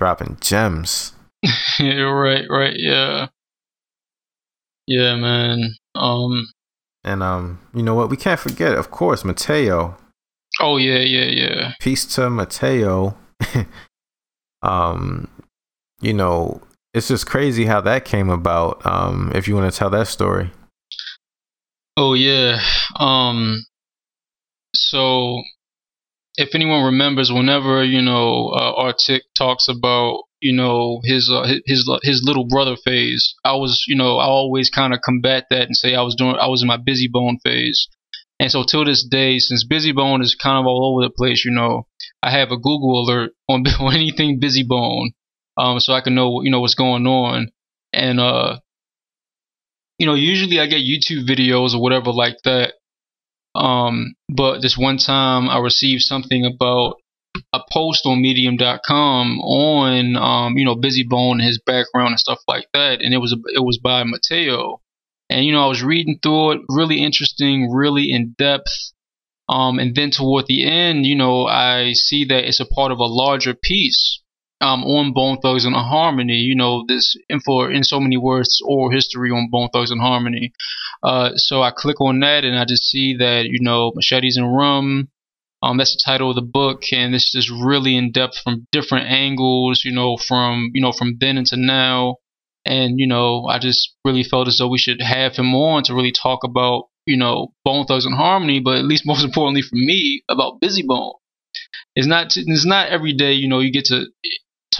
dropping 0.00 0.38
gems. 0.40 1.12
yeah, 1.78 2.04
right, 2.04 2.46
right, 2.48 2.74
yeah, 2.74 3.26
yeah, 4.86 5.14
man. 5.14 5.74
Um, 5.94 6.48
and 7.04 7.22
um, 7.22 7.60
you 7.74 7.82
know 7.82 7.94
what? 7.94 8.08
We 8.08 8.16
can't 8.16 8.40
forget, 8.40 8.72
of 8.72 8.90
course, 8.90 9.26
Mateo. 9.26 9.98
Oh 10.58 10.78
yeah, 10.78 11.00
yeah, 11.00 11.26
yeah. 11.26 11.72
Peace 11.80 12.06
to 12.14 12.30
Mateo. 12.30 13.14
um, 14.62 15.28
you 16.00 16.14
know, 16.14 16.62
it's 16.94 17.08
just 17.08 17.26
crazy 17.26 17.66
how 17.66 17.82
that 17.82 18.06
came 18.06 18.30
about. 18.30 18.84
Um, 18.86 19.30
if 19.34 19.46
you 19.46 19.54
want 19.54 19.70
to 19.70 19.78
tell 19.78 19.90
that 19.90 20.08
story. 20.08 20.50
Oh 21.98 22.14
yeah. 22.14 22.58
Um. 22.96 23.66
So, 24.74 25.42
if 26.40 26.54
anyone 26.54 26.84
remembers, 26.84 27.30
whenever 27.30 27.84
you 27.84 28.00
know 28.00 28.48
uh, 28.48 28.92
talks 29.36 29.68
about 29.68 30.22
you 30.40 30.54
know 30.54 31.00
his 31.04 31.30
uh, 31.30 31.46
his 31.66 31.88
his 32.02 32.22
little 32.24 32.46
brother 32.48 32.76
phase. 32.76 33.34
I 33.44 33.54
was 33.54 33.84
you 33.86 33.96
know 33.96 34.16
I 34.16 34.24
always 34.24 34.70
kind 34.70 34.94
of 34.94 35.00
combat 35.02 35.46
that 35.50 35.66
and 35.66 35.76
say 35.76 35.94
I 35.94 36.02
was 36.02 36.14
doing 36.14 36.36
I 36.40 36.48
was 36.48 36.62
in 36.62 36.68
my 36.68 36.78
Bizzy 36.78 37.10
Bone 37.10 37.38
phase. 37.44 37.88
And 38.38 38.50
so 38.50 38.64
till 38.64 38.86
this 38.86 39.06
day, 39.06 39.38
since 39.38 39.66
Bizzy 39.66 39.94
Bone 39.94 40.22
is 40.22 40.34
kind 40.34 40.58
of 40.58 40.66
all 40.66 40.94
over 40.94 41.06
the 41.06 41.14
place, 41.14 41.44
you 41.44 41.50
know, 41.50 41.86
I 42.22 42.30
have 42.30 42.50
a 42.50 42.56
Google 42.56 43.04
alert 43.04 43.32
on, 43.48 43.66
on 43.80 43.94
anything 43.94 44.40
Bizzy 44.40 44.66
Bone, 44.66 45.12
um, 45.58 45.78
so 45.78 45.92
I 45.92 46.00
can 46.00 46.14
know 46.14 46.42
you 46.42 46.50
know 46.50 46.60
what's 46.60 46.74
going 46.74 47.06
on. 47.06 47.50
And 47.92 48.18
uh, 48.18 48.60
you 49.98 50.06
know, 50.06 50.14
usually 50.14 50.58
I 50.58 50.66
get 50.66 50.80
YouTube 50.80 51.28
videos 51.28 51.74
or 51.74 51.82
whatever 51.82 52.12
like 52.12 52.36
that. 52.44 52.74
Um, 53.54 54.14
but 54.28 54.60
this 54.60 54.78
one 54.78 54.98
time 54.98 55.48
I 55.48 55.58
received 55.58 56.02
something 56.02 56.44
about 56.44 56.96
a 57.52 57.60
post 57.70 58.06
on 58.06 58.20
medium.com 58.20 59.40
on 59.40 60.16
um, 60.16 60.56
you 60.56 60.64
know 60.64 60.76
Bizzy 60.76 61.08
Bone 61.08 61.40
and 61.40 61.46
his 61.46 61.60
background 61.64 62.10
and 62.10 62.20
stuff 62.20 62.40
like 62.48 62.66
that. 62.74 63.02
And 63.02 63.14
it 63.14 63.18
was 63.18 63.32
it 63.54 63.64
was 63.64 63.78
by 63.78 64.04
mateo. 64.04 64.80
And 65.28 65.44
you 65.44 65.52
know 65.52 65.64
i 65.64 65.68
was 65.68 65.82
reading 65.82 66.18
through 66.22 66.52
it 66.52 66.60
really 66.68 67.02
interesting 67.02 67.70
really 67.72 68.10
in 68.12 68.34
depth. 68.38 68.92
Um, 69.48 69.80
and 69.80 69.96
then 69.96 70.12
toward 70.12 70.46
the 70.46 70.64
end 70.64 71.06
you 71.06 71.16
know 71.16 71.46
i 71.46 71.92
see 71.92 72.24
that 72.26 72.46
it's 72.46 72.60
a 72.60 72.64
part 72.64 72.92
of 72.92 72.98
a 72.98 73.04
larger 73.04 73.52
piece 73.52 74.20
um, 74.60 74.84
on 74.84 75.12
bone 75.12 75.38
thugs 75.40 75.64
and 75.64 75.74
harmony 75.74 76.36
you 76.36 76.54
know 76.54 76.84
this 76.86 77.16
info 77.28 77.68
in 77.68 77.82
so 77.82 77.98
many 77.98 78.16
words 78.16 78.60
oral 78.64 78.90
history 78.90 79.30
on 79.30 79.48
bone 79.50 79.68
thugs 79.72 79.90
and 79.90 80.00
harmony. 80.00 80.52
Uh, 81.02 81.30
so 81.36 81.62
i 81.62 81.70
click 81.70 82.00
on 82.00 82.20
that 82.20 82.44
and 82.44 82.58
i 82.58 82.64
just 82.64 82.84
see 82.84 83.16
that 83.16 83.46
you 83.46 83.58
know 83.60 83.92
machetes 83.94 84.36
and 84.36 84.54
rum 84.54 85.08
um, 85.62 85.76
that's 85.76 85.92
the 85.92 86.02
title 86.02 86.30
of 86.30 86.36
the 86.36 86.42
book, 86.42 86.84
and 86.92 87.14
it's 87.14 87.32
just 87.32 87.50
really 87.50 87.94
in 87.94 88.12
depth 88.12 88.38
from 88.38 88.66
different 88.72 89.08
angles, 89.08 89.82
you 89.84 89.92
know, 89.92 90.16
from 90.16 90.70
you 90.72 90.80
know 90.80 90.92
from 90.92 91.18
then 91.20 91.36
into 91.36 91.56
now, 91.56 92.16
and 92.64 92.98
you 92.98 93.06
know, 93.06 93.44
I 93.46 93.58
just 93.58 93.94
really 94.04 94.22
felt 94.22 94.48
as 94.48 94.56
though 94.58 94.68
we 94.68 94.78
should 94.78 95.02
have 95.02 95.36
him 95.36 95.54
on 95.54 95.82
to 95.84 95.94
really 95.94 96.12
talk 96.12 96.44
about 96.44 96.84
you 97.04 97.16
know 97.16 97.52
Bone 97.64 97.84
Thugs 97.84 98.06
and 98.06 98.14
Harmony, 98.14 98.60
but 98.60 98.78
at 98.78 98.84
least 98.86 99.06
most 99.06 99.22
importantly 99.22 99.62
for 99.62 99.76
me 99.76 100.22
about 100.30 100.60
Bizzy 100.62 100.86
Bone. 100.86 101.12
It's 101.94 102.06
not 102.06 102.36
it's 102.36 102.64
not 102.64 102.88
every 102.88 103.12
day 103.12 103.32
you 103.32 103.48
know 103.48 103.58
you 103.58 103.70
get 103.70 103.84
to 103.86 104.06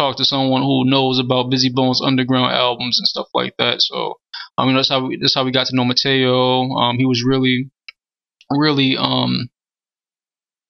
talk 0.00 0.16
to 0.16 0.24
someone 0.24 0.62
who 0.62 0.88
knows 0.88 1.18
about 1.18 1.50
Bizzy 1.50 1.72
Bone's 1.72 2.00
underground 2.02 2.52
albums 2.52 2.98
and 2.98 3.06
stuff 3.06 3.26
like 3.34 3.54
that. 3.58 3.82
So 3.82 4.14
I 4.56 4.64
mean 4.64 4.74
that's 4.76 4.88
how 4.88 5.06
we 5.06 5.18
that's 5.20 5.34
how 5.34 5.44
we 5.44 5.52
got 5.52 5.66
to 5.66 5.76
know 5.76 5.84
Mateo. 5.84 6.70
Um, 6.70 6.96
he 6.96 7.04
was 7.04 7.22
really 7.26 7.70
really 8.50 8.96
um 8.96 9.50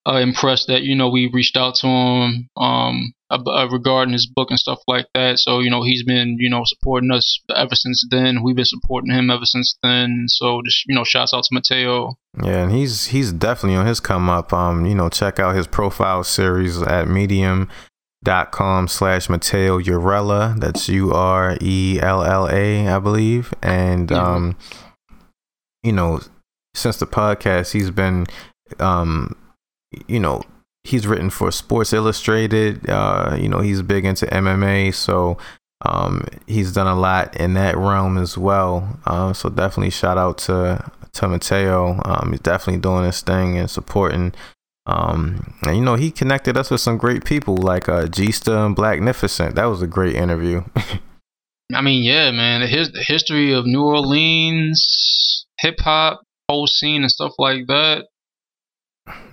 uh, 0.07 0.17
impressed 0.17 0.67
that 0.67 0.83
you 0.83 0.97
know 0.97 1.11
we 1.11 1.31
reached 1.33 1.57
out 1.57 1.77
to 1.77 1.87
him 1.87 2.49
um 2.57 3.15
uh, 3.31 3.69
regarding 3.71 4.13
his 4.13 4.27
book 4.27 4.51
and 4.51 4.59
stuff 4.59 4.81
like 4.89 5.07
that. 5.15 5.39
So 5.39 5.61
you 5.61 5.71
know 5.71 5.85
he's 5.85 6.03
been 6.03 6.37
you 6.41 6.51
know 6.51 6.63
supporting 6.65 7.13
us 7.13 7.41
ever 7.55 7.75
since 7.75 8.05
then. 8.11 8.43
We've 8.43 8.57
been 8.57 8.65
supporting 8.65 9.13
him 9.13 9.31
ever 9.31 9.45
since 9.45 9.79
then. 9.83 10.25
So 10.27 10.63
just 10.65 10.85
you 10.89 10.95
know 10.97 11.05
shouts 11.05 11.33
out 11.33 11.45
to 11.45 11.55
Mateo. 11.55 12.19
Yeah, 12.43 12.65
and 12.65 12.73
he's 12.73 13.07
he's 13.07 13.33
definitely 13.33 13.77
on 13.77 13.87
his 13.87 14.01
come 14.01 14.29
up. 14.29 14.53
Um, 14.53 14.87
you 14.87 14.97
know, 14.97 15.09
check 15.09 15.39
out 15.39 15.55
his 15.55 15.69
profile 15.69 16.25
series 16.25 16.83
at 16.83 17.07
Medium 17.07 17.69
dot 18.23 18.53
com 18.53 18.89
slash 18.89 19.29
Mateo 19.29 19.79
Urella. 19.81 20.59
That's 20.59 20.89
U 20.89 21.13
R 21.13 21.57
E 21.61 21.99
L 22.01 22.23
L 22.23 22.49
A, 22.51 22.89
I 22.89 22.99
believe. 22.99 23.55
And 23.63 24.13
um, 24.13 24.57
you 25.83 25.93
know, 25.93 26.21
since 26.75 26.99
the 26.99 27.07
podcast, 27.07 27.73
he's 27.73 27.91
been 27.91 28.27
um 28.79 29.37
you 30.07 30.21
know, 30.21 30.43
he's 30.85 31.07
written 31.07 31.31
for 31.31 31.51
Sports 31.51 31.93
Illustrated. 31.93 32.89
Uh, 32.89 33.37
you 33.39 33.49
know, 33.49 33.61
he's 33.61 33.83
big 33.83 34.05
into 34.05 34.27
MMA, 34.27 34.95
so 34.95 35.37
um, 35.83 36.25
he's 36.47 36.73
done 36.73 36.87
a 36.87 36.99
lot 36.99 37.37
in 37.37 37.55
that 37.55 37.77
realm 37.77 38.19
as 38.19 38.37
well. 38.37 38.99
Uh, 39.07 39.33
so 39.33 39.49
definitely 39.49 39.91
shout 39.91 40.19
out 40.19 40.39
to 40.39 40.91
to 41.13 41.29
Mateo. 41.29 42.01
Um, 42.05 42.31
he's 42.31 42.41
definitely 42.41 42.81
doing 42.81 43.05
his 43.05 43.21
thing 43.21 43.59
and 43.59 43.71
supporting. 43.71 44.33
Um, 44.91 45.55
and 45.63 45.77
you 45.77 45.83
know, 45.83 45.95
he 45.95 46.11
connected 46.11 46.57
us 46.57 46.71
with 46.71 46.81
some 46.81 46.99
great 46.99 47.25
people 47.25 47.57
like 47.57 47.89
uh, 47.89 48.07
Gista 48.07 48.67
and 48.67 48.77
Blacknificent. 48.77 49.55
That 49.55 49.67
was 49.67 49.83
a 49.83 49.87
great 49.87 50.17
interview. 50.17 50.65
I 51.75 51.83
mean, 51.83 52.03
yeah, 52.03 52.31
man. 52.33 52.63
The, 52.63 52.67
his, 52.67 52.91
the 52.91 53.03
history 53.03 53.53
of 53.53 53.65
New 53.65 53.83
Orleans 53.83 55.47
hip 55.61 55.77
hop, 55.81 56.23
whole 56.49 56.67
scene, 56.67 57.03
and 57.03 57.11
stuff 57.11 57.35
like 57.39 57.67
that 57.69 58.07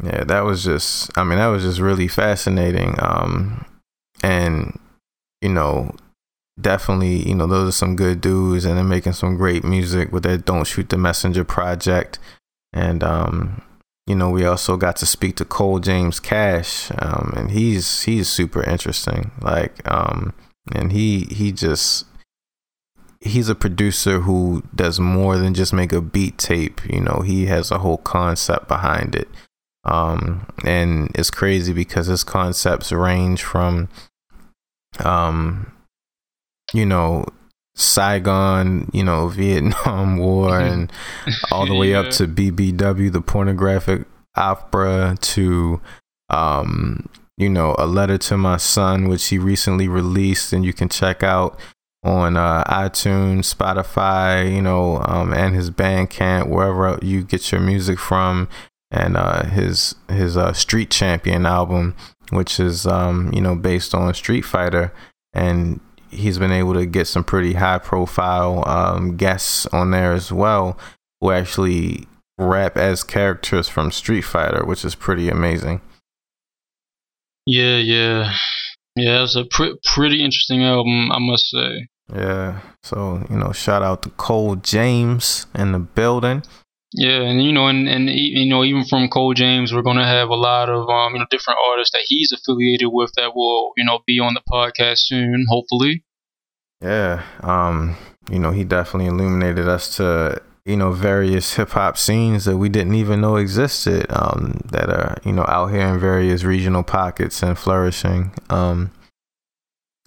yeah, 0.04 0.24
that 0.24 0.42
was 0.42 0.64
just, 0.64 1.16
I 1.18 1.24
mean, 1.24 1.38
that 1.38 1.48
was 1.48 1.64
just 1.64 1.80
really 1.80 2.08
fascinating. 2.08 2.96
Um, 3.00 3.66
and, 4.24 4.80
you 5.42 5.50
know, 5.50 5.96
definitely, 6.60 7.28
you 7.28 7.36
know, 7.36 7.48
those 7.48 7.70
are 7.70 7.78
some 7.78 7.96
good 7.96 8.22
dudes 8.22 8.66
and 8.66 8.78
they're 8.78 8.84
making 8.84 9.14
some 9.14 9.38
great 9.38 9.64
music 9.64 10.12
with 10.12 10.24
their 10.24 10.38
Don't 10.38 10.66
Shoot 10.66 10.90
the 10.90 10.98
Messenger 10.98 11.44
project. 11.44 12.20
And, 12.74 13.04
um, 13.04 13.62
you 14.08 14.16
know, 14.16 14.30
we 14.30 14.46
also 14.46 14.78
got 14.78 14.96
to 14.98 15.06
speak 15.06 15.36
to 15.36 15.46
Cole 15.46 15.80
James 15.80 16.20
Cash, 16.22 16.90
um, 16.98 17.34
and 17.36 17.52
he's 17.52 18.04
he's 18.04 18.30
super 18.30 18.64
interesting. 18.64 19.32
Like, 19.42 19.86
um, 19.90 20.34
and 20.74 20.94
he 20.94 21.28
he 21.30 21.52
just 21.52 22.06
he's 23.20 23.50
a 23.50 23.56
producer 23.56 24.22
who 24.22 24.64
does 24.74 25.00
more 25.00 25.38
than 25.38 25.54
just 25.54 25.74
make 25.74 25.92
a 25.92 26.02
beat 26.02 26.38
tape. 26.38 26.80
You 26.90 27.02
know, 27.02 27.22
he 27.26 27.48
has 27.48 27.70
a 27.70 27.80
whole 27.80 27.98
concept 27.98 28.70
behind 28.70 29.14
it. 29.14 29.28
Um, 29.84 30.48
and 30.66 31.12
it's 31.16 31.32
crazy 31.32 31.74
because 31.74 32.08
his 32.08 32.24
concepts 32.24 32.92
range 32.92 33.42
from, 33.42 33.88
um, 35.00 35.72
you 36.74 36.86
know, 36.86 37.26
Saigon, 37.78 38.90
you 38.92 39.04
know, 39.04 39.28
Vietnam 39.30 40.18
War, 40.18 40.60
and 40.60 40.92
all 41.52 41.66
the 41.66 41.76
way 41.76 41.92
yeah. 41.92 42.00
up 42.00 42.10
to 42.12 42.28
BBW, 42.28 43.12
the 43.12 43.22
pornographic 43.22 44.06
opera, 44.36 45.16
to, 45.22 45.80
um, 46.30 47.08
you 47.38 47.50
know, 47.50 47.76
A 47.78 47.86
Letter 47.86 48.18
to 48.18 48.38
My 48.38 48.58
Son, 48.58 49.08
which 49.08 49.28
he 49.28 49.38
recently 49.38 49.88
released, 49.88 50.52
and 50.52 50.66
you 50.66 50.74
can 50.74 50.90
check 50.90 51.24
out 51.24 51.58
on 52.04 52.38
uh, 52.38 52.64
iTunes, 52.66 53.54
Spotify, 53.54 54.54
you 54.54 54.62
know, 54.62 55.02
um, 55.06 55.34
and 55.34 55.56
his 55.56 55.72
Bandcamp, 55.72 56.48
wherever 56.48 57.00
you 57.02 57.24
get 57.24 57.52
your 57.52 57.62
music 57.62 58.00
from 58.00 58.50
and 58.92 59.18
uh, 59.18 59.46
his 59.46 59.96
his 60.10 60.38
uh, 60.38 60.54
Street 60.54 60.90
Champion 60.90 61.46
album, 61.46 61.96
which 62.30 62.60
is 62.60 62.86
um, 62.86 63.32
you 63.34 63.42
know 63.42 63.56
based 63.56 63.94
on 63.94 64.14
Street 64.14 64.44
Fighter, 64.44 64.94
and 65.34 65.80
he's 66.10 66.38
been 66.38 66.52
able 66.52 66.74
to 66.74 66.86
get 66.86 67.08
some 67.08 67.24
pretty 67.24 67.54
high 67.54 67.80
profile 67.80 68.64
um, 68.68 69.18
guests 69.18 69.66
on 69.68 69.92
there 69.92 70.14
as 70.14 70.32
well, 70.32 70.78
who 71.22 71.32
actually 71.32 72.08
rap 72.38 72.78
as 72.78 73.04
characters 73.04 73.68
from 73.68 73.92
Street 73.92 74.22
Fighter, 74.22 74.66
which 74.66 74.86
is 74.86 74.96
pretty 74.96 75.30
amazing. 75.30 75.82
Yeah, 77.46 77.78
yeah, 77.78 78.34
yeah. 78.96 79.24
It's 79.24 79.36
a 79.36 79.46
pr- 79.46 79.78
pretty 79.84 80.24
interesting 80.24 80.64
album, 80.64 81.12
I 81.12 81.20
must 81.20 81.50
say. 81.50 81.88
Yeah. 82.14 82.62
So 82.84 83.26
you 83.30 83.38
know, 83.38 83.52
shout 83.52 83.84
out 83.84 84.04
to 84.04 84.10
Cole 84.12 84.56
James 84.58 85.48
in 85.56 85.72
the 85.72 85.80
building. 85.80 86.44
Yeah, 86.94 87.22
and 87.22 87.44
you 87.44 87.52
know, 87.52 87.68
and 87.68 87.88
and 87.88 88.10
you 88.10 88.48
know, 88.48 88.64
even 88.64 88.86
from 88.86 89.10
Cole 89.10 89.34
James, 89.34 89.74
we're 89.74 89.82
gonna 89.82 90.06
have 90.06 90.30
a 90.30 90.36
lot 90.36 90.70
of 90.70 90.90
um, 90.90 91.14
you 91.14 91.20
know, 91.20 91.26
different 91.30 91.60
artists 91.70 91.92
that 91.92 92.06
he's 92.06 92.32
affiliated 92.32 92.90
with 92.92 93.12
that 93.18 93.36
will, 93.36 93.72
you 93.76 93.84
know, 93.84 94.00
be 94.08 94.20
on 94.20 94.34
the 94.34 94.42
podcast 94.50 95.00
soon, 95.00 95.46
hopefully. 95.50 96.06
Yeah, 96.82 97.24
um, 97.42 97.98
you 98.30 98.40
know, 98.40 98.52
he 98.52 98.64
definitely 98.64 99.08
illuminated 99.08 99.68
us 99.68 99.98
to 99.98 100.42
you 100.66 100.78
know 100.78 100.92
various 100.92 101.56
hip 101.56 101.70
hop 101.72 101.98
scenes 101.98 102.46
that 102.46 102.58
we 102.58 102.70
didn't 102.70 102.96
even 102.96 103.22
know 103.22 103.36
existed. 103.36 104.06
Um, 104.10 104.62
that 104.72 104.90
are 104.90 105.18
you 105.26 105.34
know 105.34 105.46
out 105.48 105.68
here 105.68 105.88
in 105.88 106.00
various 106.00 106.44
regional 106.44 106.84
pockets 106.84 107.44
and 107.44 107.58
flourishing. 107.58 108.32
Um, 108.50 108.92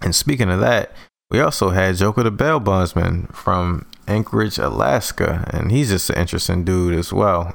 and 0.00 0.14
speaking 0.14 0.48
of 0.48 0.60
that, 0.60 0.92
we 1.30 1.40
also 1.40 1.70
had 1.70 1.96
Joker 1.96 2.24
the 2.24 2.30
Bail 2.30 2.60
Bondsman 2.60 3.28
from 3.32 3.86
Anchorage, 4.08 4.58
Alaska, 4.58 5.48
and 5.52 5.70
he's 5.70 5.90
just 5.90 6.10
an 6.10 6.18
interesting 6.18 6.64
dude 6.64 6.94
as 6.94 7.12
well. 7.12 7.52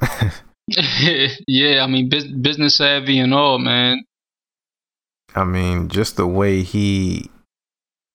yeah, 0.68 1.82
I 1.82 1.86
mean, 1.86 2.08
business 2.08 2.76
savvy 2.76 3.18
and 3.18 3.34
all, 3.34 3.58
man. 3.58 4.04
I 5.34 5.44
mean, 5.44 5.88
just 5.88 6.16
the 6.16 6.26
way 6.26 6.62
he, 6.62 7.30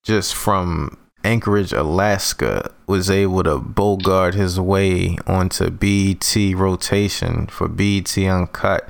just 0.04 0.34
from 0.34 0.98
Anchorage, 1.24 1.72
Alaska, 1.72 2.74
was 2.88 3.12
able 3.12 3.44
to 3.44 3.60
bogart 3.60 4.34
his 4.34 4.60
way 4.60 5.18
onto 5.28 5.70
BET 5.70 6.36
rotation 6.56 7.46
for 7.48 7.68
BET 7.68 8.18
Uncut. 8.18 8.90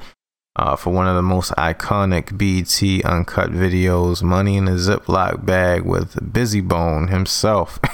Uh, 0.55 0.75
for 0.75 0.91
one 0.91 1.07
of 1.07 1.15
the 1.15 1.21
most 1.21 1.51
iconic 1.53 2.37
BT 2.37 3.01
Uncut 3.03 3.51
videos, 3.51 4.21
Money 4.21 4.57
in 4.57 4.67
a 4.67 4.71
Ziploc 4.71 5.45
Bag 5.45 5.85
with 5.85 6.15
Bizzy 6.15 6.65
Bone 6.67 7.07
himself. 7.07 7.79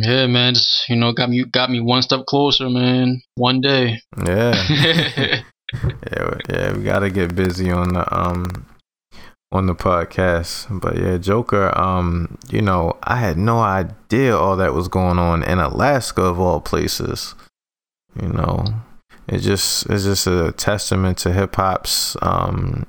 Yeah, 0.00 0.28
man, 0.28 0.54
just 0.54 0.88
you 0.88 0.94
know, 0.94 1.12
got 1.12 1.28
me 1.28 1.44
got 1.44 1.70
me 1.70 1.80
one 1.80 2.02
step 2.02 2.24
closer, 2.26 2.68
man. 2.70 3.20
One 3.34 3.60
day. 3.60 4.00
Yeah. 4.24 4.54
yeah, 5.84 6.34
yeah, 6.48 6.76
we 6.76 6.84
gotta 6.84 7.10
get 7.10 7.34
busy 7.34 7.70
on 7.70 7.94
the 7.94 8.16
um 8.16 8.66
on 9.50 9.66
the 9.66 9.74
podcast. 9.74 10.80
But 10.80 10.96
yeah, 10.98 11.18
Joker, 11.18 11.76
um, 11.76 12.38
you 12.48 12.62
know, 12.62 12.96
I 13.02 13.16
had 13.16 13.36
no 13.36 13.58
idea 13.58 14.36
all 14.36 14.56
that 14.56 14.72
was 14.72 14.86
going 14.86 15.18
on 15.18 15.42
in 15.42 15.58
Alaska 15.58 16.22
of 16.22 16.38
all 16.38 16.60
places. 16.60 17.34
You 18.20 18.28
know. 18.28 18.66
It 19.28 19.38
just 19.38 19.86
it's 19.90 20.04
just 20.04 20.26
a 20.26 20.52
testament 20.52 21.18
to 21.18 21.32
hip 21.32 21.56
hop's 21.56 22.16
um, 22.22 22.86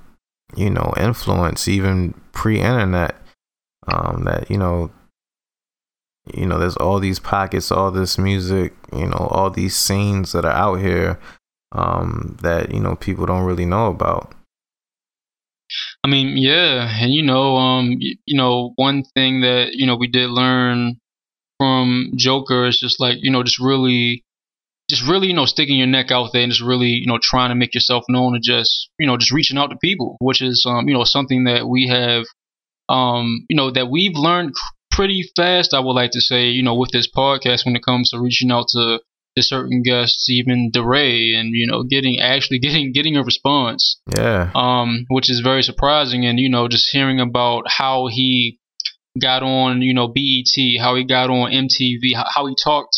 you 0.55 0.69
know, 0.69 0.93
influence 0.97 1.67
even 1.67 2.13
pre 2.31 2.59
internet. 2.59 3.15
Um, 3.87 4.25
that, 4.25 4.51
you 4.51 4.57
know, 4.57 4.91
you 6.33 6.45
know 6.45 6.59
there's 6.59 6.77
all 6.77 6.99
these 6.99 7.19
pockets 7.19 7.71
all 7.71 7.91
this 7.91 8.17
music 8.17 8.73
you 8.93 9.05
know 9.05 9.27
all 9.31 9.49
these 9.49 9.75
scenes 9.75 10.31
that 10.31 10.45
are 10.45 10.51
out 10.51 10.75
here 10.75 11.19
um 11.71 12.37
that 12.41 12.73
you 12.73 12.79
know 12.79 12.95
people 12.95 13.25
don't 13.25 13.45
really 13.45 13.65
know 13.65 13.87
about 13.87 14.33
i 16.03 16.07
mean 16.07 16.37
yeah 16.37 16.87
and 17.01 17.13
you 17.13 17.23
know 17.23 17.55
um 17.55 17.95
you 17.99 18.37
know 18.37 18.73
one 18.75 19.03
thing 19.15 19.41
that 19.41 19.73
you 19.73 19.85
know 19.85 19.95
we 19.95 20.07
did 20.07 20.29
learn 20.29 20.99
from 21.57 22.11
joker 22.15 22.67
is 22.67 22.79
just 22.79 22.99
like 22.99 23.17
you 23.21 23.31
know 23.31 23.43
just 23.43 23.59
really 23.59 24.23
just 24.89 25.07
really 25.07 25.27
you 25.27 25.33
know 25.33 25.45
sticking 25.45 25.77
your 25.77 25.87
neck 25.87 26.11
out 26.11 26.31
there 26.33 26.41
and 26.41 26.51
just 26.51 26.63
really 26.63 26.87
you 26.87 27.05
know 27.05 27.19
trying 27.21 27.49
to 27.49 27.55
make 27.55 27.73
yourself 27.73 28.03
known 28.09 28.35
and 28.35 28.43
just 28.43 28.89
you 28.99 29.07
know 29.07 29.17
just 29.17 29.31
reaching 29.31 29.57
out 29.57 29.69
to 29.69 29.77
people 29.77 30.17
which 30.19 30.41
is 30.41 30.65
um 30.67 30.87
you 30.87 30.93
know 30.93 31.03
something 31.03 31.43
that 31.43 31.67
we 31.67 31.87
have 31.87 32.25
um 32.89 33.45
you 33.49 33.55
know 33.55 33.71
that 33.71 33.89
we've 33.89 34.15
learned 34.15 34.53
pretty 34.99 35.23
fast, 35.33 35.73
I 35.73 35.79
would 35.79 35.93
like 35.93 36.11
to 36.11 36.19
say, 36.19 36.49
you 36.49 36.61
know, 36.61 36.75
with 36.75 36.91
this 36.91 37.09
podcast 37.09 37.65
when 37.65 37.73
it 37.73 37.85
comes 37.85 38.09
to 38.09 38.19
reaching 38.19 38.51
out 38.51 38.65
to, 38.71 38.99
to 39.37 39.41
certain 39.41 39.81
guests, 39.81 40.29
even 40.29 40.71
DeRay, 40.73 41.35
and 41.35 41.51
you 41.53 41.67
know, 41.67 41.83
getting 41.83 42.19
actually 42.19 42.59
getting 42.67 42.91
getting 42.91 43.15
a 43.15 43.23
response. 43.23 44.01
Yeah. 44.13 44.51
Um, 44.53 45.05
which 45.09 45.29
is 45.29 45.39
very 45.39 45.63
surprising, 45.63 46.25
and 46.25 46.37
you 46.37 46.49
know, 46.49 46.67
just 46.67 46.89
hearing 46.91 47.21
about 47.21 47.63
how 47.67 48.07
he 48.11 48.59
got 49.21 49.41
on, 49.41 49.81
you 49.81 49.93
know, 49.93 50.09
BET, 50.09 50.81
how 50.81 50.95
he 50.95 51.05
got 51.05 51.29
on 51.29 51.51
MTV, 51.51 52.15
how, 52.15 52.25
how 52.35 52.45
he 52.47 52.55
talked. 52.61 52.97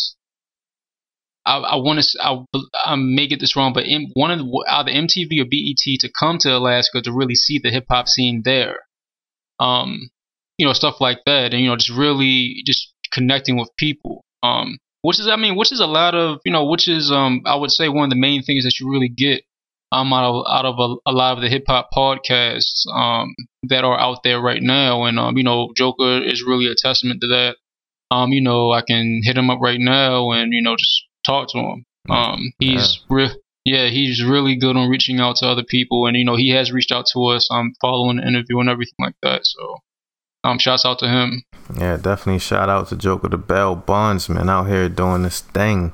I, 1.45 1.57
I 1.57 1.75
want 1.77 2.01
to 2.01 2.23
I, 2.23 2.43
I 2.85 2.95
may 2.95 3.27
get 3.27 3.39
this 3.39 3.55
wrong, 3.55 3.73
but 3.73 3.85
in, 3.85 4.11
one 4.13 4.31
of 4.31 4.39
the, 4.39 4.65
either 4.69 4.91
MTV 4.91 5.41
or 5.41 5.45
BET 5.45 5.99
to 5.99 6.11
come 6.19 6.37
to 6.39 6.55
Alaska 6.55 7.01
to 7.01 7.11
really 7.11 7.35
see 7.35 7.59
the 7.61 7.71
hip 7.71 7.85
hop 7.89 8.07
scene 8.07 8.41
there 8.45 8.79
um, 9.61 10.09
you 10.57 10.65
know, 10.65 10.73
stuff 10.73 10.99
like 10.99 11.19
that, 11.25 11.53
and 11.53 11.61
you 11.61 11.69
know, 11.69 11.75
just 11.75 11.91
really 11.91 12.63
just 12.65 12.91
connecting 13.13 13.57
with 13.57 13.69
people. 13.77 14.25
Um, 14.43 14.77
which 15.03 15.19
is, 15.19 15.27
I 15.27 15.35
mean, 15.35 15.55
which 15.55 15.71
is 15.71 15.79
a 15.79 15.87
lot 15.87 16.13
of, 16.13 16.39
you 16.45 16.51
know, 16.51 16.65
which 16.65 16.87
is, 16.87 17.11
um, 17.11 17.41
I 17.45 17.55
would 17.55 17.71
say 17.71 17.89
one 17.89 18.03
of 18.03 18.09
the 18.11 18.19
main 18.19 18.43
things 18.43 18.63
that 18.65 18.79
you 18.79 18.91
really 18.91 19.09
get 19.09 19.43
um, 19.91 20.13
out 20.13 20.23
of 20.23 20.45
out 20.47 20.65
of 20.65 20.75
a, 20.79 21.09
a 21.09 21.13
lot 21.13 21.37
of 21.37 21.41
the 21.41 21.49
hip 21.49 21.63
hop 21.67 21.89
podcasts 21.95 22.85
um, 22.93 23.33
that 23.63 23.83
are 23.83 23.99
out 23.99 24.23
there 24.23 24.41
right 24.41 24.61
now, 24.61 25.03
and 25.03 25.19
um, 25.19 25.37
you 25.37 25.43
know, 25.43 25.71
Joker 25.75 26.21
is 26.21 26.43
really 26.45 26.67
a 26.67 26.75
testament 26.75 27.21
to 27.21 27.27
that. 27.27 27.57
Um, 28.09 28.33
you 28.33 28.41
know, 28.41 28.71
I 28.71 28.81
can 28.81 29.21
hit 29.23 29.37
him 29.37 29.49
up 29.49 29.59
right 29.61 29.79
now 29.79 30.31
and 30.31 30.51
you 30.51 30.61
know 30.61 30.75
just 30.75 31.03
talk 31.25 31.49
to 31.49 31.57
him. 31.57 31.85
Um, 32.09 32.53
he's 32.59 32.99
yeah. 33.09 33.15
Re- 33.15 33.35
yeah, 33.63 33.87
he's 33.89 34.23
really 34.23 34.55
good 34.55 34.75
on 34.75 34.89
reaching 34.89 35.19
out 35.19 35.35
to 35.37 35.47
other 35.47 35.63
people, 35.63 36.07
and 36.07 36.17
you 36.17 36.25
know, 36.25 36.35
he 36.35 36.49
has 36.49 36.71
reached 36.71 36.91
out 36.91 37.05
to 37.13 37.25
us. 37.27 37.47
um, 37.51 37.73
following 37.79 38.17
the 38.17 38.27
interview 38.27 38.59
and 38.59 38.69
everything 38.69 38.95
like 38.99 39.15
that. 39.21 39.45
So, 39.45 39.77
um, 40.43 40.57
shouts 40.57 40.85
out 40.85 40.99
to 40.99 41.07
him. 41.07 41.43
Yeah, 41.77 41.97
definitely 41.97 42.39
shout 42.39 42.69
out 42.69 42.89
to 42.89 42.95
Joker 42.95 43.29
the 43.29 43.37
Bail 43.37 43.75
Bondsman 43.75 44.49
out 44.49 44.67
here 44.67 44.89
doing 44.89 45.21
this 45.21 45.41
thing. 45.41 45.93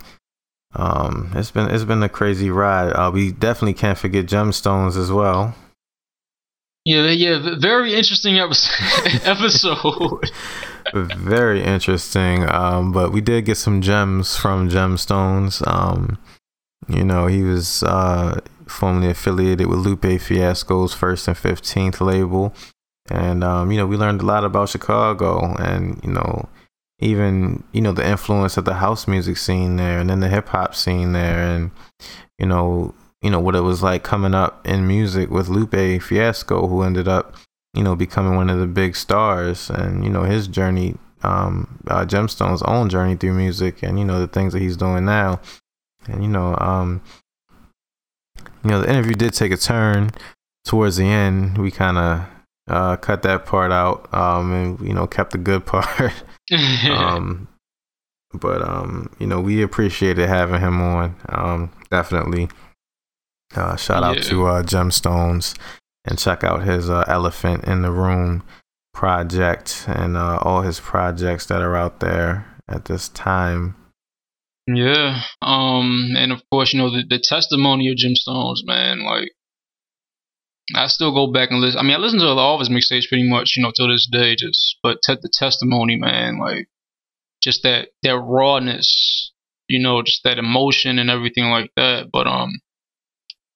Um, 0.76 1.32
it's 1.36 1.52
been 1.52 1.70
it's 1.70 1.84
been 1.84 2.04
a 2.04 2.10
crazy 2.10 2.50
ride. 2.50 2.92
Uh, 2.92 3.12
we 3.12 3.32
definitely 3.32 3.74
can't 3.74 3.98
forget 3.98 4.26
Gemstones 4.28 4.96
as 4.96 5.12
well. 5.12 5.56
Yeah, 6.86 7.10
yeah, 7.10 7.56
very 7.60 7.94
interesting 7.94 8.40
episode. 9.26 10.32
very 10.93 11.63
interesting. 11.63 12.50
Um, 12.50 12.91
but 12.91 13.12
we 13.12 13.21
did 13.21 13.45
get 13.45 13.58
some 13.58 13.82
gems 13.82 14.36
from 14.36 14.69
Gemstones. 14.69 15.65
Um, 15.67 16.17
you 16.88 17.04
know, 17.04 17.28
he 17.28 17.43
was 17.43 17.84
uh 17.84 18.39
formerly 18.67 19.10
affiliated 19.10 19.67
with 19.67 19.80
Lupe 19.80 20.21
Fiasco's 20.21 20.93
First 20.93 21.28
and 21.28 21.38
Fifteenth 21.38 22.02
label, 22.02 22.54
and 23.10 23.43
um, 23.43 23.71
you 23.71 23.78
know, 23.78 23.88
we 23.88 23.97
learned 23.97 24.21
a 24.21 24.26
lot 24.26 24.43
about 24.43 24.69
Chicago, 24.69 25.56
and 25.58 26.00
you 26.04 26.12
know, 26.12 26.47
even 27.00 27.63
you 27.71 27.82
know 27.82 27.91
the 27.91 28.08
influence 28.08 28.58
of 28.58 28.65
the 28.65 28.76
house 28.76 29.08
music 29.08 29.38
scene 29.38 29.76
there 29.76 30.00
and 30.00 30.10
then 30.10 30.19
the 30.19 30.30
hip 30.30 30.47
hop 30.50 30.73
scene 30.73 31.12
there 31.13 31.39
and 31.39 31.71
you 32.39 32.45
know 32.45 32.93
you 33.21 33.30
know 33.30 33.39
what 33.39 33.56
it 33.56 33.62
was 33.62 33.84
like 33.84 34.04
coming 34.04 34.34
up 34.34 34.65
in 34.67 34.88
music 34.88 35.30
with 35.30 35.47
Lupe 35.47 36.02
Fiasco 36.02 36.67
who 36.67 36.82
ended 36.82 37.08
up 37.08 37.36
you 37.78 37.84
know 37.84 37.96
becoming 37.96 38.36
one 38.36 38.50
of 38.50 38.60
the 38.60 38.68
big 38.68 38.96
stars 38.96 39.70
and 39.70 40.04
you 40.04 40.10
know 40.10 40.24
his 40.24 40.48
journey 40.48 40.96
um 41.24 41.80
uh, 41.88 42.06
Gemstone's 42.06 42.62
own 42.63 42.90
journey 42.90 43.16
through 43.16 43.34
music 43.34 43.84
and 43.84 43.98
you 44.00 44.06
know 44.06 44.20
the 44.20 44.28
things 44.28 44.54
that 44.54 44.62
he's 44.62 44.78
doing 44.78 45.06
now 45.06 45.40
and 46.08 46.24
you 46.24 46.30
know 46.30 46.56
um 46.60 47.02
you 48.63 48.72
know 48.72 48.82
the 48.82 48.90
interview 48.90 49.13
did 49.13 49.34
take 49.34 49.52
a 49.52 49.58
turn 49.58 50.12
towards 50.66 50.98
the 50.98 51.06
end 51.06 51.58
we 51.58 51.72
kind 51.72 51.98
of 51.98 52.26
uh 52.68 52.98
cut 52.98 53.22
that 53.24 53.46
part 53.46 53.72
out 53.72 54.13
um 54.13 54.52
and 54.52 54.80
you 54.82 54.94
know 54.94 55.08
kept 55.08 55.32
the 55.32 55.38
good 55.38 55.66
part 55.66 56.13
um, 56.90 57.48
but 58.34 58.62
um, 58.62 59.10
you 59.20 59.28
know, 59.28 59.40
we 59.40 59.62
appreciated 59.62 60.28
having 60.28 60.60
him 60.60 60.82
on. 60.82 61.16
Um, 61.30 61.72
definitely. 61.90 62.50
Uh, 63.56 63.76
shout 63.76 64.04
out 64.04 64.22
to 64.24 64.46
uh, 64.46 64.63
Gemstones 64.63 65.58
and 66.08 66.17
check 66.17 66.43
out 66.43 66.63
his 66.63 66.89
uh, 66.89 67.04
Elephant 67.08 67.65
in 67.65 67.82
the 67.82 67.91
Room 67.91 68.43
project 68.93 69.86
and 69.88 70.17
uh, 70.17 70.39
all 70.41 70.62
his 70.62 70.80
projects 70.80 71.46
that 71.48 71.62
are 71.62 71.76
out 71.76 72.00
there 72.00 72.48
at 72.67 72.86
this 72.86 73.10
time. 73.10 73.76
Yeah. 74.65 75.22
Um, 75.41 76.13
and 76.17 76.32
of 76.32 76.41
course, 76.52 76.74
you 76.74 76.80
know 76.80 76.89
the, 76.89 77.04
the 77.08 77.24
testimony 77.24 77.89
of 77.89 77.98
Gemstones, 77.98 78.65
man. 78.65 79.06
Like, 79.06 79.32
I 80.76 80.88
still 80.88 81.13
go 81.13 81.32
back 81.32 81.52
and 81.52 81.62
listen. 81.62 81.80
I 81.80 81.84
mean, 81.84 81.93
I 81.93 82.00
listen 82.00 82.20
to 82.20 82.28
all 82.28 82.56
of 82.56 82.60
his 82.60 82.70
mixtapes 82.70 83.08
pretty 83.08 83.30
much, 83.30 83.54
you 83.56 83.63
know, 83.63 83.72
till 83.76 83.88
this 83.88 84.10
day. 84.12 84.36
Just, 84.36 84.78
but 84.84 84.98
the 85.06 85.30
testimony, 85.32 85.96
man, 85.96 86.39
like, 86.39 86.67
just 87.41 87.63
that 87.63 87.89
that 88.04 88.17
rawness, 88.20 89.32
you 89.70 89.82
know, 89.82 90.02
just 90.02 90.24
that 90.24 90.39
emotion 90.39 91.00
and 91.00 91.10
everything 91.10 91.50
like 91.50 91.72
that. 91.78 92.10
But 92.12 92.28
um, 92.28 92.52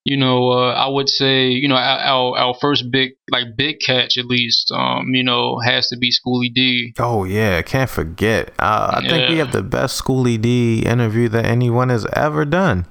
you 0.03 0.17
know, 0.17 0.51
uh, 0.51 0.73
I 0.73 0.87
would 0.87 1.09
say, 1.09 1.49
you 1.49 1.67
know, 1.67 1.75
our 1.75 2.37
our 2.37 2.53
first 2.59 2.91
big 2.91 3.11
like 3.29 3.55
big 3.55 3.79
catch 3.79 4.17
at 4.17 4.25
least, 4.25 4.71
um, 4.71 5.13
you 5.13 5.23
know, 5.23 5.59
has 5.59 5.87
to 5.89 5.97
be 5.97 6.11
Schoolly 6.11 6.49
D. 6.49 6.93
Oh 6.99 7.23
yeah, 7.23 7.61
can't 7.61 7.89
forget. 7.89 8.51
Uh, 8.57 8.93
I 8.95 9.01
yeah. 9.03 9.09
think 9.09 9.29
we 9.29 9.37
have 9.37 9.51
the 9.51 9.61
best 9.61 9.95
Schoolly 9.97 10.37
D 10.37 10.79
interview 10.79 11.29
that 11.29 11.45
anyone 11.45 11.89
has 11.89 12.07
ever 12.13 12.45
done. 12.45 12.87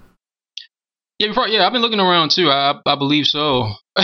Yeah, 1.18 1.29
before, 1.29 1.49
yeah, 1.49 1.66
I've 1.66 1.73
been 1.73 1.83
looking 1.83 2.01
around 2.01 2.31
too. 2.31 2.49
I 2.51 2.75
I 2.87 2.94
believe 2.94 3.27
so. 3.27 3.73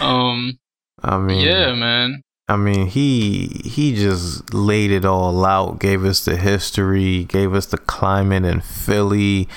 um, 0.00 0.58
I 1.02 1.18
mean, 1.18 1.46
yeah, 1.46 1.74
man. 1.74 2.22
I 2.48 2.56
mean, 2.56 2.88
he 2.88 3.62
he 3.64 3.94
just 3.94 4.52
laid 4.52 4.90
it 4.90 5.04
all 5.04 5.44
out. 5.44 5.78
Gave 5.78 6.04
us 6.04 6.24
the 6.24 6.36
history. 6.36 7.24
Gave 7.24 7.54
us 7.54 7.66
the 7.66 7.78
climate 7.78 8.44
in 8.44 8.60
Philly. 8.60 9.48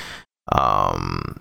Um, 0.51 1.39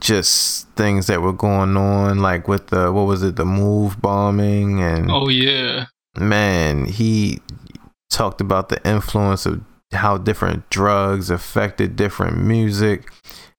just 0.00 0.68
things 0.70 1.06
that 1.06 1.22
were 1.22 1.32
going 1.32 1.76
on, 1.76 2.18
like 2.18 2.48
with 2.48 2.68
the 2.68 2.92
what 2.92 3.06
was 3.06 3.22
it, 3.22 3.36
the 3.36 3.44
move 3.44 4.00
bombing, 4.00 4.80
and 4.82 5.10
oh 5.10 5.28
yeah, 5.28 5.86
man, 6.18 6.86
he 6.86 7.40
talked 8.10 8.40
about 8.40 8.68
the 8.68 8.86
influence 8.86 9.46
of 9.46 9.62
how 9.92 10.18
different 10.18 10.68
drugs 10.70 11.30
affected 11.30 11.96
different 11.96 12.38
music. 12.38 13.12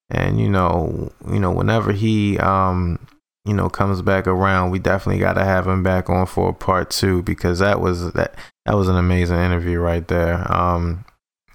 And 0.09 0.41
you 0.41 0.49
know 0.49 1.11
you 1.31 1.39
know 1.39 1.51
whenever 1.51 1.93
he 1.93 2.37
um 2.39 2.99
you 3.45 3.53
know 3.53 3.69
comes 3.69 4.01
back 4.01 4.27
around 4.27 4.69
we 4.69 4.77
definitely 4.77 5.21
got 5.21 5.33
to 5.33 5.43
have 5.43 5.65
him 5.65 5.83
back 5.83 6.09
on 6.09 6.25
for 6.25 6.53
part 6.53 6.89
two 6.89 7.23
because 7.23 7.59
that 7.59 7.79
was 7.79 8.11
that 8.13 8.35
that 8.65 8.75
was 8.75 8.89
an 8.89 8.97
amazing 8.97 9.39
interview 9.39 9.79
right 9.79 10.07
there. 10.09 10.51
Um 10.51 11.05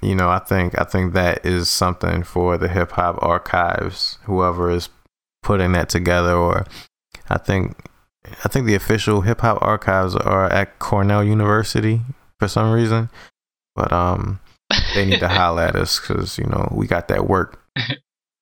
you 0.06 0.14
know 0.14 0.28
i 0.28 0.38
think 0.38 0.78
i 0.80 0.84
think 0.84 1.12
that 1.12 1.44
is 1.44 1.68
something 1.68 2.22
for 2.22 2.56
the 2.56 2.68
hip 2.68 2.92
hop 2.92 3.18
archives 3.22 4.18
whoever 4.24 4.70
is 4.70 4.88
putting 5.42 5.72
that 5.72 5.88
together 5.88 6.34
or 6.34 6.64
i 7.28 7.38
think 7.38 7.76
i 8.44 8.48
think 8.48 8.66
the 8.66 8.74
official 8.74 9.22
hip 9.22 9.40
hop 9.40 9.58
archives 9.60 10.14
are 10.14 10.50
at 10.52 10.78
cornell 10.78 11.24
university 11.24 12.00
for 12.38 12.48
some 12.48 12.70
reason 12.72 13.10
but 13.74 13.92
um 13.92 14.40
they 14.94 15.04
need 15.04 15.20
to 15.20 15.28
holler 15.28 15.62
at 15.62 15.76
us 15.76 16.00
because 16.00 16.38
you 16.38 16.46
know 16.46 16.68
we 16.72 16.86
got 16.86 17.08
that 17.08 17.28
work 17.28 17.62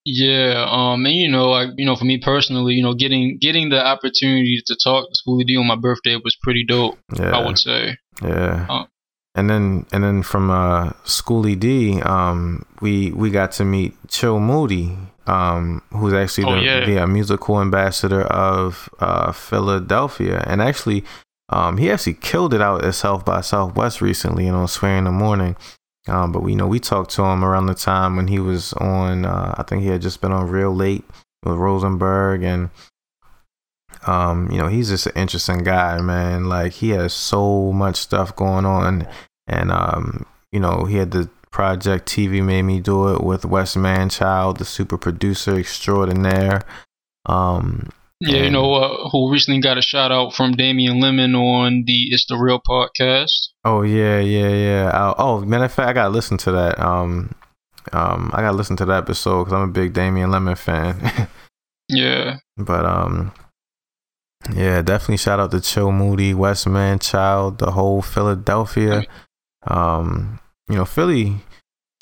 Yeah, 0.06 0.66
um, 0.68 1.06
and 1.06 1.14
you 1.14 1.30
know, 1.30 1.48
like 1.48 1.70
you 1.78 1.86
know, 1.86 1.96
for 1.96 2.04
me 2.04 2.18
personally, 2.18 2.74
you 2.74 2.82
know, 2.82 2.92
getting 2.92 3.38
getting 3.40 3.70
the 3.70 3.82
opportunity 3.82 4.60
to 4.66 4.76
talk 4.76 5.08
to 5.08 5.14
Schoolly 5.14 5.44
D 5.44 5.56
on 5.56 5.66
my 5.66 5.76
birthday 5.76 6.16
was 6.16 6.36
pretty 6.42 6.64
dope. 6.66 6.98
Yeah. 7.18 7.30
I 7.30 7.44
would 7.44 7.58
say. 7.58 7.96
Yeah. 8.22 8.66
Um, 8.68 8.86
and 9.34 9.50
then 9.50 9.86
and 9.92 10.04
then 10.04 10.22
from 10.22 10.50
uh 10.50 10.92
Schoolly 11.04 11.56
D, 11.56 12.00
um, 12.02 12.64
we 12.80 13.10
we 13.12 13.30
got 13.30 13.52
to 13.52 13.64
meet 13.64 13.94
Chill 14.08 14.38
Moody, 14.38 14.96
um, 15.26 15.82
who's 15.90 16.12
actually 16.12 16.44
oh, 16.44 16.56
the, 16.56 16.62
yeah. 16.62 16.84
the 16.84 16.98
uh, 17.00 17.06
musical 17.06 17.60
ambassador 17.60 18.22
of 18.22 18.88
uh 19.00 19.32
Philadelphia, 19.32 20.44
and 20.46 20.62
actually, 20.62 21.04
um, 21.48 21.78
he 21.78 21.90
actually 21.90 22.14
killed 22.14 22.54
it 22.54 22.60
out 22.60 22.84
at 22.84 22.94
South 22.94 23.24
by 23.24 23.40
Southwest 23.40 24.00
recently, 24.00 24.46
you 24.46 24.52
know, 24.52 24.66
Sway 24.66 24.96
in 24.96 25.04
the 25.04 25.12
Morning. 25.12 25.56
Um, 26.06 26.32
but 26.32 26.42
we 26.42 26.54
know 26.54 26.66
we 26.66 26.80
talked 26.80 27.10
to 27.12 27.22
him 27.22 27.42
around 27.42 27.66
the 27.66 27.74
time 27.74 28.16
when 28.16 28.28
he 28.28 28.38
was 28.38 28.74
on. 28.74 29.24
Uh, 29.24 29.54
I 29.56 29.62
think 29.62 29.82
he 29.82 29.88
had 29.88 30.02
just 30.02 30.20
been 30.20 30.32
on 30.32 30.48
Real 30.48 30.74
Late 30.74 31.04
with 31.42 31.56
Rosenberg, 31.56 32.42
and 32.42 32.70
um, 34.06 34.50
you 34.50 34.58
know 34.58 34.68
he's 34.68 34.88
just 34.88 35.06
an 35.06 35.12
interesting 35.16 35.64
guy, 35.64 36.00
man. 36.00 36.44
Like 36.44 36.72
he 36.72 36.90
has 36.90 37.12
so 37.12 37.72
much 37.72 37.96
stuff 37.96 38.34
going 38.36 38.64
on, 38.64 39.06
and 39.46 39.70
um, 39.70 40.26
you 40.52 40.60
know 40.60 40.84
he 40.84 40.96
had 40.96 41.10
the 41.10 41.28
project 41.50 42.08
TV 42.08 42.42
made 42.42 42.62
me 42.62 42.80
do 42.80 43.14
it 43.14 43.22
with 43.22 43.44
Wes 43.44 43.76
Manchild, 43.76 44.58
the 44.58 44.64
super 44.64 44.98
producer 44.98 45.56
extraordinaire. 45.56 46.62
Um, 47.26 47.90
yeah, 48.20 48.44
you 48.44 48.50
know 48.50 48.74
uh, 48.74 49.08
who 49.10 49.30
recently 49.30 49.60
got 49.60 49.78
a 49.78 49.82
shout 49.82 50.12
out 50.12 50.34
from 50.34 50.52
Damien 50.52 51.00
Lemon 51.00 51.34
on 51.34 51.84
the 51.86 52.08
It's 52.10 52.26
the 52.26 52.36
Real 52.36 52.60
podcast. 52.60 53.48
Oh 53.64 53.82
yeah, 53.82 54.20
yeah, 54.20 54.48
yeah. 54.48 54.86
Uh, 54.88 55.14
oh, 55.18 55.40
matter 55.40 55.64
of 55.64 55.72
fact, 55.72 55.88
I 55.88 55.92
gotta 55.92 56.10
listen 56.10 56.36
to 56.38 56.52
that. 56.52 56.78
Um, 56.78 57.34
um, 57.92 58.30
I 58.32 58.40
gotta 58.40 58.56
listen 58.56 58.76
to 58.76 58.84
that 58.86 58.98
episode 58.98 59.44
because 59.44 59.52
I'm 59.52 59.68
a 59.68 59.72
big 59.72 59.92
Damien 59.92 60.30
Lemon 60.30 60.56
fan. 60.56 61.28
yeah. 61.88 62.38
But 62.56 62.86
um, 62.86 63.32
yeah, 64.52 64.82
definitely 64.82 65.16
shout 65.16 65.40
out 65.40 65.50
to 65.52 65.60
Chill 65.60 65.92
Moody, 65.92 66.34
Wes 66.34 66.64
Manchild, 66.64 67.58
the 67.58 67.72
whole 67.72 68.02
Philadelphia. 68.02 69.04
Um, 69.66 70.40
you 70.68 70.76
know, 70.76 70.84
Philly. 70.84 71.36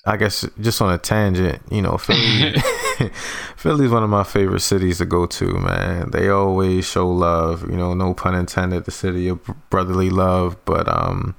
I 0.05 0.17
guess 0.17 0.45
just 0.61 0.83
on 0.83 0.93
a 0.93 0.99
tangent, 0.99 1.63
you 1.71 1.81
know, 1.81 1.97
Philly. 1.99 2.55
Philly's 3.57 3.91
one 3.91 4.03
of 4.03 4.11
my 4.11 4.25
favorite 4.25 4.61
cities 4.61 4.99
to 4.99 5.07
go 5.07 5.27
to, 5.27 5.47
man. 5.59 6.11
They 6.11 6.29
always 6.29 6.89
show 6.89 7.09
love, 7.09 7.71
you 7.71 7.77
know, 7.77 7.95
no 7.95 8.13
pun 8.13 8.35
intended, 8.35 8.85
the 8.85 8.91
city 8.91 9.29
of 9.29 9.41
brotherly 9.71 10.11
love, 10.11 10.57
but 10.65 10.89
um, 10.89 11.37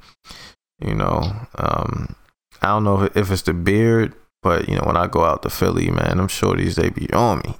you 0.80 0.96
know, 0.96 1.22
um, 1.56 2.16
I 2.62 2.68
don't 2.68 2.86
know 2.86 3.04
if, 3.04 3.18
if 3.18 3.32
it's 3.32 3.42
the 3.42 3.54
beard, 3.54 4.14
but 4.42 4.70
you 4.70 4.76
know, 4.76 4.84
when 4.86 4.98
I 4.98 5.08
go 5.08 5.26
out 5.26 5.44
to 5.44 5.50
Philly, 5.50 5.90
man, 5.90 6.20
I'm 6.20 6.30
sure 6.30 6.56
these 6.56 6.76
they 6.76 6.90
be 6.90 7.12
on 7.12 7.40
me. 7.40 7.56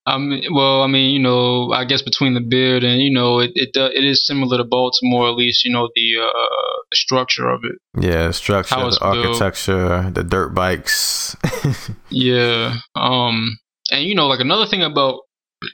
I 0.07 0.19
mean, 0.19 0.45
well, 0.53 0.83
I 0.83 0.87
mean, 0.87 1.11
you 1.11 1.21
know, 1.21 1.73
I 1.73 1.85
guess 1.85 2.03
between 2.03 2.35
the 2.35 2.41
beard 2.41 2.85
and 2.85 3.01
you 3.03 3.13
know, 3.13 3.39
it 3.39 3.51
it 3.55 3.77
uh, 3.77 3.91
it 3.95 4.05
is 4.05 4.27
similar 4.27 4.57
to 4.57 4.65
Baltimore, 4.65 5.29
at 5.29 5.37
least 5.37 5.65
you 5.65 5.73
know 5.73 5.89
the 5.95 6.23
uh, 6.23 6.83
the 6.91 6.97
structure 6.97 7.49
of 7.49 7.61
it. 7.65 7.77
Yeah, 8.03 8.31
structure, 8.31 8.77
the 8.77 8.87
it's 8.87 8.99
built. 8.99 9.27
architecture, 9.27 10.11
the 10.11 10.25
dirt 10.25 10.55
bikes. 10.55 11.37
Yeah. 12.11 12.77
Um. 12.95 13.59
And 13.93 14.05
you 14.05 14.15
know, 14.15 14.27
like 14.27 14.41
another 14.41 14.67
thing 14.67 14.83
about 14.83 15.21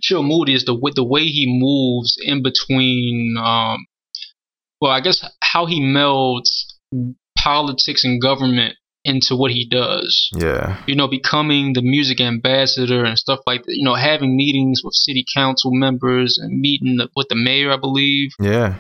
Chill 0.03 0.23
Moody 0.23 0.55
is 0.55 0.65
the 0.65 0.75
with 0.75 0.95
the 0.97 1.05
way 1.05 1.25
he 1.25 1.47
moves 1.49 2.17
in 2.23 2.43
between. 2.43 3.37
Um. 3.39 3.87
Well, 4.81 4.91
I 4.91 5.01
guess 5.01 5.25
how 5.43 5.67
he 5.67 5.81
melds 5.81 6.51
politics 7.39 8.05
and 8.05 8.21
government 8.21 8.75
into 9.07 9.37
what 9.37 9.51
he 9.53 9.65
does. 9.67 10.29
yeah, 10.35 10.83
You 10.87 10.97
know, 10.97 11.09
becoming 11.09 11.73
the 11.73 11.83
music 11.83 12.21
ambassador 12.21 13.05
and 13.05 13.19
stuff 13.19 13.41
like 13.47 13.65
that. 13.65 13.75
You 13.77 13.85
know, 13.85 13.95
having 13.95 14.37
meetings 14.37 14.83
with 14.85 14.95
city 14.95 15.25
council 15.35 15.71
members 15.73 16.39
and 16.39 16.61
meeting 16.61 16.97
the, 16.97 17.09
with 17.17 17.29
the 17.29 17.37
mayor, 17.37 17.73
I 17.73 17.77
believe. 17.77 18.31
yeah, 18.41 18.75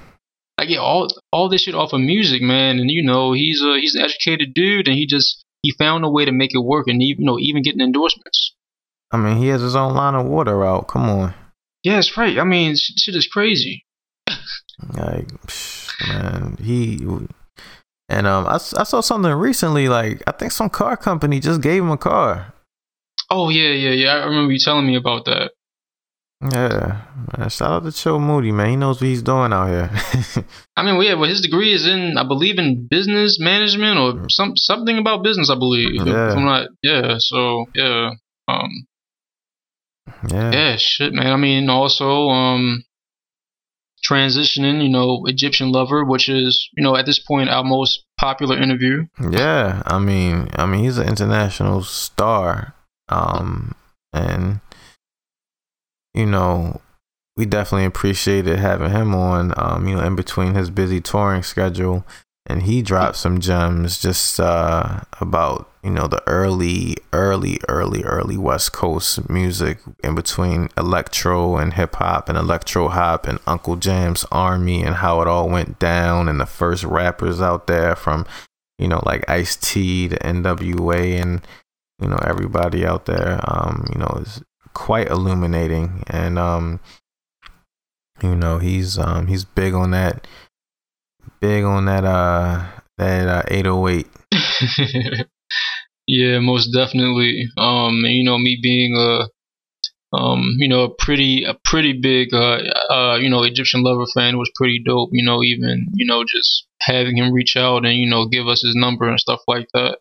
Like 0.59 0.69
yeah, 0.71 0.79
all 0.81 1.09
all 1.33 1.49
this 1.49 1.63
shit 1.63 1.75
off 1.75 1.93
of 1.93 2.01
music, 2.01 2.43
man. 2.43 2.79
And 2.79 2.91
you 2.91 3.03
know, 3.03 3.33
he's 3.33 3.63
a 3.63 3.79
he's 3.81 3.95
an 3.95 4.03
educated 4.03 4.53
dude, 4.55 4.89
and 4.89 4.97
he 4.97 5.07
just 5.07 5.45
he 5.63 5.73
found 5.79 6.05
a 6.05 6.11
way 6.11 6.25
to 6.25 6.33
make 6.33 6.55
it 6.55 6.65
work, 6.65 6.87
and 6.89 7.03
you 7.03 7.15
know, 7.19 7.39
even 7.39 7.63
getting 7.63 7.81
endorsements. 7.81 8.53
I 9.13 9.17
mean, 9.19 9.37
he 9.39 9.49
has 9.49 9.61
his 9.63 9.77
own 9.77 9.95
line 9.95 10.15
of 10.15 10.27
water 10.27 10.65
out. 10.65 10.89
Come 10.89 11.09
on, 11.09 11.35
Yeah, 11.85 11.95
that's 11.97 12.17
right. 12.17 12.39
I 12.39 12.45
mean, 12.45 12.75
sh- 12.77 12.93
shit 12.97 13.15
is 13.15 13.27
crazy. 13.29 13.85
like, 14.95 15.29
psh, 15.47 16.09
man, 16.09 16.57
he. 16.63 16.99
And 18.09 18.27
um, 18.27 18.47
I, 18.47 18.55
I 18.55 18.85
saw 18.85 19.01
something 19.01 19.33
recently. 19.33 19.89
Like, 19.89 20.23
I 20.27 20.33
think 20.33 20.53
some 20.53 20.71
car 20.71 20.97
company 20.97 21.41
just 21.41 21.61
gave 21.61 21.83
him 21.83 21.91
a 21.91 21.97
car. 21.97 22.55
Oh 23.31 23.49
yeah, 23.49 23.71
yeah, 23.71 23.91
yeah. 23.91 24.15
I 24.15 24.25
remember 24.27 24.53
you 24.53 24.59
telling 24.61 24.87
me 24.87 24.97
about 24.97 25.25
that. 25.25 25.51
Yeah, 26.53 27.01
man, 27.37 27.49
shout 27.49 27.71
out 27.71 27.85
to 27.85 27.93
Joe 27.93 28.19
Moody, 28.19 28.53
man. 28.53 28.69
He 28.69 28.77
knows 28.77 29.01
what 29.01 29.09
he's 29.09 29.23
doing 29.23 29.53
out 29.55 29.69
here. 29.69 29.91
I 30.77 30.85
mean, 30.85 30.97
well, 30.97 31.03
yeah, 31.03 31.15
well, 31.15 31.29
his 31.29 31.41
degree 31.41 31.73
is 31.73 31.87
in, 31.87 32.19
I 32.19 32.25
believe, 32.25 32.59
in 32.59 32.87
business 32.89 33.39
management 33.41 33.99
or 33.99 34.29
some 34.29 34.53
something 34.57 34.99
about 34.99 35.25
business. 35.25 35.51
I 35.51 35.59
believe. 35.59 36.07
Yeah. 36.07 36.33
I'm 36.33 36.45
not. 36.45 36.69
Yeah. 36.83 37.17
So 37.19 37.65
yeah. 37.75 38.11
Um. 38.47 38.87
yeah, 40.31 40.53
Yeah. 40.53 40.77
Shit, 40.77 41.15
man. 41.15 41.33
I 41.33 41.37
mean, 41.37 41.71
also 41.71 42.29
um. 42.29 42.85
Transitioning, 44.05 44.83
you 44.83 44.89
know, 44.89 45.25
Egyptian 45.27 45.73
lover, 45.73 46.05
which 46.05 46.29
is, 46.29 46.69
you 46.77 46.83
know, 46.83 46.97
at 46.97 47.07
this 47.07 47.19
point 47.19 47.49
our 47.49 47.65
most 47.65 48.05
popular 48.19 48.61
interview. 48.61 49.07
Yeah, 49.31 49.83
I 49.87 49.99
mean, 49.99 50.49
I 50.55 50.67
mean, 50.67 50.85
he's 50.85 50.99
an 50.99 51.09
international 51.09 51.83
star, 51.83 52.75
um, 53.09 53.75
and 54.13 54.61
you 56.15 56.27
know, 56.27 56.81
we 57.37 57.47
definitely 57.47 57.85
appreciated 57.85 58.59
having 58.59 58.91
him 58.91 59.15
on. 59.15 59.53
Um, 59.57 59.87
you 59.89 59.97
know, 59.97 60.03
in 60.03 60.17
between 60.17 60.55
his 60.55 60.71
busy 60.71 61.01
touring 61.01 61.43
schedule, 61.43 62.05
and 62.47 62.63
he 62.63 62.83
dropped 62.83 63.17
some 63.17 63.41
gems 63.41 63.99
just 63.99 64.39
uh 64.39 65.01
about 65.21 65.71
you 65.83 65.91
know 65.91 66.07
the 66.07 66.23
early, 66.27 66.97
early, 67.13 67.61
early, 67.69 68.03
early 68.03 68.37
West 68.37 68.73
Coast 68.73 69.29
music 69.29 69.79
in 70.03 70.15
between 70.15 70.69
electro 70.77 71.57
and 71.57 71.75
hip 71.75 71.97
hop 71.97 72.29
and 72.29 72.37
electro 72.37 72.89
hop 72.89 73.27
and 73.27 73.39
Uncle 73.47 73.77
Jam's 73.77 74.25
Army 74.33 74.83
and 74.83 74.97
how 74.97 75.21
it 75.21 75.29
all 75.29 75.49
went 75.49 75.79
down 75.79 76.29
and 76.29 76.41
the 76.41 76.47
first 76.47 76.85
rappers 76.85 77.41
out 77.41 77.67
there 77.67 77.95
from 77.95 78.27
you 78.79 78.89
know, 78.89 79.01
like 79.05 79.29
Ice 79.29 79.57
T, 79.57 80.07
the 80.07 80.17
NWA, 80.19 81.21
and 81.21 81.41
you 82.01 82.09
know 82.09 82.19
everybody 82.23 82.85
out 82.85 83.07
there. 83.07 83.41
Um, 83.45 83.87
you 83.93 83.99
know, 83.99 84.21
is 84.21 84.43
quite 84.75 85.09
illuminating, 85.09 86.03
and 86.09 86.39
um, 86.39 86.81
you 88.23 88.35
know 88.35 88.59
he's 88.59 88.99
um 88.99 89.27
he's 89.29 89.45
big 89.45 89.75
on 89.75 89.93
that, 89.93 90.27
big 91.41 91.65
on 91.65 91.85
that 91.87 92.05
uh 92.05 92.65
that 92.99 93.29
uh, 93.29 93.43
808. 93.49 94.07
yeah, 96.07 96.39
most 96.39 96.69
definitely. 96.73 97.49
Um, 97.59 98.05
you 98.05 98.25
know, 98.25 98.39
me 98.39 98.59
being 98.63 98.97
a 98.97 99.29
um, 100.17 100.55
you 100.59 100.69
know, 100.69 100.85
a 100.85 100.95
pretty 100.95 101.45
a 101.45 101.55
pretty 101.65 101.93
big 101.93 102.33
uh 102.33 102.59
uh 102.91 103.17
you 103.17 103.29
know 103.29 103.43
Egyptian 103.43 103.83
lover 103.83 104.07
fan 104.15 104.39
was 104.39 104.51
pretty 104.55 104.83
dope. 104.85 105.11
You 105.13 105.25
know, 105.25 105.43
even 105.43 105.89
you 105.95 106.07
know 106.07 106.25
just 106.25 106.67
having 106.81 107.17
him 107.17 107.33
reach 107.33 107.57
out 107.57 107.85
and 107.85 107.97
you 107.97 108.09
know 108.09 108.27
give 108.27 108.47
us 108.47 108.63
his 108.63 108.75
number 108.75 109.09
and 109.09 109.21
stuff 109.21 109.41
like 109.47 109.69
that. 109.75 109.99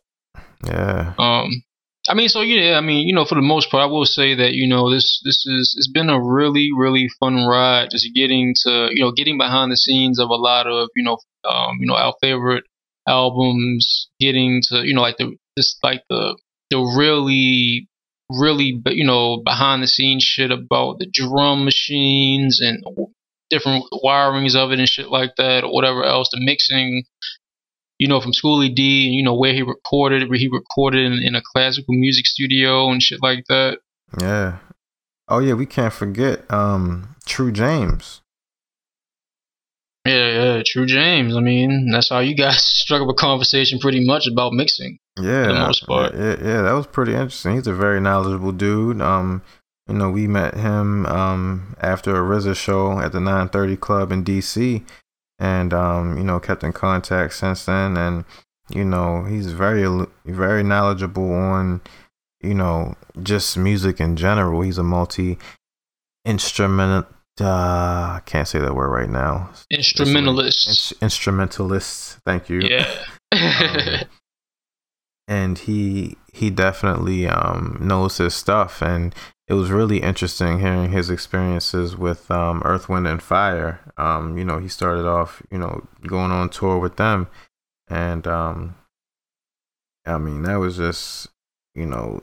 Yeah, 0.66 1.14
Um, 1.18 1.64
I 2.08 2.14
mean, 2.14 2.30
so 2.30 2.42
yeah, 2.42 2.78
I 2.78 2.82
mean, 2.82 3.08
you 3.08 3.16
know, 3.16 3.26
for 3.26 3.36
the 3.36 3.42
most 3.42 3.72
part, 3.72 3.82
I 3.82 3.88
will 3.88 4.06
say 4.06 4.36
that 4.36 4.54
you 4.54 4.68
know 4.68 4.92
this 4.92 5.22
this 5.24 5.46
is 5.46 5.76
it's 5.78 5.88
been 5.88 6.10
a 6.10 6.22
really 6.22 6.70
really 6.76 7.08
fun 7.20 7.46
ride, 7.46 7.90
just 7.92 8.08
getting 8.14 8.54
to 8.64 8.90
you 8.92 9.04
know 9.04 9.12
getting 9.12 9.38
behind 9.38 9.72
the 9.72 9.78
scenes 9.78 10.20
of 10.20 10.30
a 10.30 10.36
lot 10.36 10.68
of 10.68 10.90
you 10.96 11.04
know 11.04 11.18
um 11.50 11.78
you 11.80 11.88
know 11.88 11.96
our 11.96 12.14
favorite 12.22 12.64
albums, 13.08 14.10
getting 14.20 14.62
to 14.70 14.86
you 14.86 14.94
know 14.94 15.02
like 15.02 15.18
the 15.18 15.36
just 15.58 15.78
like 15.84 16.04
the 16.10 16.38
the 16.70 16.78
really 16.78 17.88
really 18.30 18.82
you 18.88 19.06
know 19.06 19.42
behind 19.44 19.82
the 19.82 19.88
scenes 19.88 20.24
shit 20.24 20.52
about 20.52 21.00
the 21.00 21.08
drum 21.12 21.66
machines 21.66 22.60
and 22.62 22.84
different 23.50 23.86
wirings 24.04 24.56
of 24.56 24.72
it 24.72 24.80
and 24.80 24.90
shit 24.90 25.10
like 25.10 25.36
that 25.38 25.64
or 25.64 25.74
whatever 25.74 26.04
else 26.04 26.30
the 26.32 26.40
mixing 26.40 27.04
you 28.00 28.08
know, 28.08 28.20
from 28.20 28.34
Schoolly 28.34 28.70
D, 28.70 29.06
and 29.08 29.16
you 29.16 29.24
know 29.24 29.36
where 29.36 29.54
he 29.54 29.62
recorded, 29.62 30.30
where 30.30 30.40
he 30.40 30.48
recorded 30.48 31.06
in, 31.06 31.24
in 31.24 31.36
a 31.36 31.42
classical 31.42 31.94
music 31.94 32.26
studio 32.26 32.90
and 32.92 33.02
shit 33.02 33.22
like 33.22 33.46
that. 33.50 33.80
yeah. 34.20 34.58
Oh 35.28 35.40
yeah, 35.40 35.54
we 35.54 35.66
can't 35.66 35.94
forget 35.94 36.50
um 36.52 37.16
True 37.26 37.52
James. 37.52 38.22
Yeah, 40.06 40.56
yeah, 40.58 40.64
True 40.64 40.86
James. 40.86 41.36
I 41.36 41.40
mean, 41.40 41.90
that's 41.92 42.10
how 42.10 42.20
you 42.20 42.36
guys 42.36 42.64
struck 42.64 43.02
up 43.02 43.10
a 43.10 43.14
conversation 43.14 43.80
pretty 43.80 44.06
much 44.06 44.28
about 44.32 44.54
mixing. 44.54 45.00
Yeah, 45.20 45.48
the 45.48 45.54
most 45.54 45.88
part. 45.88 46.14
Yeah, 46.14 46.36
yeah, 46.42 46.62
that 46.62 46.74
was 46.74 46.86
pretty 46.88 47.14
interesting. 47.14 47.56
He's 47.56 47.68
a 47.68 47.74
very 47.74 48.00
knowledgeable 48.00 48.52
dude. 48.52 49.02
Um, 49.02 49.42
you 49.88 49.96
know, 49.96 50.10
we 50.12 50.28
met 50.28 50.56
him 50.56 51.06
um 51.08 51.76
after 51.82 52.16
a 52.16 52.20
RZA 52.20 52.56
show 52.56 53.00
at 53.00 53.12
the 53.14 53.20
930 53.20 53.78
Club 53.78 54.12
in 54.12 54.24
DC, 54.24 54.84
and 55.40 55.74
um, 55.74 56.18
you 56.18 56.24
know, 56.24 56.40
kept 56.40 56.64
in 56.64 56.74
contact 56.74 57.34
since 57.34 57.66
then. 57.66 57.98
And 57.98 58.26
you 58.70 58.86
know, 58.86 59.24
he's 59.24 59.52
very 59.52 60.06
very 60.26 60.64
knowledgeable 60.64 61.32
on 61.34 61.82
you 62.42 62.54
know 62.54 62.96
just 63.22 63.58
music 63.58 64.00
in 64.00 64.16
general. 64.16 64.62
He's 64.62 64.78
a 64.78 64.84
multi 64.84 65.38
instrument. 66.24 67.06
Uh, 67.40 67.46
I 67.46 68.22
can't 68.26 68.48
say 68.48 68.60
that 68.60 68.76
word 68.76 68.90
right 68.90 69.10
now. 69.10 69.50
Instrumentalists. 69.70 70.68
Ins- 70.68 71.02
instrumentalist. 71.02 72.20
Thank 72.26 72.50
you. 72.50 72.62
Yeah. 72.62 72.90
Um, 73.36 74.06
and 75.28 75.60
he 75.60 76.18
he 76.34 76.50
definitely 76.50 77.28
um 77.28 77.78
knows 77.82 78.18
his 78.18 78.36
stuff 78.36 78.82
and 78.82 79.16
it 79.48 79.54
was 79.54 79.72
really 79.72 80.00
interesting 80.02 80.60
hearing 80.60 80.92
his 80.92 81.10
experiences 81.10 81.96
with 81.96 82.30
um 82.32 82.62
earth 82.66 82.90
wind 82.90 83.08
and 83.08 83.24
fire 83.24 83.80
um 83.98 84.38
you 84.38 84.46
know 84.46 84.60
he 84.60 84.68
started 84.68 85.06
off 85.08 85.42
you 85.52 85.58
know 85.58 85.86
going 86.08 86.32
on 86.32 86.50
tour 86.50 86.78
with 86.80 86.98
them 86.98 87.28
and 87.90 88.28
um 88.28 88.76
i 90.06 90.18
mean 90.18 90.44
that 90.44 90.58
was 90.58 90.78
just 90.78 91.28
you 91.76 91.86
know 91.86 92.22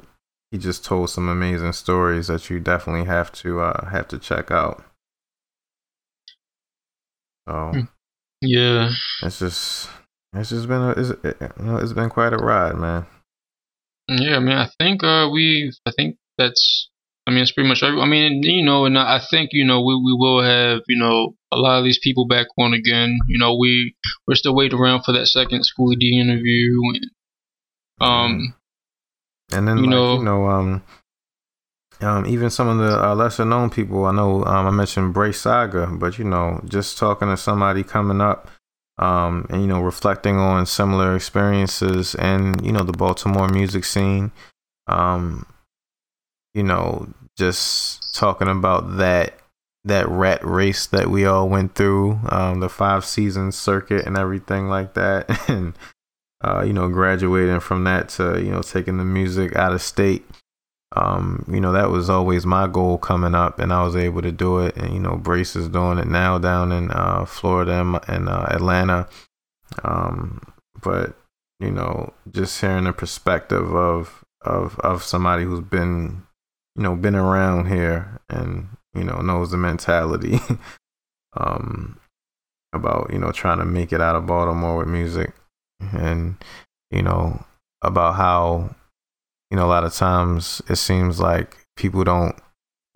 he 0.51 0.59
just 0.59 0.85
told 0.85 1.11
some 1.11 1.29
amazing 1.29 1.73
stories 1.73 2.29
that 2.29 2.51
you 2.51 2.61
definitely 2.61 3.05
have 3.07 3.33
to 3.33 3.61
uh 3.61 3.87
have 3.89 4.09
to 4.09 4.19
check 4.19 4.51
out 4.51 4.85
so 7.49 7.73
Hmm. 7.73 7.81
yeah. 8.43 8.91
it's 9.23 9.39
just 9.41 9.89
it's 10.35 10.51
just 10.51 10.69
been 10.69 10.81
a, 10.81 10.91
it's, 10.91 11.11
it, 11.11 11.37
you 11.59 11.65
know, 11.65 11.77
it's 11.77 11.93
been 11.93 12.09
quite 12.11 12.33
a 12.33 12.37
ride 12.39 12.77
man 12.77 13.07
Yeah, 14.09 14.37
I 14.37 14.41
mean, 14.41 14.57
I 14.57 14.69
think 14.79 15.03
uh, 15.05 15.29
we, 15.33 15.73
I 15.87 15.93
think 15.97 16.17
that's, 16.39 16.89
I 17.27 17.31
mean, 17.31 17.41
it's 17.43 17.53
pretty 17.53 17.69
much. 17.69 17.83
Every, 17.83 18.01
I 18.01 18.07
mean, 18.07 18.43
you 18.43 18.65
know, 18.65 18.85
and 18.85 18.99
I 18.99 19.21
think 19.31 19.51
you 19.53 19.65
know 19.65 19.81
we 19.81 19.95
we 19.95 20.13
will 20.13 20.43
have 20.43 20.81
you 20.89 20.99
know 20.99 21.35
a 21.53 21.57
lot 21.57 21.79
of 21.79 21.85
these 21.85 22.01
people 22.03 22.27
back 22.27 22.49
on 22.59 22.75
again. 22.75 23.17
You 23.29 23.39
know, 23.39 23.55
we 23.57 23.95
we're 24.27 24.35
still 24.35 24.55
waiting 24.57 24.79
around 24.79 25.05
for 25.05 25.13
that 25.13 25.27
second 25.27 25.63
Schoolly 25.65 25.95
D 25.97 26.19
interview, 26.19 26.73
and 26.95 27.07
um, 28.01 28.55
And 29.53 29.69
then, 29.69 29.77
You 29.79 29.83
like, 29.85 29.91
know- 29.91 30.15
you 30.15 30.25
know, 30.25 30.47
um, 30.49 30.83
um, 32.01 32.27
even 32.27 32.51
some 32.51 32.67
of 32.67 32.79
the 32.79 33.01
uh, 33.01 33.15
lesser 33.15 33.45
known 33.45 33.71
people, 33.71 34.05
I 34.07 34.13
know 34.13 34.45
um, 34.45 34.67
I 34.67 34.71
mentioned 34.71 35.15
Bray 35.15 35.31
Saga, 35.31 35.87
but 35.87 36.19
you 36.19 36.25
know, 36.25 36.61
just 36.65 36.99
talking 36.99 37.29
to 37.29 37.37
somebody 37.37 37.85
coming 37.85 38.21
up, 38.21 38.51
um, 39.03 39.47
and 39.51 39.61
you 39.61 39.67
know, 39.67 39.81
reflecting 39.81 40.37
on 40.37 40.65
similar 40.65 41.17
experiences 41.17 42.15
and 42.15 42.65
you 42.65 42.71
know 42.71 42.85
the 42.85 42.93
Baltimore 42.93 43.49
music 43.49 43.85
scene, 43.85 44.31
um, 44.87 45.45
you 46.55 46.63
know, 46.63 47.09
just 47.37 48.15
talking 48.15 48.47
about 48.47 48.99
that 48.99 49.35
that 49.85 50.09
rat 50.09 50.45
race 50.47 50.87
that 50.87 51.11
we 51.11 51.27
all 51.27 51.49
went 51.49 51.75
through, 51.75 52.21
um, 52.29 52.61
the 52.61 52.69
five 52.69 53.05
season 53.05 53.51
circuit 53.51 54.07
and 54.07 54.17
everything 54.17 54.69
like 54.69 54.95
that, 54.95 55.27
and 55.49 55.77
uh, 56.45 56.63
you 56.65 56.73
know, 56.73 56.89
graduating 56.89 57.59
from 57.59 57.83
that 57.83 58.09
to, 58.11 58.41
you 58.41 58.53
know, 58.53 58.63
taking 58.63 58.99
the 58.99 59.05
music 59.05 59.57
out 59.57 59.73
of 59.73 59.83
state. 59.83 60.25
Um, 60.95 61.45
you 61.51 61.61
know, 61.61 61.73
that 61.73 61.91
was 61.91 62.11
always 62.11 62.45
my 62.45 62.67
goal 62.67 62.99
coming 62.99 63.35
up, 63.35 63.59
and 63.59 63.73
I 63.73 63.83
was 63.83 63.97
able 63.97 64.21
to 64.23 64.33
do 64.33 64.59
it. 64.59 64.77
And 64.77 64.93
you 64.93 65.01
know, 65.01 65.17
Brace 65.17 65.57
is 65.57 65.69
doing 65.69 65.99
it 65.99 66.07
now 66.07 66.39
down 66.39 66.71
in 66.71 66.91
uh, 66.91 67.25
Florida 67.25 67.81
and, 67.81 67.99
and 68.09 68.29
uh, 68.29 68.47
Atlanta. 68.51 69.09
Um, 69.85 70.43
but 70.83 71.15
you 71.61 71.71
know, 71.71 72.13
just 72.31 72.61
hearing 72.61 72.85
the 72.85 72.93
perspective 72.93 73.75
of 73.75 74.25
of 74.43 74.79
of 74.81 75.03
somebody 75.03 75.45
who's 75.45 75.61
been, 75.61 76.25
you 76.77 76.83
know, 76.83 76.95
been 76.95 77.15
around 77.15 77.69
here 77.69 78.21
and 78.29 78.69
you 78.95 79.05
know 79.05 79.21
knows 79.23 79.51
the 79.51 79.57
mentality, 79.57 80.41
um, 81.37 81.99
about 82.75 83.11
you 83.11 83.19
know 83.19 83.33
trying 83.33 83.59
to 83.59 83.65
make 83.65 83.95
it 83.95 84.01
out 84.03 84.17
of 84.17 84.27
Baltimore 84.27 84.77
with 84.77 84.89
music, 84.89 85.33
and 85.81 86.37
you 86.91 87.03
know 87.03 87.43
about 87.81 88.17
how 88.17 88.75
you 89.53 89.57
know, 89.57 89.67
a 89.67 89.69
lot 89.69 89.85
of 89.85 89.93
times 89.93 90.63
it 90.67 90.77
seems 90.77 91.21
like 91.21 91.59
people 91.77 92.05
don't 92.05 92.35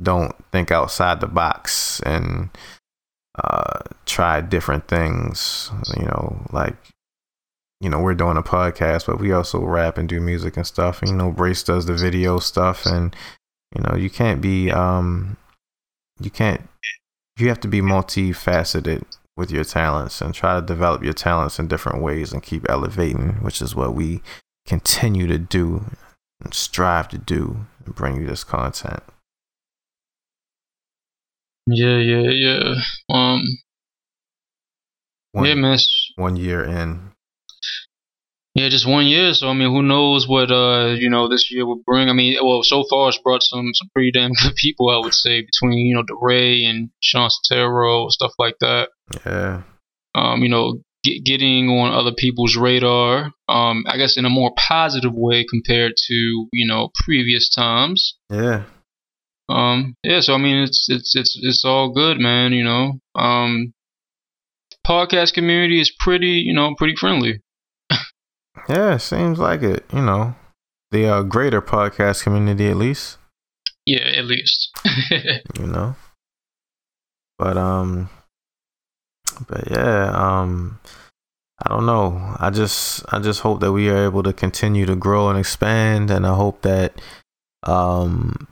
don't 0.02 0.34
think 0.52 0.70
outside 0.70 1.20
the 1.20 1.26
box 1.26 2.00
and 2.00 2.48
uh, 3.38 3.80
try 4.06 4.40
different 4.40 4.88
things. 4.88 5.70
You 5.98 6.06
know, 6.06 6.46
like 6.52 6.74
you 7.82 7.90
know, 7.90 8.00
we're 8.00 8.14
doing 8.14 8.38
a 8.38 8.42
podcast, 8.42 9.06
but 9.06 9.20
we 9.20 9.32
also 9.32 9.62
rap 9.62 9.98
and 9.98 10.08
do 10.08 10.18
music 10.18 10.56
and 10.56 10.66
stuff. 10.66 11.02
You 11.04 11.12
know, 11.12 11.30
Brace 11.30 11.62
does 11.62 11.84
the 11.84 11.92
video 11.92 12.38
stuff, 12.38 12.86
and 12.86 13.14
you 13.74 13.82
know, 13.82 13.94
you 13.94 14.08
can't 14.08 14.40
be 14.40 14.70
um, 14.70 15.36
you 16.18 16.30
can't 16.30 16.66
you 17.36 17.48
have 17.50 17.60
to 17.60 17.68
be 17.68 17.82
multifaceted 17.82 19.04
with 19.36 19.50
your 19.50 19.64
talents 19.64 20.22
and 20.22 20.32
try 20.32 20.58
to 20.58 20.64
develop 20.64 21.04
your 21.04 21.12
talents 21.12 21.58
in 21.58 21.68
different 21.68 22.00
ways 22.00 22.32
and 22.32 22.42
keep 22.42 22.66
elevating, 22.70 23.34
which 23.42 23.60
is 23.60 23.76
what 23.76 23.92
we 23.92 24.22
continue 24.64 25.26
to 25.26 25.36
do 25.36 25.84
and 26.46 26.54
strive 26.54 27.08
to 27.08 27.18
do 27.18 27.66
and 27.84 27.94
bring 27.96 28.20
you 28.20 28.26
this 28.26 28.44
content. 28.44 29.02
Yeah, 31.66 31.98
yeah, 31.98 32.30
yeah. 32.30 32.74
Um, 33.10 33.42
one, 35.32 35.46
yeah, 35.46 35.54
man. 35.54 35.78
One 36.14 36.36
year 36.36 36.62
in. 36.62 37.10
Yeah, 38.54 38.68
just 38.68 38.86
one 38.86 39.06
year. 39.06 39.34
So 39.34 39.48
I 39.48 39.54
mean, 39.54 39.70
who 39.70 39.82
knows 39.82 40.28
what 40.28 40.52
uh 40.52 40.94
you 40.96 41.10
know 41.10 41.28
this 41.28 41.50
year 41.50 41.66
will 41.66 41.82
bring? 41.84 42.08
I 42.08 42.12
mean, 42.12 42.38
well, 42.40 42.62
so 42.62 42.84
far 42.88 43.08
it's 43.08 43.18
brought 43.18 43.42
some 43.42 43.72
some 43.74 43.90
pretty 43.92 44.12
damn 44.12 44.30
good 44.30 44.54
people, 44.62 44.88
I 44.88 44.98
would 44.98 45.14
say, 45.14 45.40
between 45.42 45.78
you 45.78 45.96
know 45.96 46.04
DeRay 46.04 46.62
and 46.62 46.90
Shawn 47.00 47.28
Setaro, 47.28 48.08
stuff 48.12 48.32
like 48.38 48.56
that. 48.60 48.90
Yeah. 49.26 49.62
Um, 50.14 50.42
you 50.44 50.48
know, 50.48 50.80
get, 51.06 51.24
getting 51.24 51.68
on 51.68 51.92
other 51.92 52.12
people's 52.16 52.56
radar. 52.56 53.30
Um, 53.48 53.84
I 53.86 53.96
guess 53.96 54.16
in 54.16 54.24
a 54.24 54.30
more 54.30 54.52
positive 54.56 55.12
way 55.14 55.44
compared 55.48 55.92
to 55.96 56.14
you 56.52 56.66
know 56.66 56.90
previous 57.04 57.48
times. 57.48 58.16
Yeah. 58.30 58.64
Um. 59.48 59.94
Yeah. 60.02 60.20
So 60.20 60.34
I 60.34 60.38
mean, 60.38 60.62
it's 60.62 60.86
it's 60.88 61.14
it's 61.14 61.38
it's 61.40 61.64
all 61.64 61.92
good, 61.92 62.18
man. 62.18 62.52
You 62.52 62.64
know. 62.64 62.92
Um. 63.14 63.72
Podcast 64.86 65.34
community 65.34 65.80
is 65.80 65.90
pretty, 65.98 66.44
you 66.46 66.54
know, 66.54 66.76
pretty 66.76 66.94
friendly. 66.94 67.40
yeah, 68.68 68.96
seems 68.98 69.36
like 69.36 69.62
it. 69.62 69.84
You 69.92 70.02
know, 70.02 70.36
the 70.92 71.06
uh, 71.06 71.22
greater 71.22 71.60
podcast 71.60 72.22
community, 72.22 72.68
at 72.68 72.76
least. 72.76 73.18
Yeah, 73.84 74.04
at 74.04 74.26
least. 74.26 74.70
you 75.58 75.66
know. 75.66 75.96
But 77.36 77.56
um, 77.56 78.08
but 79.48 79.70
yeah, 79.70 80.10
um, 80.14 80.78
I 81.64 81.68
don't 81.68 81.86
know. 81.86 82.36
I 82.38 82.50
just 82.50 83.04
I 83.12 83.18
just 83.18 83.40
hope 83.40 83.60
that 83.60 83.72
we 83.72 83.88
are 83.88 84.04
able 84.04 84.22
to 84.22 84.32
continue 84.32 84.86
to 84.86 84.96
grow 84.96 85.28
and 85.28 85.38
expand, 85.38 86.10
and 86.10 86.26
I 86.26 86.34
hope 86.34 86.62
that 86.62 87.00
um 87.62 88.48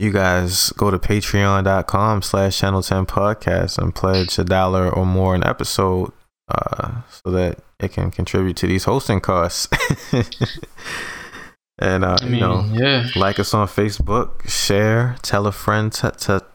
you 0.00 0.10
guys 0.10 0.70
go 0.72 0.90
to 0.90 0.98
patreon.com 0.98 2.22
slash 2.22 2.58
channel 2.58 2.82
10 2.82 3.04
podcast 3.04 3.76
and 3.76 3.94
pledge 3.94 4.38
a 4.38 4.44
dollar 4.44 4.88
or 4.88 5.04
more 5.04 5.34
an 5.34 5.44
episode 5.44 6.10
uh, 6.48 7.02
so 7.10 7.30
that 7.30 7.58
it 7.78 7.92
can 7.92 8.10
contribute 8.10 8.56
to 8.56 8.66
these 8.66 8.84
hosting 8.84 9.20
costs 9.20 9.68
and 11.78 12.02
uh, 12.02 12.16
I 12.18 12.24
mean, 12.24 12.34
you 12.34 12.40
know 12.40 12.64
yeah. 12.72 13.08
like 13.14 13.38
us 13.38 13.52
on 13.52 13.68
facebook 13.68 14.48
share 14.48 15.16
tell 15.20 15.46
a 15.46 15.52
friend 15.52 15.92
to, 15.92 16.10
to 16.12 16.46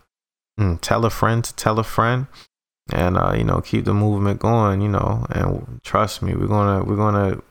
mm, 0.59 0.81
tell 0.81 1.05
a 1.05 1.11
friend 1.11 1.43
to 1.43 1.55
tell 1.55 1.77
a 1.77 1.83
friend 1.83 2.25
and 2.93 3.17
uh, 3.17 3.33
you 3.35 3.43
know 3.43 3.61
keep 3.61 3.85
the 3.85 3.93
movement 3.93 4.39
going 4.39 4.79
you 4.81 4.89
know 4.89 5.25
and 5.29 5.81
trust 5.83 6.21
me 6.21 6.35
we're 6.35 6.47
gonna 6.47 6.83
we're 6.83 6.95
gonna 6.95 7.41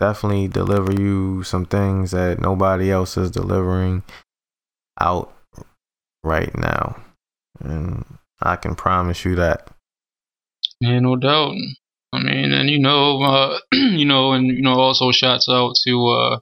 definitely 0.00 0.48
deliver 0.48 0.92
you 0.92 1.42
some 1.44 1.66
things 1.66 2.10
that 2.10 2.40
nobody 2.40 2.90
else 2.90 3.16
is 3.18 3.30
delivering 3.30 4.02
out 4.98 5.32
right 6.24 6.56
now. 6.56 6.96
And 7.60 8.04
i 8.42 8.56
can 8.56 8.74
promise 8.74 9.24
you 9.24 9.36
that. 9.36 9.68
Yeah 10.80 10.98
no 11.00 11.16
doubt. 11.16 11.54
I 12.12 12.22
mean 12.22 12.52
and 12.52 12.68
you 12.70 12.80
know 12.80 13.22
uh 13.22 13.58
you 13.72 14.06
know 14.06 14.32
and 14.32 14.46
you 14.46 14.62
know 14.62 14.74
also 14.74 15.12
shouts 15.12 15.48
out 15.48 15.74
to 15.86 16.08
uh 16.08 16.38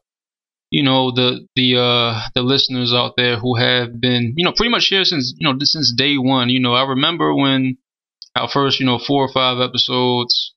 you 0.71 0.85
know 0.85 1.11
the 1.11 1.47
the 1.57 1.77
uh 1.77 2.21
the 2.35 2.43
listeners 2.43 2.95
out 2.95 3.15
there 3.17 3.39
who 3.39 3.57
have 3.57 4.01
been 4.01 4.35
you 4.37 4.45
know 4.45 4.53
pretty 4.53 4.71
much 4.71 4.87
here 4.87 5.05
since 5.05 5.35
you 5.37 5.45
know 5.47 5.59
since 5.61 5.93
day 5.97 6.17
one. 6.17 6.49
You 6.49 6.61
know 6.61 6.75
i 6.75 6.83
remember 6.83 7.35
when 7.35 7.79
our 8.41 8.49
first, 8.49 8.81
you 8.81 8.87
know, 8.87 8.99
four 8.99 9.25
or 9.25 9.33
five 9.33 9.61
episodes, 9.61 10.55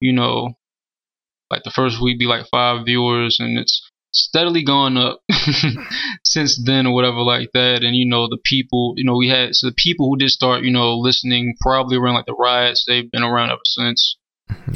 you 0.00 0.12
know, 0.12 0.54
like 1.50 1.62
the 1.64 1.70
first 1.70 2.00
week 2.00 2.18
be 2.18 2.26
like 2.26 2.46
five 2.50 2.84
viewers 2.84 3.38
and 3.40 3.58
it's 3.58 3.82
steadily 4.12 4.64
gone 4.64 4.96
up 4.96 5.20
since 6.24 6.60
then 6.64 6.86
or 6.86 6.94
whatever 6.94 7.18
like 7.18 7.50
that. 7.54 7.82
And 7.82 7.96
you 7.96 8.08
know 8.08 8.28
the 8.28 8.38
people 8.44 8.94
you 8.96 9.04
know 9.04 9.16
we 9.16 9.28
had 9.28 9.54
so 9.54 9.68
the 9.68 9.74
people 9.76 10.08
who 10.08 10.16
did 10.16 10.30
start 10.30 10.62
you 10.62 10.72
know 10.72 10.96
listening 10.96 11.54
probably 11.60 11.96
around 11.96 12.14
like 12.14 12.26
the 12.26 12.36
riots 12.38 12.84
they've 12.86 13.10
been 13.10 13.22
around 13.22 13.50
ever 13.50 13.60
since. 13.64 14.16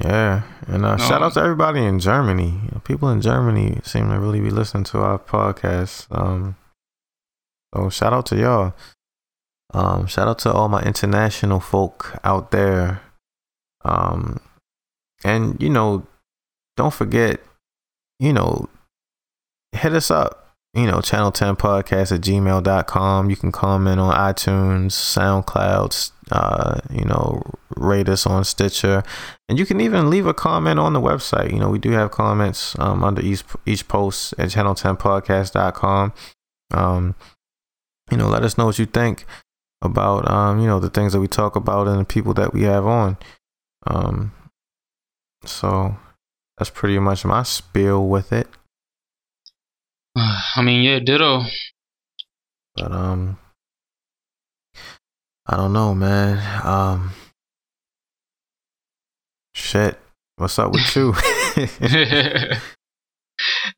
Yeah 0.05 0.43
and 0.69 0.85
uh, 0.85 0.97
shout 0.97 1.23
out 1.23 1.35
to 1.35 1.41
everybody 1.41 1.85
in 1.85 1.99
germany. 1.99 2.61
People 2.85 3.11
in 3.11 3.21
germany 3.21 3.81
seem 3.83 4.11
to 4.11 4.19
really 4.19 4.41
be 4.41 4.51
listening 4.51 4.85
to 4.85 4.99
our 4.99 5.19
podcast 5.19 6.07
um 6.17 6.57
so 7.75 7.91
shout 7.91 8.13
out 8.13 8.27
to 8.27 8.37
y'all 8.37 8.75
um, 9.75 10.07
shout 10.07 10.29
out 10.29 10.39
to 10.41 10.53
all 10.53 10.69
my 10.69 10.81
international 10.83 11.59
folk 11.59 12.19
out 12.23 12.53
there. 12.53 13.03
Um, 13.85 14.41
and, 15.25 15.61
you 15.61 15.69
know, 15.69 16.07
don't 16.77 16.95
forget, 16.95 17.41
you 18.21 18.33
know, 18.33 18.69
hit 19.73 19.93
us 19.93 20.11
up. 20.11 20.41
You 20.75 20.87
know, 20.87 21.01
channel 21.01 21.31
10 21.31 21.55
podcast 21.55 22.11
at 22.13 22.21
gmail.com. 22.21 23.31
You 23.31 23.37
can 23.37 23.53
comment 23.53 24.01
on 24.01 24.13
iTunes, 24.13 24.91
SoundCloud, 24.91 26.11
uh, 26.33 26.81
you 26.91 27.05
know, 27.05 27.43
rate 27.77 28.09
us 28.09 28.27
on 28.27 28.43
Stitcher. 28.43 29.05
And 29.49 29.57
you 29.57 29.67
can 29.67 29.81
even 29.81 30.11
leave 30.11 30.27
a 30.27 30.35
comment 30.35 30.81
on 30.81 30.93
the 30.93 31.01
website. 31.01 31.53
You 31.53 31.61
know, 31.61 31.71
we 31.71 31.79
do 31.79 31.93
have 31.93 32.11
comments 32.11 32.77
um, 32.81 33.05
under 33.05 33.23
each, 33.23 33.45
each 33.67 33.87
post 33.87 34.35
at 34.37 34.49
channel10podcast.com. 34.49 36.13
Um, 36.73 37.15
you 38.11 38.17
know, 38.17 38.27
let 38.27 38.43
us 38.43 38.59
know 38.59 38.67
what 38.67 38.79
you 38.81 38.87
think 38.87 39.27
about 39.85 40.29
um, 40.31 40.61
you 40.61 40.67
know, 40.67 40.81
the 40.81 40.91
things 40.91 41.13
that 41.13 41.21
we 41.21 41.29
talk 41.29 41.57
about 41.57 41.87
and 41.87 42.01
the 42.01 42.05
people 42.05 42.35
that 42.35 42.53
we 42.53 42.63
have 42.63 42.87
on. 42.87 43.17
Um 43.87 44.33
so 45.45 45.97
that's 46.57 46.71
pretty 46.71 46.99
much 46.99 47.25
my 47.25 47.43
spiel 47.43 48.07
with 48.07 48.33
it. 48.33 48.49
I 50.17 50.63
mean, 50.63 50.83
yeah, 50.83 51.01
ditto. 51.01 51.43
But 52.75 52.93
um 52.93 53.39
I 55.47 55.57
don't 55.57 55.73
know, 55.73 55.95
man. 55.95 56.39
Um 56.65 57.11
shit. 59.55 59.99
What's 60.37 60.59
up 60.59 60.73
with 60.73 60.97
you? 60.97 61.13
hey, 61.55 62.59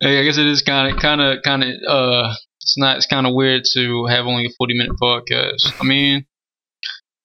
I 0.01 0.25
guess 0.25 0.39
it 0.39 0.47
is 0.47 0.63
kind 0.63 0.95
of, 0.95 1.01
kind 1.01 1.21
of, 1.21 1.43
kind 1.43 1.63
of, 1.63 1.71
uh, 1.87 2.35
it's 2.67 2.77
not. 2.77 2.97
It's 2.97 3.07
kind 3.07 3.29
of 3.29 3.35
weird 3.35 3.63
to 3.75 4.07
have 4.07 4.27
only 4.27 4.47
a 4.47 4.55
forty 4.59 4.77
minute 4.77 4.97
podcast. 5.01 5.73
I 5.81 5.85
mean, 5.85 6.27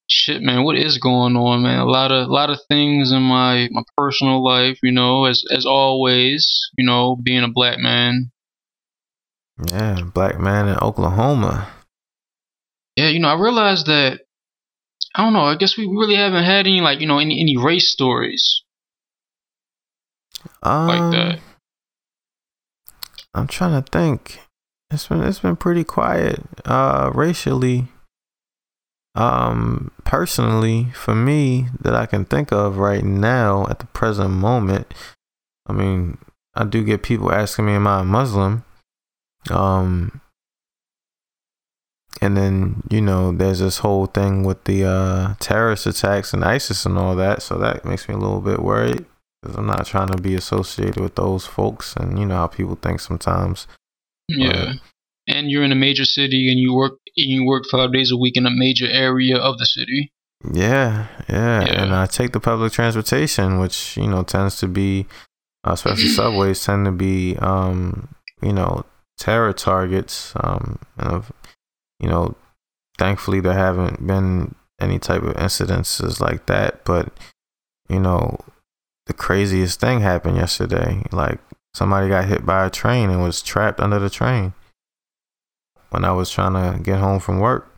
shit, 0.07 0.43
man, 0.43 0.63
what 0.63 0.77
is 0.77 0.99
going 0.99 1.35
on, 1.35 1.63
man? 1.63 1.79
A 1.79 1.85
lot 1.85 2.11
of, 2.11 2.29
a 2.29 2.31
lot 2.31 2.51
of 2.51 2.59
things 2.69 3.11
in 3.11 3.23
my 3.23 3.67
my 3.71 3.81
personal 3.97 4.43
life, 4.43 4.77
you 4.83 4.91
know, 4.91 5.25
as 5.25 5.43
as 5.51 5.65
always, 5.65 6.47
you 6.77 6.85
know, 6.85 7.15
being 7.15 7.43
a 7.43 7.47
black 7.47 7.79
man. 7.79 8.31
Yeah, 9.65 10.01
black 10.13 10.39
man 10.39 10.67
in 10.67 10.77
Oklahoma. 10.77 11.71
Yeah, 12.95 13.09
you 13.09 13.19
know, 13.19 13.29
I 13.29 13.41
realized 13.41 13.87
that. 13.87 14.19
I 15.15 15.23
don't 15.23 15.33
know. 15.33 15.41
I 15.41 15.55
guess 15.55 15.75
we 15.75 15.87
really 15.87 16.15
haven't 16.15 16.43
had 16.43 16.67
any 16.67 16.81
like 16.81 17.01
you 17.01 17.07
know 17.07 17.17
any 17.17 17.41
any 17.41 17.57
race 17.57 17.91
stories 17.91 18.61
um, 20.61 20.87
like 20.87 21.11
that. 21.11 21.39
I'm 23.33 23.47
trying 23.47 23.81
to 23.81 23.89
think. 23.89 24.39
It's 24.91 25.07
been 25.07 25.23
it's 25.23 25.39
been 25.39 25.55
pretty 25.55 25.83
quiet 25.83 26.41
uh 26.65 27.11
racially. 27.13 27.87
Um 29.15 29.91
personally 30.03 30.87
for 30.93 31.15
me 31.15 31.67
that 31.79 31.95
I 31.95 32.05
can 32.05 32.25
think 32.25 32.51
of 32.51 32.77
right 32.77 33.03
now 33.03 33.67
at 33.69 33.79
the 33.79 33.87
present 33.87 34.31
moment. 34.31 34.93
I 35.67 35.73
mean, 35.73 36.17
I 36.55 36.65
do 36.65 36.83
get 36.83 37.03
people 37.03 37.31
asking 37.31 37.65
me 37.65 37.73
am 37.73 37.87
I 37.87 38.01
a 38.01 38.03
Muslim? 38.03 38.63
Um 39.49 40.21
and 42.21 42.35
then 42.37 42.83
you 42.89 43.01
know 43.01 43.31
there's 43.31 43.59
this 43.59 43.79
whole 43.79 44.05
thing 44.05 44.43
with 44.43 44.63
the 44.65 44.85
uh, 44.85 45.33
terrorist 45.39 45.87
attacks 45.87 46.33
and 46.33 46.43
ISIS 46.43 46.85
and 46.85 46.97
all 46.97 47.15
that, 47.15 47.41
so 47.41 47.57
that 47.57 47.85
makes 47.85 48.07
me 48.07 48.13
a 48.13 48.17
little 48.17 48.41
bit 48.41 48.59
worried 48.59 49.05
because 49.41 49.57
I'm 49.57 49.65
not 49.65 49.85
trying 49.87 50.09
to 50.09 50.21
be 50.21 50.35
associated 50.35 50.97
with 50.97 51.15
those 51.15 51.47
folks, 51.47 51.95
and 51.95 52.19
you 52.19 52.25
know 52.25 52.35
how 52.35 52.47
people 52.47 52.75
think 52.75 52.99
sometimes. 52.99 53.67
Yeah. 54.39 54.73
and 55.27 55.49
you're 55.51 55.63
in 55.63 55.71
a 55.71 55.75
major 55.75 56.05
city 56.05 56.49
and 56.51 56.59
you 56.59 56.73
work 56.73 56.93
you 57.15 57.45
work 57.45 57.63
five 57.71 57.91
days 57.93 58.11
a 58.11 58.17
week 58.17 58.37
in 58.37 58.45
a 58.45 58.51
major 58.51 58.87
area 58.89 59.37
of 59.37 59.57
the 59.57 59.65
city. 59.65 60.11
Yeah, 60.53 61.07
yeah, 61.29 61.61
Yeah. 61.65 61.83
and 61.83 61.93
I 61.93 62.05
take 62.07 62.31
the 62.31 62.39
public 62.39 62.71
transportation, 62.73 63.59
which 63.59 63.95
you 63.97 64.07
know 64.07 64.23
tends 64.23 64.57
to 64.59 64.67
be, 64.67 65.05
uh, 65.67 65.73
especially 65.73 66.07
subways, 66.21 66.63
tend 66.63 66.85
to 66.85 66.91
be, 66.91 67.35
um, 67.37 68.07
you 68.41 68.53
know, 68.53 68.85
terror 69.19 69.53
targets. 69.53 70.33
Um, 70.37 70.79
and 70.97 71.23
you 71.99 72.09
know, 72.09 72.35
thankfully 72.97 73.39
there 73.39 73.53
haven't 73.53 74.05
been 74.07 74.55
any 74.79 74.97
type 74.97 75.21
of 75.21 75.35
incidences 75.35 76.19
like 76.19 76.47
that. 76.47 76.83
But 76.85 77.13
you 77.89 77.99
know, 77.99 78.39
the 79.05 79.13
craziest 79.13 79.79
thing 79.79 79.99
happened 79.99 80.37
yesterday. 80.37 81.03
Like 81.11 81.39
somebody 81.73 82.09
got 82.09 82.25
hit 82.25 82.45
by 82.45 82.65
a 82.65 82.69
train 82.69 83.09
and 83.09 83.21
was 83.21 83.41
trapped 83.41 83.79
under 83.79 83.99
the 83.99 84.09
train 84.09 84.53
when 85.89 86.05
I 86.05 86.11
was 86.11 86.29
trying 86.29 86.53
to 86.53 86.81
get 86.81 86.99
home 86.99 87.19
from 87.19 87.39
work, 87.39 87.69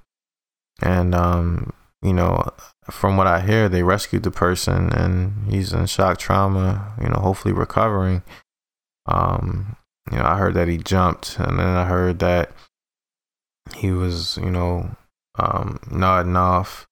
and 0.81 1.15
um, 1.15 1.73
you 2.03 2.13
know, 2.13 2.43
from 2.91 3.15
what 3.17 3.27
I 3.27 3.41
hear, 3.41 3.69
they 3.69 3.81
rescued 3.81 4.23
the 4.23 4.31
person 4.31 4.91
and 4.91 5.51
he's 5.51 5.71
in 5.71 5.85
shock 5.85 6.17
trauma, 6.17 6.93
you 7.01 7.07
know, 7.07 7.19
hopefully 7.19 7.53
recovering. 7.53 8.23
Um, 9.05 9.77
you 10.11 10.17
know, 10.17 10.25
I 10.25 10.37
heard 10.37 10.53
that 10.55 10.67
he 10.67 10.77
jumped 10.77 11.37
and 11.39 11.59
then 11.59 11.67
I 11.67 11.85
heard 11.85 12.19
that 12.19 12.51
he 13.75 13.91
was, 13.91 14.37
you 14.37 14.51
know, 14.51 14.95
um, 15.39 15.79
nodding 15.89 16.35
off. 16.35 16.87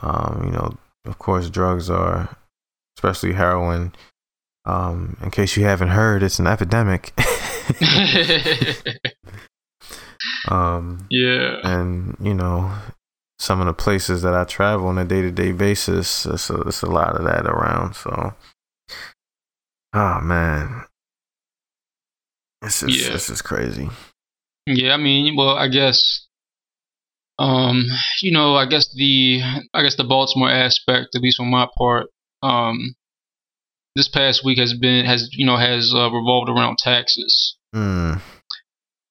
Um, 0.00 0.42
you 0.46 0.52
know, 0.52 0.78
of 1.04 1.18
course, 1.18 1.50
drugs 1.50 1.90
are, 1.90 2.36
especially 2.96 3.32
heroin. 3.32 3.92
Um, 4.70 5.16
in 5.20 5.32
case 5.32 5.56
you 5.56 5.64
haven't 5.64 5.88
heard, 5.88 6.22
it's 6.22 6.38
an 6.38 6.46
epidemic. 6.46 7.12
um, 10.48 11.06
yeah. 11.10 11.56
and 11.64 12.16
you 12.20 12.34
know 12.34 12.72
some 13.40 13.60
of 13.60 13.66
the 13.66 13.72
places 13.72 14.22
that 14.22 14.34
I 14.34 14.44
travel 14.44 14.86
on 14.86 14.98
a 14.98 15.04
day 15.04 15.22
to 15.22 15.32
day 15.32 15.50
basis, 15.50 16.24
it's 16.24 16.50
a, 16.50 16.60
it's 16.60 16.82
a 16.82 16.90
lot 16.90 17.16
of 17.16 17.24
that 17.24 17.46
around. 17.46 17.94
So, 17.94 18.34
oh 19.92 20.20
man, 20.20 20.84
this 22.62 22.84
is 22.84 23.02
Yeah. 23.02 23.12
this 23.12 23.28
is 23.28 23.42
crazy. 23.42 23.90
Yeah, 24.66 24.92
I 24.92 24.98
mean, 24.98 25.34
well, 25.34 25.56
I 25.56 25.66
guess, 25.66 26.28
um, 27.40 27.86
you 28.22 28.30
know, 28.30 28.54
I 28.54 28.66
guess 28.66 28.88
the, 28.94 29.40
I 29.74 29.82
guess 29.82 29.96
the 29.96 30.04
Baltimore 30.04 30.50
aspect, 30.50 31.08
at 31.16 31.22
least 31.22 31.40
on 31.40 31.50
my 31.50 31.66
part, 31.76 32.06
um, 32.42 32.94
this 33.96 34.08
past 34.08 34.44
week 34.44 34.58
has 34.58 34.74
been 34.74 35.04
has 35.04 35.28
you 35.32 35.46
know 35.46 35.56
has 35.56 35.92
uh, 35.94 36.10
revolved 36.10 36.48
around 36.50 36.78
taxes. 36.78 37.56
Mm, 37.74 38.20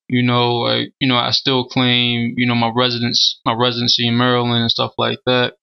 You 0.08 0.24
know, 0.24 0.52
like 0.60 0.94
you 1.00 1.08
know, 1.08 1.18
I 1.18 1.32
still 1.32 1.66
claim 1.66 2.34
you 2.38 2.48
know 2.48 2.56
my 2.56 2.72
residence, 2.76 3.40
my 3.46 3.54
residency 3.54 4.08
in 4.08 4.18
Maryland 4.18 4.62
and 4.62 4.72
stuff 4.72 4.94
like 4.98 5.20
that, 5.26 5.54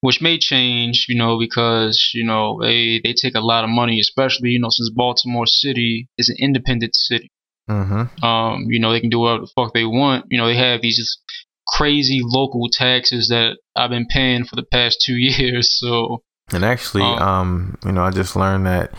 which 0.00 0.20
may 0.20 0.38
change, 0.38 1.06
you 1.08 1.16
know, 1.16 1.38
because 1.38 2.10
you 2.14 2.24
know 2.24 2.58
they 2.60 3.00
they 3.02 3.12
take 3.12 3.34
a 3.34 3.40
lot 3.40 3.64
of 3.64 3.70
money, 3.70 4.00
especially 4.00 4.50
you 4.50 4.60
know 4.60 4.70
since 4.70 4.90
Baltimore 4.90 5.46
City 5.46 6.08
is 6.18 6.28
an 6.28 6.36
independent 6.38 6.94
city. 6.94 7.30
mm-hmm. 7.68 8.24
Um, 8.24 8.66
you 8.68 8.78
know, 8.78 8.92
they 8.92 9.00
can 9.00 9.10
do 9.10 9.20
whatever 9.20 9.42
the 9.42 9.52
fuck 9.54 9.72
they 9.72 9.84
want. 9.84 10.26
You 10.30 10.38
know, 10.38 10.46
they 10.46 10.56
have 10.56 10.82
these 10.82 11.18
crazy 11.66 12.20
local 12.22 12.68
taxes 12.70 13.28
that 13.28 13.58
I've 13.74 13.90
been 13.90 14.06
paying 14.06 14.44
for 14.44 14.56
the 14.56 14.62
past 14.62 15.02
two 15.04 15.16
years. 15.16 15.76
So 15.78 16.22
And 16.52 16.64
actually, 16.64 17.02
Um, 17.02 17.18
um, 17.18 17.78
you 17.84 17.92
know, 17.92 18.04
I 18.04 18.10
just 18.10 18.36
learned 18.36 18.66
that 18.66 18.92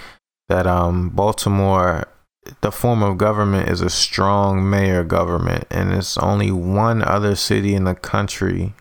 that 0.50 0.66
um, 0.68 1.10
Baltimore, 1.10 2.08
the 2.62 2.72
form 2.72 3.04
of 3.04 3.18
government 3.18 3.70
is 3.70 3.82
a 3.82 3.89
strong 3.89 4.70
mayor 4.70 5.04
government, 5.04 5.66
and 5.70 5.91
it's 5.93 6.18
only 6.18 6.52
one 6.52 7.02
other 7.04 7.36
city 7.36 7.74
in 7.76 7.84
the 7.84 7.95
country. 7.95 8.74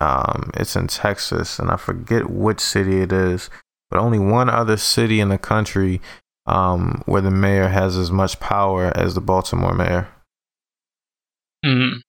Um, 0.00 0.50
it's 0.54 0.76
in 0.76 0.86
Texas, 0.86 1.58
and 1.58 1.70
I 1.70 1.76
forget 1.76 2.30
which 2.30 2.60
city 2.60 3.00
it 3.00 3.12
is, 3.12 3.50
but 3.90 3.98
only 3.98 4.18
one 4.18 4.48
other 4.48 4.76
city 4.76 5.20
in 5.20 5.28
the 5.28 5.38
country 5.38 6.00
um, 6.46 7.02
where 7.06 7.20
the 7.20 7.30
mayor 7.30 7.68
has 7.68 7.96
as 7.96 8.10
much 8.10 8.40
power 8.40 8.92
as 8.96 9.14
the 9.14 9.20
Baltimore 9.20 9.74
mayor. 9.74 10.08
mhm. 11.64 12.00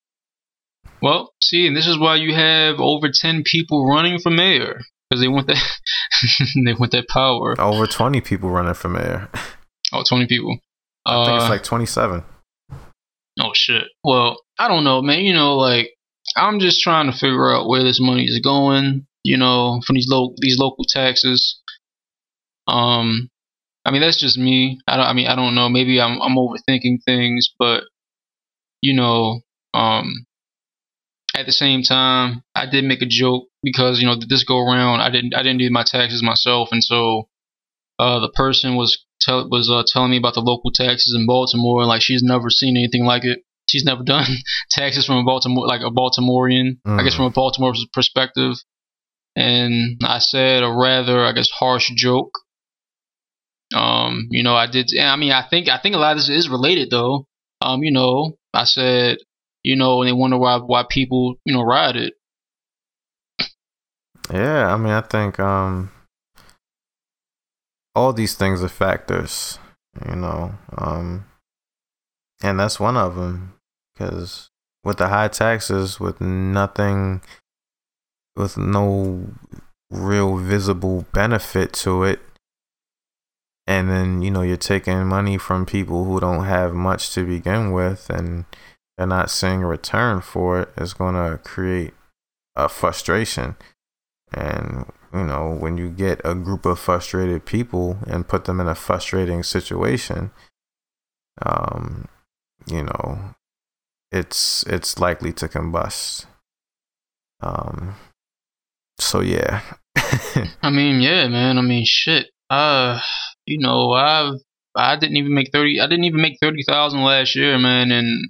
well, 1.01 1.33
see, 1.43 1.67
and 1.67 1.75
this 1.75 1.87
is 1.87 1.99
why 1.99 2.15
you 2.15 2.33
have 2.33 2.79
over 2.79 3.09
ten 3.13 3.43
people 3.43 3.87
running 3.87 4.19
for 4.19 4.29
mayor 4.29 4.79
because 5.11 5.21
they 5.21 5.27
want 5.27 5.47
that 5.47 5.57
they 6.65 6.73
want 6.73 6.91
that 6.93 7.07
power. 7.09 7.59
Over 7.59 7.85
twenty 7.85 8.21
people 8.21 8.49
running 8.49 8.73
for 8.73 8.87
mayor. 8.87 9.29
Oh, 9.93 10.03
20 10.07 10.25
people. 10.27 10.57
I 11.05 11.25
think 11.25 11.33
Uh, 11.33 11.41
it's 11.41 11.49
like 11.49 11.63
twenty-seven. 11.63 12.23
Oh 13.41 13.51
shit. 13.53 13.83
Well, 14.05 14.37
I 14.57 14.69
don't 14.69 14.85
know, 14.85 15.01
man. 15.01 15.19
You 15.19 15.33
know, 15.33 15.57
like 15.57 15.89
I'm 16.37 16.59
just 16.59 16.79
trying 16.81 17.11
to 17.11 17.17
figure 17.17 17.53
out 17.53 17.67
where 17.67 17.83
this 17.83 17.99
money 17.99 18.23
is 18.23 18.39
going. 18.39 19.05
You 19.25 19.35
know, 19.37 19.81
from 19.85 19.95
these 19.95 20.07
local 20.07 20.35
these 20.39 20.57
local 20.57 20.85
taxes. 20.87 21.59
Um, 22.67 23.29
I 23.83 23.91
mean 23.91 24.01
that's 24.01 24.19
just 24.19 24.37
me. 24.37 24.79
I 24.87 24.95
don't. 24.95 25.05
I 25.05 25.13
mean 25.13 25.27
I 25.27 25.35
don't 25.35 25.55
know. 25.55 25.67
Maybe 25.67 25.99
I'm 25.99 26.21
I'm 26.21 26.35
overthinking 26.37 26.99
things, 27.05 27.49
but 27.59 27.83
you 28.81 28.93
know, 28.93 29.41
um, 29.73 30.25
at 31.35 31.45
the 31.45 31.51
same 31.51 31.81
time, 31.83 32.43
I 32.55 32.65
did 32.65 32.83
make 32.83 33.01
a 33.01 33.05
joke 33.05 33.47
because 33.63 33.99
you 34.01 34.07
know 34.07 34.15
this 34.15 34.43
go 34.43 34.59
around. 34.59 35.01
I 35.01 35.09
didn't 35.09 35.33
I 35.35 35.43
didn't 35.43 35.59
do 35.59 35.69
my 35.71 35.83
taxes 35.83 36.21
myself, 36.23 36.69
and 36.71 36.83
so 36.83 37.29
uh, 37.99 38.19
the 38.19 38.29
person 38.29 38.75
was 38.75 39.05
tell 39.21 39.47
was 39.49 39.69
uh, 39.69 39.83
telling 39.87 40.11
me 40.11 40.17
about 40.17 40.33
the 40.33 40.41
local 40.41 40.71
taxes 40.71 41.13
in 41.15 41.25
Baltimore. 41.27 41.85
Like 41.85 42.01
she's 42.01 42.23
never 42.23 42.49
seen 42.49 42.75
anything 42.77 43.05
like 43.05 43.23
it. 43.23 43.39
She's 43.69 43.85
never 43.85 44.03
done 44.05 44.25
taxes 44.71 45.05
from 45.05 45.17
a 45.17 45.23
Baltimore 45.23 45.67
like 45.67 45.81
a 45.81 45.91
Baltimorean. 45.91 46.77
I 46.85 47.03
guess 47.03 47.13
Mm. 47.13 47.17
from 47.17 47.25
a 47.25 47.31
Baltimore 47.31 47.73
perspective. 47.93 48.55
And 49.35 50.01
I 50.03 50.19
said 50.19 50.61
a 50.63 50.69
rather 50.69 51.23
I 51.23 51.31
guess 51.31 51.49
harsh 51.49 51.89
joke. 51.95 52.31
Um, 53.73 54.27
you 54.31 54.43
know, 54.43 54.55
I 54.55 54.67
did. 54.67 54.91
I 54.99 55.15
mean, 55.15 55.31
I 55.31 55.47
think 55.47 55.69
I 55.69 55.77
think 55.79 55.95
a 55.95 55.97
lot 55.97 56.11
of 56.11 56.17
this 56.17 56.29
is 56.29 56.49
related 56.49 56.89
though. 56.89 57.25
Um, 57.61 57.83
you 57.83 57.91
know, 57.91 58.35
I 58.53 58.65
said, 58.65 59.19
you 59.63 59.75
know, 59.75 60.01
and 60.01 60.07
they 60.07 60.13
wonder 60.13 60.37
why 60.37 60.57
why 60.57 60.83
people 60.89 61.35
you 61.45 61.53
know 61.53 61.63
ride 61.63 61.95
it. 61.95 62.13
Yeah, 64.31 64.73
I 64.73 64.77
mean, 64.77 64.93
I 64.93 65.01
think 65.01 65.39
um, 65.39 65.91
all 67.95 68.13
these 68.13 68.35
things 68.35 68.63
are 68.63 68.69
factors, 68.69 69.59
you 70.07 70.15
know, 70.15 70.55
um, 70.77 71.25
and 72.41 72.59
that's 72.59 72.79
one 72.79 72.95
of 72.95 73.15
them. 73.15 73.53
Because 73.93 74.49
with 74.83 74.97
the 74.97 75.09
high 75.09 75.27
taxes, 75.27 75.99
with 75.99 76.21
nothing, 76.21 77.21
with 78.35 78.57
no 78.57 79.27
real 79.89 80.37
visible 80.37 81.05
benefit 81.13 81.73
to 81.73 82.03
it, 82.03 82.21
and 83.67 83.89
then 83.89 84.21
you 84.21 84.31
know 84.31 84.41
you're 84.41 84.57
taking 84.57 85.05
money 85.05 85.37
from 85.37 85.65
people 85.65 86.05
who 86.05 86.19
don't 86.19 86.45
have 86.45 86.73
much 86.73 87.13
to 87.13 87.25
begin 87.25 87.71
with, 87.71 88.09
and 88.09 88.45
they're 89.01 89.07
not 89.07 89.31
seeing 89.31 89.63
a 89.63 89.67
return 89.67 90.21
for 90.21 90.61
it, 90.61 90.69
it's 90.77 90.93
going 90.93 91.15
to 91.15 91.39
create 91.39 91.95
a 92.55 92.69
frustration. 92.69 93.55
And 94.31 94.85
you 95.11 95.23
know, 95.23 95.57
when 95.59 95.75
you 95.75 95.89
get 95.89 96.21
a 96.23 96.35
group 96.35 96.67
of 96.67 96.77
frustrated 96.77 97.43
people 97.43 97.97
and 98.05 98.27
put 98.27 98.45
them 98.45 98.59
in 98.59 98.67
a 98.67 98.75
frustrating 98.75 99.41
situation, 99.41 100.29
um, 101.41 102.07
you 102.67 102.83
know, 102.83 103.33
it's 104.11 104.61
it's 104.67 104.99
likely 104.99 105.33
to 105.33 105.47
combust. 105.47 106.27
Um, 107.41 107.95
so 108.99 109.21
yeah, 109.21 109.61
I 110.61 110.69
mean, 110.69 111.01
yeah, 111.01 111.27
man. 111.27 111.57
I 111.57 111.61
mean, 111.61 111.85
shit. 111.87 112.27
Uh, 112.51 113.01
you 113.47 113.57
know, 113.57 113.93
I've 113.93 114.35
I 114.75 114.95
didn't 114.95 115.17
even 115.17 115.33
make 115.33 115.51
thirty. 115.51 115.81
I 115.81 115.87
didn't 115.87 116.05
even 116.05 116.21
make 116.21 116.37
thirty 116.39 116.61
thousand 116.61 117.01
last 117.01 117.35
year, 117.35 117.57
man, 117.57 117.91
and 117.91 118.29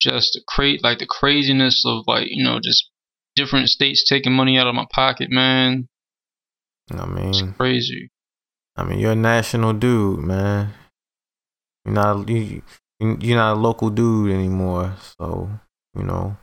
just 0.00 0.32
the 0.34 0.42
cra- 0.46 0.80
like 0.82 0.98
the 0.98 1.06
craziness 1.06 1.84
of 1.86 2.04
like 2.06 2.28
you 2.30 2.44
know 2.44 2.60
just 2.62 2.90
different 3.34 3.68
states 3.68 4.04
taking 4.08 4.32
money 4.32 4.58
out 4.58 4.66
of 4.66 4.74
my 4.74 4.86
pocket, 4.92 5.30
man. 5.30 5.88
I 6.90 7.06
It's 7.28 7.42
mean, 7.42 7.54
crazy. 7.56 8.10
I 8.76 8.84
mean, 8.84 8.98
you're 8.98 9.12
a 9.12 9.16
national 9.16 9.72
dude, 9.72 10.20
man. 10.20 10.72
You're 11.84 11.94
not 11.94 12.28
you, 12.28 12.62
you're 13.00 13.36
not 13.36 13.56
a 13.56 13.60
local 13.60 13.90
dude 13.90 14.32
anymore. 14.32 14.94
So 15.18 15.50
you 15.96 16.02
know, 16.02 16.36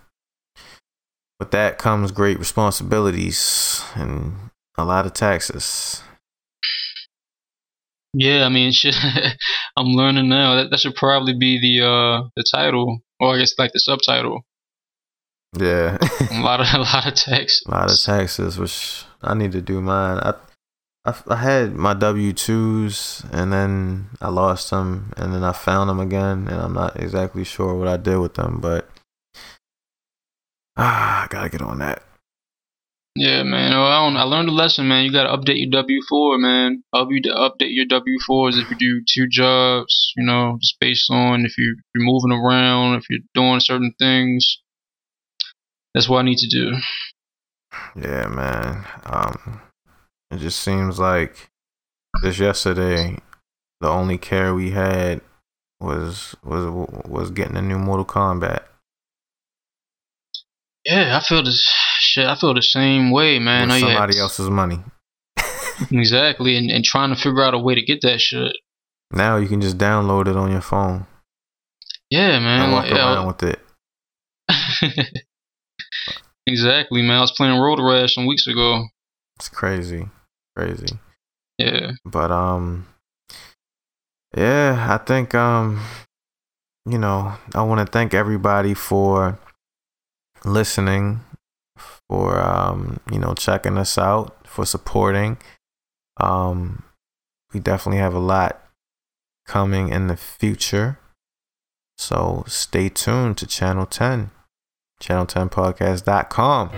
with 1.40 1.52
that 1.52 1.78
comes 1.78 2.12
great 2.12 2.40
responsibilities 2.40 3.84
and 3.96 4.50
a 4.78 4.86
lot 4.86 5.06
of 5.06 5.14
taxes. 5.14 6.02
Yeah, 8.14 8.46
I 8.46 8.50
mean, 8.50 8.72
shit. 8.74 8.96
I'm 9.78 9.88
learning 9.88 10.30
now. 10.30 10.56
That 10.56 10.70
that 10.72 10.80
should 10.80 10.96
probably 10.96 11.34
be 11.38 11.60
the 11.60 11.86
uh 11.86 12.30
the 12.36 12.44
title, 12.54 13.00
or 13.24 13.36
I 13.36 13.40
guess 13.40 13.58
like 13.58 13.72
the 13.72 13.80
subtitle. 13.80 14.46
Yeah. 15.58 15.98
a 16.32 16.42
lot 16.42 16.62
of 16.62 16.68
a 16.74 16.80
lot 16.80 17.08
of 17.08 17.14
texts. 17.14 17.66
A 17.66 17.72
lot 17.72 17.92
of 17.92 18.00
taxes, 18.00 18.58
which 18.58 19.04
I 19.22 19.34
need 19.34 19.52
to 19.54 19.62
do 19.62 19.82
mine. 19.82 20.18
I, 20.18 20.34
I, 21.06 21.16
I 21.28 21.36
had 21.36 21.76
my 21.76 21.94
W 21.94 22.34
twos, 22.34 23.24
and 23.32 23.54
then 23.54 24.10
I 24.22 24.30
lost 24.30 24.70
them, 24.70 25.14
and 25.18 25.34
then 25.34 25.44
I 25.44 25.52
found 25.52 25.90
them 25.90 26.00
again, 26.00 26.48
and 26.48 26.60
I'm 26.60 26.74
not 26.74 27.00
exactly 27.00 27.44
sure 27.44 27.76
what 27.76 27.88
I 27.88 27.98
did 27.98 28.18
with 28.18 28.36
them, 28.36 28.60
but 28.60 28.90
ah, 30.78 31.24
I 31.26 31.28
gotta 31.30 31.50
get 31.50 31.62
on 31.62 31.80
that. 31.80 32.04
Yeah, 33.16 33.44
man. 33.44 33.74
Oh, 33.74 33.84
I, 33.84 34.10
I 34.10 34.24
learned 34.24 34.50
a 34.50 34.54
lesson, 34.54 34.88
man. 34.88 35.06
You 35.06 35.12
gotta 35.12 35.38
update 35.38 35.60
your 35.60 35.70
W 35.70 36.02
four, 36.10 36.38
man. 36.40 36.84
Help 36.94 37.10
you 37.12 37.22
update 37.22 37.76
your 37.76 37.86
W 37.86 38.18
fours 38.26 38.58
if 38.58 38.70
you 38.72 38.76
do 38.76 39.04
two 39.08 39.28
jobs. 39.30 40.14
You 40.18 40.26
know, 40.26 40.58
just 40.60 40.80
based 40.80 41.12
on 41.12 41.46
if 41.46 41.58
you, 41.58 41.78
you're 41.94 42.06
moving 42.06 42.32
around, 42.32 42.96
if 42.96 43.06
you're 43.10 43.20
doing 43.36 43.60
certain 43.60 43.94
things. 44.00 44.60
That's 45.94 46.10
what 46.10 46.20
I 46.20 46.24
need 46.24 46.40
to 46.40 46.50
do. 46.50 46.78
Yeah, 47.96 48.28
man. 48.28 48.86
Um, 49.06 49.62
it 50.32 50.38
just 50.38 50.60
seems 50.60 50.98
like 50.98 51.52
just 52.24 52.40
yesterday, 52.40 53.18
the 53.80 53.90
only 53.90 54.18
care 54.18 54.56
we 54.56 54.72
had 54.72 55.22
was 55.80 56.36
was 56.44 56.90
was 57.06 57.30
getting 57.30 57.58
a 57.58 57.62
new 57.62 57.78
Mortal 57.78 58.06
Kombat. 58.06 58.64
Yeah, 60.86 61.18
I 61.18 61.22
feel 61.22 61.44
this 61.44 61.70
shit. 62.00 62.26
I 62.26 62.36
feel 62.36 62.54
the 62.54 62.62
same 62.62 63.12
way, 63.12 63.40
man. 63.40 63.70
with 63.70 63.80
somebody 63.80 64.20
else's 64.20 64.50
money. 64.50 64.80
Exactly, 65.92 66.56
and, 66.56 66.70
and 66.70 66.86
trying 66.86 67.10
to 67.10 67.16
figure 67.16 67.42
out 67.44 67.56
a 67.56 67.58
way 67.58 67.74
to 67.74 67.82
get 67.82 68.02
that 68.04 68.22
shit. 68.22 68.56
Now 69.12 69.38
you 69.38 69.48
can 69.48 69.60
just 69.60 69.78
download 69.78 70.28
it 70.28 70.36
on 70.38 70.52
your 70.52 70.62
phone 70.62 71.08
Yeah, 72.12 72.40
man. 72.40 72.62
and 72.64 72.72
walk 72.72 72.84
like, 72.86 72.94
yeah, 72.94 73.14
around 73.14 73.28
with 73.28 73.44
it. 73.44 73.60
exactly, 76.48 77.02
man. 77.02 77.18
I 77.18 77.22
was 77.22 77.32
playing 77.32 77.60
Road 77.60 77.80
Rash 77.80 78.14
some 78.14 78.28
weeks 78.28 78.46
ago. 78.48 78.86
It's 79.38 79.50
crazy, 79.50 80.10
crazy. 80.56 81.00
Yeah. 81.58 81.92
But 82.06 82.32
um, 82.32 82.88
yeah, 84.38 84.88
I 84.90 84.98
think 85.04 85.34
um, 85.34 85.84
you 86.86 87.00
know, 87.00 87.34
I 87.56 87.64
want 87.64 87.86
to 87.86 87.92
thank 87.92 88.14
everybody 88.14 88.74
for 88.76 89.40
listening, 90.46 91.22
for 92.10 92.40
um, 92.40 93.00
you 93.12 93.20
know, 93.20 93.34
checking 93.34 93.78
us 93.78 93.98
out, 93.98 94.46
for 94.48 94.66
supporting. 94.66 95.38
Um, 96.18 96.84
we 97.54 97.60
definitely 97.60 98.00
have 98.00 98.14
a 98.14 98.20
lot 98.20 98.62
coming 99.48 99.90
in 99.90 100.08
the 100.08 100.18
future. 100.18 101.00
So 101.98 102.44
stay 102.48 102.90
tuned 102.90 103.38
to 103.38 103.48
Channel 103.48 103.86
10, 103.86 104.32
channel10podcast.com. 105.02 106.70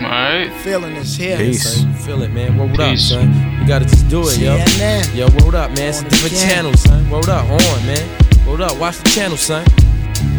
Alright. 0.00 0.52
Feeling 0.62 0.94
is 0.94 1.16
here. 1.16 1.36
Peace. 1.36 1.80
Son, 1.80 1.92
feel 1.94 2.22
it, 2.22 2.30
man. 2.30 2.56
Word 2.56 2.78
up, 2.80 2.90
Peace. 2.90 3.08
son. 3.08 3.32
You 3.60 3.66
gotta 3.66 3.84
just 3.84 4.08
do 4.08 4.22
it, 4.28 4.38
yo. 4.38 4.56
CNN. 4.58 5.14
Yo, 5.16 5.44
word 5.44 5.54
up, 5.56 5.70
man. 5.72 5.88
It's 5.88 6.00
a 6.00 6.04
different 6.04 6.34
again. 6.34 6.48
channel, 6.48 6.74
son. 6.74 7.10
Word 7.10 7.28
up, 7.28 7.44
on, 7.50 7.86
man. 7.86 8.46
Word 8.46 8.60
up, 8.60 8.78
watch 8.78 8.98
the 8.98 9.08
channel, 9.10 9.36
son. 9.36 9.66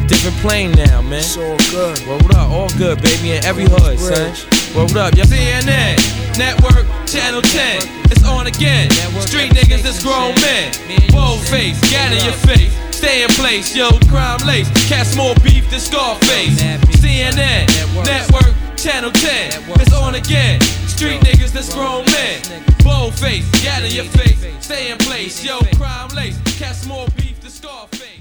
Different 0.10 0.38
plane 0.38 0.72
now, 0.72 1.04
man. 1.04 1.22
It's 1.22 1.38
all 1.38 1.56
good. 1.70 2.02
Word 2.08 2.34
up, 2.34 2.50
all 2.50 2.70
good, 2.82 3.00
baby, 3.00 3.38
in 3.38 3.46
every 3.46 3.66
hood, 3.70 4.00
son. 4.00 4.34
Word 4.74 4.98
up, 4.98 5.14
yo. 5.14 5.22
CNN, 5.24 6.02
Network, 6.36 6.90
Channel 7.06 7.44
10. 7.44 8.10
It's 8.10 8.26
on 8.26 8.48
again. 8.48 8.90
Street 9.22 9.54
niggas, 9.54 9.86
it's 9.86 10.02
grown 10.02 10.34
men. 10.42 10.74
Bold 11.14 11.40
face, 11.46 11.78
gat 11.92 12.12
in 12.12 12.26
your 12.26 12.34
face. 12.42 12.74
Stay 12.90 13.22
in 13.22 13.30
place, 13.38 13.76
yo, 13.76 13.92
crime 14.10 14.40
lace. 14.48 14.68
Cast 14.90 15.16
more 15.16 15.36
beef 15.44 15.70
than 15.70 15.80
Scarface. 15.80 16.58
CNN, 16.98 17.70
Network, 18.04 18.50
Channel 18.76 19.12
10. 19.12 19.62
It's 19.80 19.94
on 19.94 20.16
again. 20.16 20.60
Street 20.90 21.22
niggas, 21.22 21.54
that's 21.54 21.72
grown 21.72 22.04
men. 22.06 22.42
Bold 22.84 23.14
face, 23.14 23.46
gat 23.62 23.86
in 23.86 23.92
your 23.92 24.06
face. 24.06 24.42
Stay 24.60 24.92
in 24.92 24.98
place, 24.98 25.46
yo, 25.46 25.60
crime 25.78 26.10
lace. 26.16 26.36
Cast 26.58 26.88
more 26.88 27.06
beef 27.16 27.40
than 27.42 27.52
Scarface. 27.52 28.19